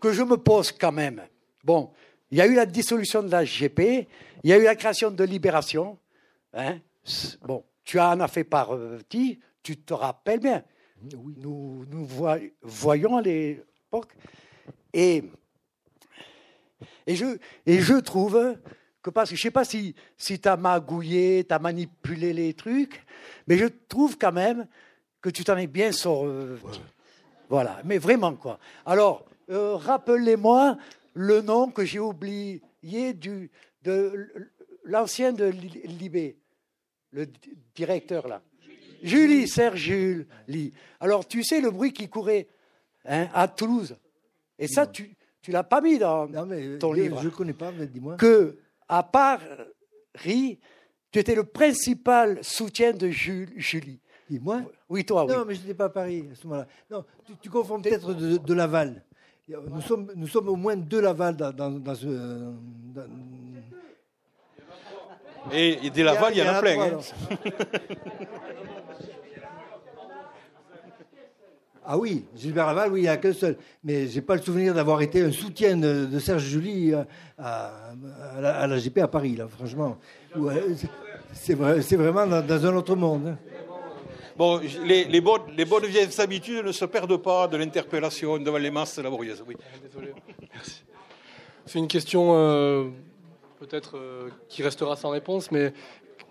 [0.00, 1.22] que je me pose quand même.
[1.62, 1.90] Bon,
[2.30, 4.08] il y a eu la dissolution de la GP,
[4.42, 5.98] il y a eu la création de Libération.
[6.52, 6.78] Hein
[7.42, 10.62] bon, tu en as fait partie, tu te rappelles bien.
[11.14, 11.34] Oui.
[11.38, 12.08] Nous, nous
[12.62, 14.12] voyons à l'époque.
[14.92, 15.24] Et,
[17.06, 18.56] et, je, et je trouve
[19.02, 22.32] que, parce que je ne sais pas si, si tu as magouillé, tu as manipulé
[22.32, 23.04] les trucs,
[23.46, 24.66] mais je trouve quand même
[25.20, 26.30] que tu t'en es bien sorti.
[27.48, 28.58] Voilà, mais vraiment quoi.
[28.84, 30.76] Alors, euh, rappelez-moi
[31.14, 32.60] le nom que j'ai oublié
[33.14, 33.50] du,
[33.82, 34.30] de
[34.84, 36.36] l'ancien de Libé,
[37.12, 37.26] le
[37.74, 38.42] directeur là.
[39.02, 40.72] Julie, Serge Julie.
[41.00, 42.48] Alors, tu sais le bruit qui courait
[43.04, 43.96] hein, à Toulouse.
[44.58, 45.14] Et ça, tu
[45.46, 46.26] ne l'as pas mis dans
[46.78, 47.20] ton livre.
[47.20, 48.16] Je ne connais pas, mais dis-moi.
[48.16, 48.58] Que,
[48.88, 50.58] à Paris,
[51.12, 54.00] tu étais le principal soutien de Julie.
[54.30, 55.32] Et moi Oui, toi, oui.
[55.32, 56.66] Non, mais je n'étais pas à Paris à ce moment-là.
[56.90, 57.04] Non,
[57.40, 59.02] tu, confonds peut-être de, Laval.
[59.48, 62.52] Nous sommes, nous sommes au moins deux Laval dans, ce.
[65.52, 66.80] Et, des Laval, il y, en a, plein.
[66.80, 66.98] Hein.
[71.90, 73.56] Ah oui, Gilbert Laval, oui, il n'y a qu'un seul.
[73.82, 77.02] Mais je n'ai pas le souvenir d'avoir été un soutien de, Serge Julie euh,
[77.38, 77.72] à,
[78.42, 79.96] à, la, GP à Paris, là, franchement.
[81.32, 83.38] C'est vraiment dans, dans, un autre monde.
[84.38, 88.70] Bon, les, bonnes, les bonnes vieilles habitudes ne se perdent pas de l'interpellation devant les
[88.70, 89.42] masses laborieuses.
[89.44, 89.56] Oui.
[89.82, 90.12] Désolé.
[90.54, 90.84] Merci.
[91.66, 92.84] C'est une question euh,
[93.58, 95.72] peut-être euh, qui restera sans réponse, mais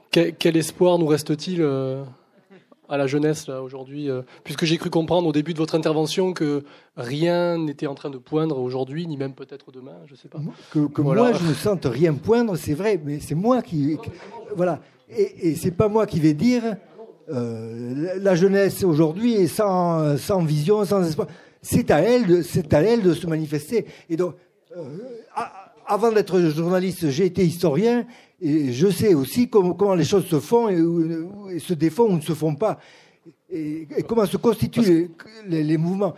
[0.09, 2.05] quel, espoir nous reste-t-il euh,
[2.87, 4.07] à la jeunesse aujourd'hui
[4.45, 6.63] Puisque j'ai cru comprendre au début de votre intervention que
[6.95, 10.39] rien n'était en train de poindre aujourd'hui, ni même peut-être demain, je ne sais pas.
[10.71, 13.97] Que, moi, je ne sente rien poindre, c'est vrai, mais c'est moi qui.
[14.55, 14.79] Voilà.
[15.09, 16.77] Et, et c'est pas moi qui vais dire
[17.29, 21.27] euh, la jeunesse aujourd'hui est sans, sans, vision, sans espoir.
[21.61, 23.85] C'est à elle, de, c'est à elle de se manifester.
[24.09, 24.35] Et donc,
[24.75, 24.83] euh,
[25.85, 28.05] avant d'être journaliste, j'ai été historien,
[28.41, 32.21] et je sais aussi comment, comment les choses se font et, se défont ou ne
[32.21, 32.79] se font pas.
[33.49, 35.11] Et, comment se constituent
[35.47, 36.13] les, mouvements.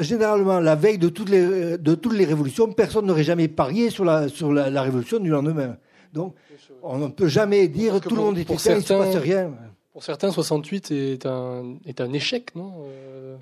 [0.00, 4.04] Généralement, la veille de toutes les, de toutes les révolutions, personne n'aurait jamais parié sur
[4.04, 5.76] la, sur la, révolution du lendemain.
[6.12, 6.34] Donc,
[6.82, 9.52] on ne peut jamais dire tout le monde était là, il ne se passe rien.
[9.92, 13.36] Pour certains, 68 est un, est un échec, non euh,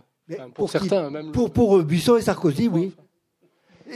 [0.55, 1.33] pour, certains, même.
[1.33, 2.95] Pour, pour Buisson et Sarkozy, oui.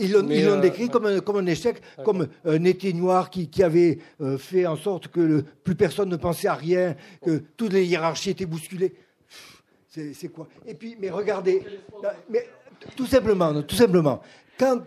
[0.00, 3.62] Ils l'ont euh, décrit comme un, comme un échec, comme un été noir qui, qui
[3.62, 7.86] avait euh, fait en sorte que plus personne ne pensait à rien, que toutes les
[7.86, 8.94] hiérarchies étaient bousculées.
[9.88, 10.48] C'est quoi?
[10.66, 11.62] Et puis, mais regardez,
[12.30, 12.48] mais,
[12.96, 14.22] tout simplement, tout simplement,
[14.58, 14.80] quand,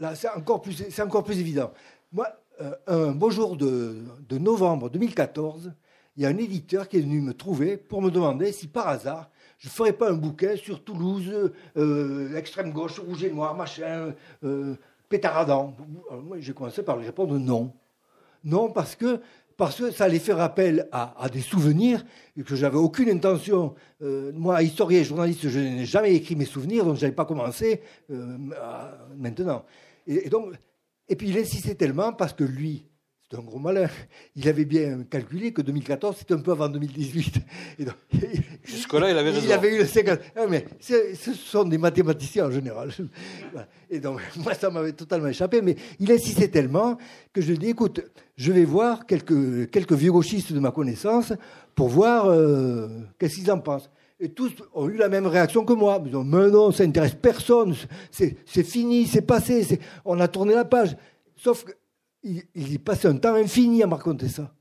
[0.00, 1.72] là, c'est encore plus, c'est encore plus évident.
[2.12, 2.26] Moi,
[2.60, 5.72] euh, un beau jour de, de novembre 2014,
[6.16, 8.88] il y a un éditeur qui est venu me trouver pour me demander si par
[8.88, 13.54] hasard je ne ferai pas un bouquin sur Toulouse, euh, extrême gauche, rouge et noir,
[13.56, 14.14] machin,
[14.44, 14.74] euh,
[15.08, 15.74] pétaradant.
[16.22, 17.72] moi, j'ai commencé par lui répondre non.
[18.44, 19.20] Non, parce que,
[19.56, 22.04] parce que ça allait faire appel à, des souvenirs
[22.36, 23.74] et que j'avais aucune intention.
[24.02, 27.24] Euh, moi, historien et journaliste, je n'ai jamais écrit mes souvenirs, donc je n'avais pas
[27.24, 27.80] commencé
[29.16, 29.64] maintenant.
[30.06, 30.52] Et, donc,
[31.08, 32.84] et puis il insistait tellement parce que lui,
[33.34, 33.88] c'est un gros malin.
[34.36, 37.34] Il avait bien calculé que 2014, c'était un peu avant 2018.
[38.64, 39.46] Jusque-là, il avait raison.
[39.46, 40.20] Il avait eu le 50.
[40.36, 42.90] Ah, mais ce sont des mathématiciens en général.
[43.90, 45.62] Et donc, moi, ça m'avait totalement échappé.
[45.62, 46.96] Mais il insistait tellement
[47.32, 48.02] que je lui ai dit écoute,
[48.36, 51.32] je vais voir quelques, quelques vieux gauchistes de ma connaissance
[51.74, 52.88] pour voir euh,
[53.18, 53.90] qu'est-ce qu'ils en pensent.
[54.20, 56.00] Et tous ont eu la même réaction que moi.
[56.06, 57.74] Ils ont dit mais non, ça n'intéresse personne.
[58.12, 59.80] C'est fini, c'est passé.
[60.04, 60.96] On a tourné la page.
[61.36, 61.72] Sauf que
[62.24, 64.52] il, il un temps infini à me raconter ça.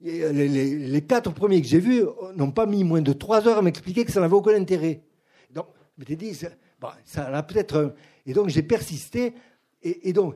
[0.00, 2.04] Les, quatre premiers que j'ai vus
[2.36, 5.02] n'ont pas mis moins de trois heures à m'expliquer que ça n'avait aucun intérêt.
[5.52, 5.66] Donc,
[5.96, 6.48] je m'étais dit, ça,
[7.04, 7.94] ça a peut-être.
[8.26, 9.34] Et donc, j'ai persisté.
[9.82, 10.34] Et, donc,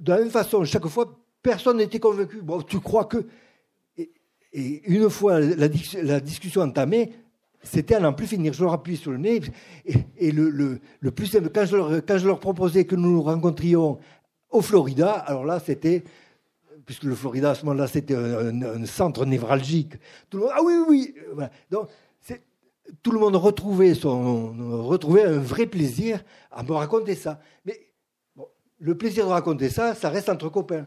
[0.00, 2.40] de la même façon, chaque fois, personne n'était convaincu.
[2.40, 3.26] Bon, tu crois que.
[4.54, 7.12] Et, une fois la, discussion entamée,
[7.62, 8.52] c'était à n'en plus finir.
[8.54, 9.40] Je leur appuie sur le nez.
[10.16, 10.80] Et, le,
[11.10, 13.98] plus simple, quand je leur proposais que nous nous rencontrions
[14.52, 16.04] au Florida, alors là, c'était,
[16.86, 19.94] puisque le Florida, à ce moment-là, c'était un, centre névralgique.
[20.30, 21.50] Tout le monde, ah oui, oui, voilà.
[21.70, 21.88] Donc,
[23.02, 24.52] tout le monde retrouvait, son,
[24.86, 27.40] retrouvait un vrai plaisir à me raconter ça.
[27.64, 27.92] Mais
[28.78, 30.86] le plaisir de raconter ça, ça reste entre copains.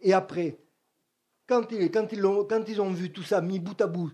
[0.00, 0.58] Et après,
[1.46, 4.10] quand ils, quand ils, ont, quand ils ont vu tout ça mis bout à bout,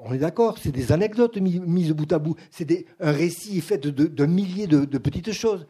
[0.00, 3.90] on est d'accord, c'est des anecdotes mises bout à bout, c'est un récit fait de,
[3.90, 5.66] de, milliers de, petites choses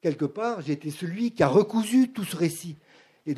[0.00, 2.76] quelque part, j'ai été celui qui a recousu tout ce récit.
[3.26, 3.34] Et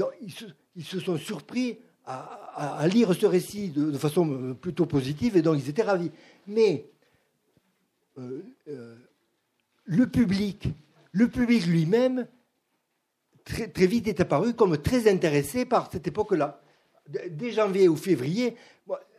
[0.77, 5.59] ils se, sont surpris à, lire ce récit de, façon euh, plutôt positive, et donc
[5.59, 6.11] ils étaient ravis.
[6.47, 6.87] Mais
[8.19, 8.97] euh, euh,
[9.85, 10.69] le public,
[11.13, 12.27] le public lui-même,
[13.45, 16.61] très, très, vite est apparu comme très intéressé par cette époque-là.
[17.31, 18.57] Dès janvier ou février,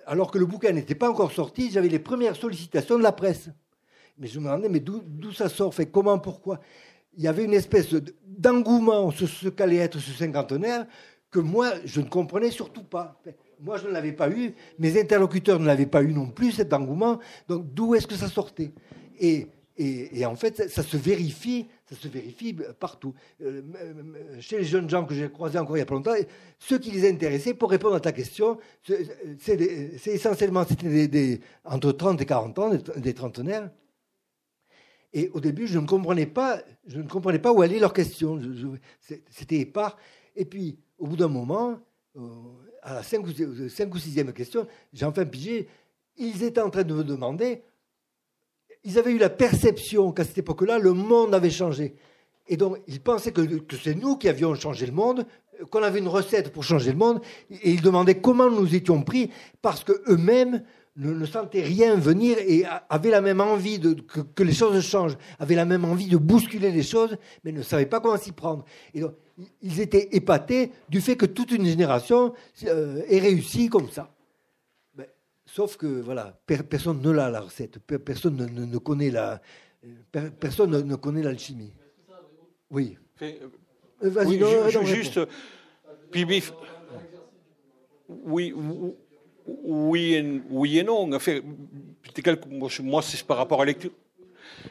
[0.06, 3.50] alors que le bouquin n'était pas encore sorti, j'avais les premières sollicitations de la presse.
[4.18, 5.74] Mais je me demandais, mais d'où ça sort?
[5.74, 6.60] Fait, Comment Pourquoi?
[7.18, 7.94] Il y avait une espèce
[8.26, 10.86] d'engouement sur ce qu'allait être ce cinquantenaire
[11.32, 13.20] que moi, je ne comprenais surtout pas.
[13.62, 16.74] Moi, je ne l'avais pas eu, mes interlocuteurs ne l'avaient pas eu non plus, cet
[16.74, 17.20] engouement.
[17.48, 18.72] Donc, d'où est-ce que ça sortait?
[19.20, 19.48] Et,
[20.26, 23.14] en fait, ça, se vérifie, ça se vérifie partout.
[23.42, 23.62] Euh,
[24.40, 26.14] chez les jeunes gens que j'ai croisés encore il y a pas longtemps,
[26.60, 29.60] ceux qui les intéressaient, pour répondre à ta question, c'est
[30.06, 33.70] essentiellement c'était des, entre 30 et 40 ans, des trentenaires,
[35.14, 38.40] et au début, je ne comprenais pas, je ne comprenais pas où allaient leurs questions.
[39.30, 39.98] C'était épars.
[40.36, 41.80] Et puis, au bout d'un moment,
[42.16, 42.22] euh,
[42.82, 45.68] à la cinq ou, cinq ou sixième question, j'ai enfin pigé.
[46.18, 47.62] Ils étaient en train de me demander.
[48.84, 51.96] Ils avaient eu la perception qu'à cette époque-là, le monde avait changé.
[52.48, 55.26] Et donc, ils pensaient que, que c'est nous qui avions changé le monde,
[55.70, 57.22] qu'on avait une recette pour changer le monde.
[57.50, 59.30] Et ils demandaient comment nous étions pris,
[59.62, 60.64] parce qu'eux-mêmes
[61.02, 65.18] ne, ne, sentait rien venir et avait la même envie de, que, les choses changent,
[65.40, 68.64] avait la même envie de bousculer les choses, mais ne savait pas comment s'y prendre.
[68.94, 69.16] Et donc,
[69.62, 72.34] ils étaient épatés du fait que toute une génération
[72.66, 74.14] euh, ait réussi comme ça.
[75.46, 79.42] sauf que, voilà, personne ne l'a la recette, personne ne, ne, connaît la,
[80.40, 81.74] personne ne, connaît l'alchimie.
[82.70, 82.98] Oui.
[83.22, 83.50] Euh,
[84.02, 84.40] Vas-y,
[84.86, 85.20] juste,
[86.12, 86.26] puis,
[88.10, 88.54] oui,
[89.48, 91.12] oui et, oui et non.
[91.14, 91.40] Enfin,
[92.82, 93.92] moi, c'est par rapport à lecture.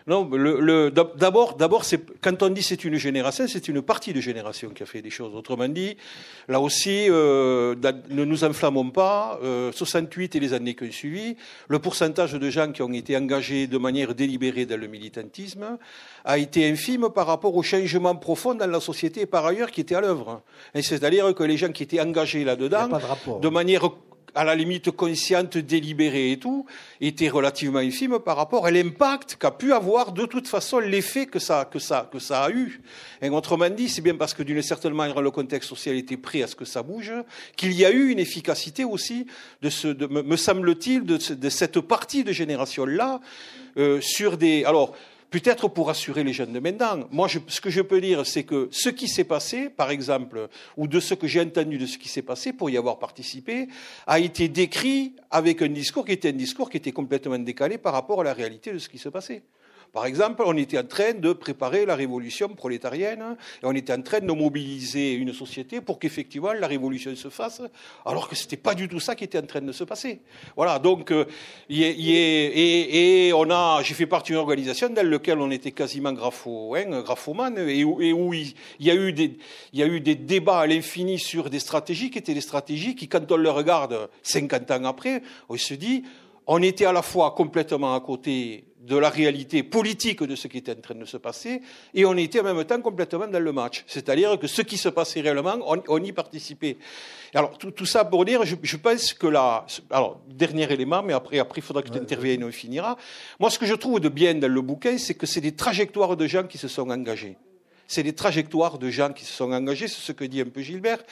[0.07, 4.21] Non, le, d'abord, d'abord, c'est quand on dit c'est une génération, c'est une partie de
[4.21, 5.35] génération qui a fait des choses.
[5.35, 5.97] Autrement dit,
[6.49, 7.75] là aussi, euh,
[8.11, 9.39] ne nous enflammons pas.
[9.73, 11.37] 68 euh, et les années qui ont suivi,
[11.69, 15.79] le pourcentage de gens qui ont été engagés de manière délibérée dans le militantisme
[16.25, 19.95] a été infime par rapport au changement profond dans la société par ailleurs qui était
[19.95, 20.43] à l'œuvre.
[20.75, 23.91] C'est-à-dire que les gens qui étaient engagés là-dedans, de, de manière
[24.35, 26.66] à la limite consciente, délibérée et tout,
[27.01, 31.39] était relativement infime par rapport à l'impact qu'a pu avoir de toute façon l'effet que
[31.39, 31.69] ça,
[32.31, 32.81] a eu.
[33.23, 36.43] Et autrement dit, c'est bien parce que d'une certaine manière le contexte social était prêt
[36.43, 37.12] à ce que ça bouge,
[37.57, 39.27] qu'il y a eu une efficacité aussi,
[39.62, 43.20] de ce, de, me semble-t-il, de, de, cette partie de génération-là,
[43.77, 44.65] euh, sur des...
[44.65, 44.94] Alors,
[45.31, 47.07] peut-être pour assurer les jeunes de maintenant.
[47.11, 50.86] Moi, ce que je peux dire, c'est que ce qui s'est passé, par exemple, ou
[50.86, 53.69] de ce que j'ai entendu de ce qui s'est passé pour y avoir participé,
[54.07, 57.93] a été décrit avec un discours qui était un discours qui était complètement décalé par
[57.93, 59.43] rapport à la réalité de ce qui se passait.
[59.93, 64.03] Par exemple, on était en train de préparer la révolution prolétarienne et on était en
[64.03, 67.61] train de mobiliser une société pour qu'effectivement la révolution se fasse,
[68.07, 70.21] alors que ce n'était pas du tout ça qui était en train de se passer.
[70.55, 71.25] Voilà, donc, euh,
[71.69, 77.03] et, on a, j'ai fait partie d'une organisation dans laquelle on était quasiment grapho, hein,
[77.03, 79.39] graphomane et, où il y, a eu des,
[79.73, 83.51] des débats à l'infini sur des stratégies qui étaient des stratégies qui, quand on les
[83.51, 86.05] regarde 50 ans après, on se dit,
[86.47, 90.59] on était à la fois complètement à côté de la réalité politique de ce qui
[90.59, 91.61] était en train de se passer,
[91.93, 93.85] et on était en même temps complètement dans le match.
[93.86, 96.78] C'est-à-dire que ce qui se passait réellement, on, y participait.
[97.35, 101.61] Alors, tout, ça pour dire, je, pense que là, alors, dernier élément, mais après, après,
[101.61, 102.97] il faudra que tu interviennes et on finira.
[103.39, 106.16] Moi, ce que je trouve de bien dans le bouquin, c'est que c'est des trajectoires
[106.16, 107.36] de gens qui se sont engagés.
[107.86, 110.62] C'est des trajectoires de gens qui se sont engagés, c'est ce que dit un peu
[110.62, 111.02] Gilbert.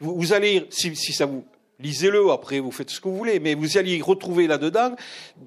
[0.00, 1.44] Vous, allez, si, si ça vous,
[1.84, 4.96] Lisez-le, après vous faites ce que vous voulez, mais vous allez y retrouver là-dedans,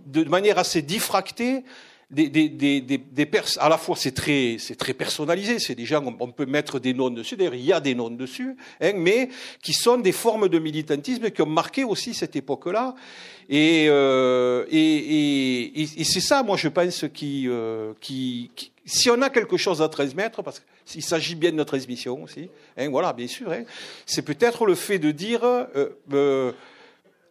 [0.06, 1.64] de manière assez diffractée,
[2.12, 6.32] des, des, des, des à la fois c'est très, très personnalisé, c'est des gens, on,
[6.32, 9.30] peut mettre des noms dessus, d'ailleurs il y a des noms dessus, hein, mais
[9.64, 12.94] qui sont des formes de militantisme qui ont marqué aussi cette époque-là.
[13.50, 18.52] Et, euh, et, et, et c'est ça, moi je pense, qui, euh, qui
[18.88, 22.50] si on a quelque chose à transmettre, parce qu'il s'agit bien de notre transmission aussi,
[22.78, 23.64] hein, voilà, bien sûr, hein,
[24.06, 26.54] c'est peut-être le fait de dire, euh, euh,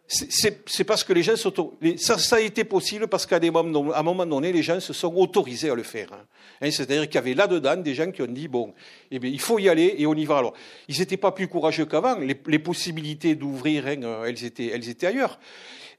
[0.07, 4.53] c'est parce que les gens sont, ça, a été possible parce qu'à un moment donné,
[4.53, 6.13] les gens se sont autorisés à le faire.
[6.61, 6.71] Hein.
[6.71, 8.73] C'est-à-dire qu'il y avait là-dedans des gens qui ont dit bon,
[9.11, 10.37] eh il faut y aller et on y va.
[10.37, 10.53] Alors,
[10.87, 12.17] ils n'étaient pas plus courageux qu'avant.
[12.19, 15.39] Les, les, possibilités d'ouvrir, hein, elles étaient, elles étaient ailleurs.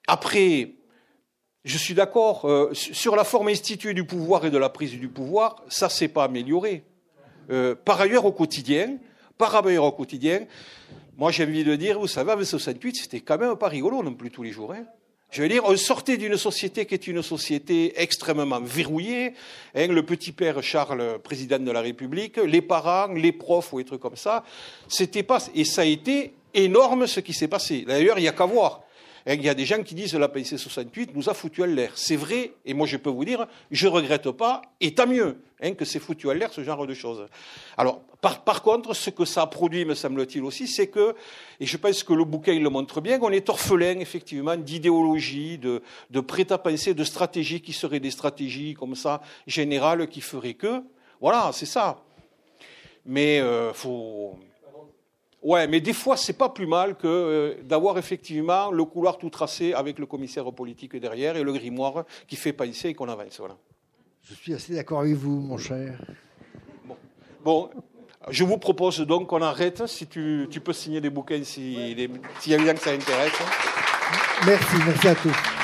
[0.07, 0.71] Après,
[1.69, 5.09] je suis d'accord, euh, sur la forme instituée du pouvoir et de la prise du
[5.09, 6.83] pouvoir, ça s'est pas amélioré.
[7.51, 8.97] Euh, par ailleurs, au quotidien,
[9.37, 10.47] par ailleurs au quotidien,
[11.19, 14.15] moi j'ai envie de dire, vous savez, avec 68, c'était quand même pas rigolo non
[14.15, 14.73] plus tous les jours.
[14.73, 14.85] Hein.
[15.31, 19.35] Je veux dire, on sortait d'une société qui est une société extrêmement verrouillée.
[19.75, 23.85] Hein, le petit père Charles, président de la République, les parents, les profs ou des
[23.85, 24.43] trucs comme ça.
[24.89, 27.85] C'était pas, et ça a été énorme ce qui s'est passé.
[27.87, 28.85] D'ailleurs, il n'y a qu'à voir.
[29.27, 31.67] Hein, il y a des gens qui disent la PIC 68 nous a foutu à
[31.67, 31.93] l'air.
[31.95, 35.39] C'est vrai, et moi je peux vous dire, je ne regrette pas, et tant mieux
[35.61, 37.27] hein, que c'est foutu à l'air ce genre de choses.
[37.77, 41.15] Alors, par, contre, ce que ça a produit, me semble-t-il aussi, c'est que,
[41.61, 45.83] et je pense que le bouquin le montre bien, qu'on est orphelin effectivement d'idéologie, de,
[46.11, 50.83] de prêt-à-penser, de stratégies qui seraient des stratégies comme ça, générales, qui feraient que.
[51.21, 52.03] Voilà, c'est ça.
[53.07, 54.39] Mais euh, faut
[55.49, 59.31] Ouais, mais des fois, c'est pas plus mal que euh, d'avoir effectivement le couloir tout
[59.31, 63.39] tracé avec le commissaire politique derrière et le grimoire qui fait penser et qu'on avance.
[63.39, 63.57] Voilà.
[64.29, 65.99] Je suis assez d'accord avec vous, mon cher.
[67.43, 67.71] Bon.
[68.29, 69.87] je vous propose donc qu'on arrête.
[69.87, 73.33] Si tu, tu, peux signer des bouquins s'il y a bien que ça intéresse.
[74.45, 75.58] Merci, merci à tous.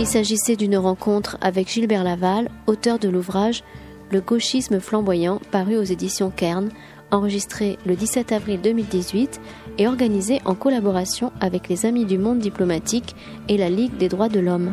[0.00, 3.64] Il s'agissait d'une rencontre avec Gilbert Laval, auteur de l'ouvrage
[4.12, 6.68] Le gauchisme flamboyant, paru aux éditions Kern,
[7.10, 9.40] enregistré le 17 avril 2018
[9.78, 13.16] et organisé en collaboration avec les Amis du Monde diplomatique
[13.48, 14.70] et la Ligue des droits de l'homme.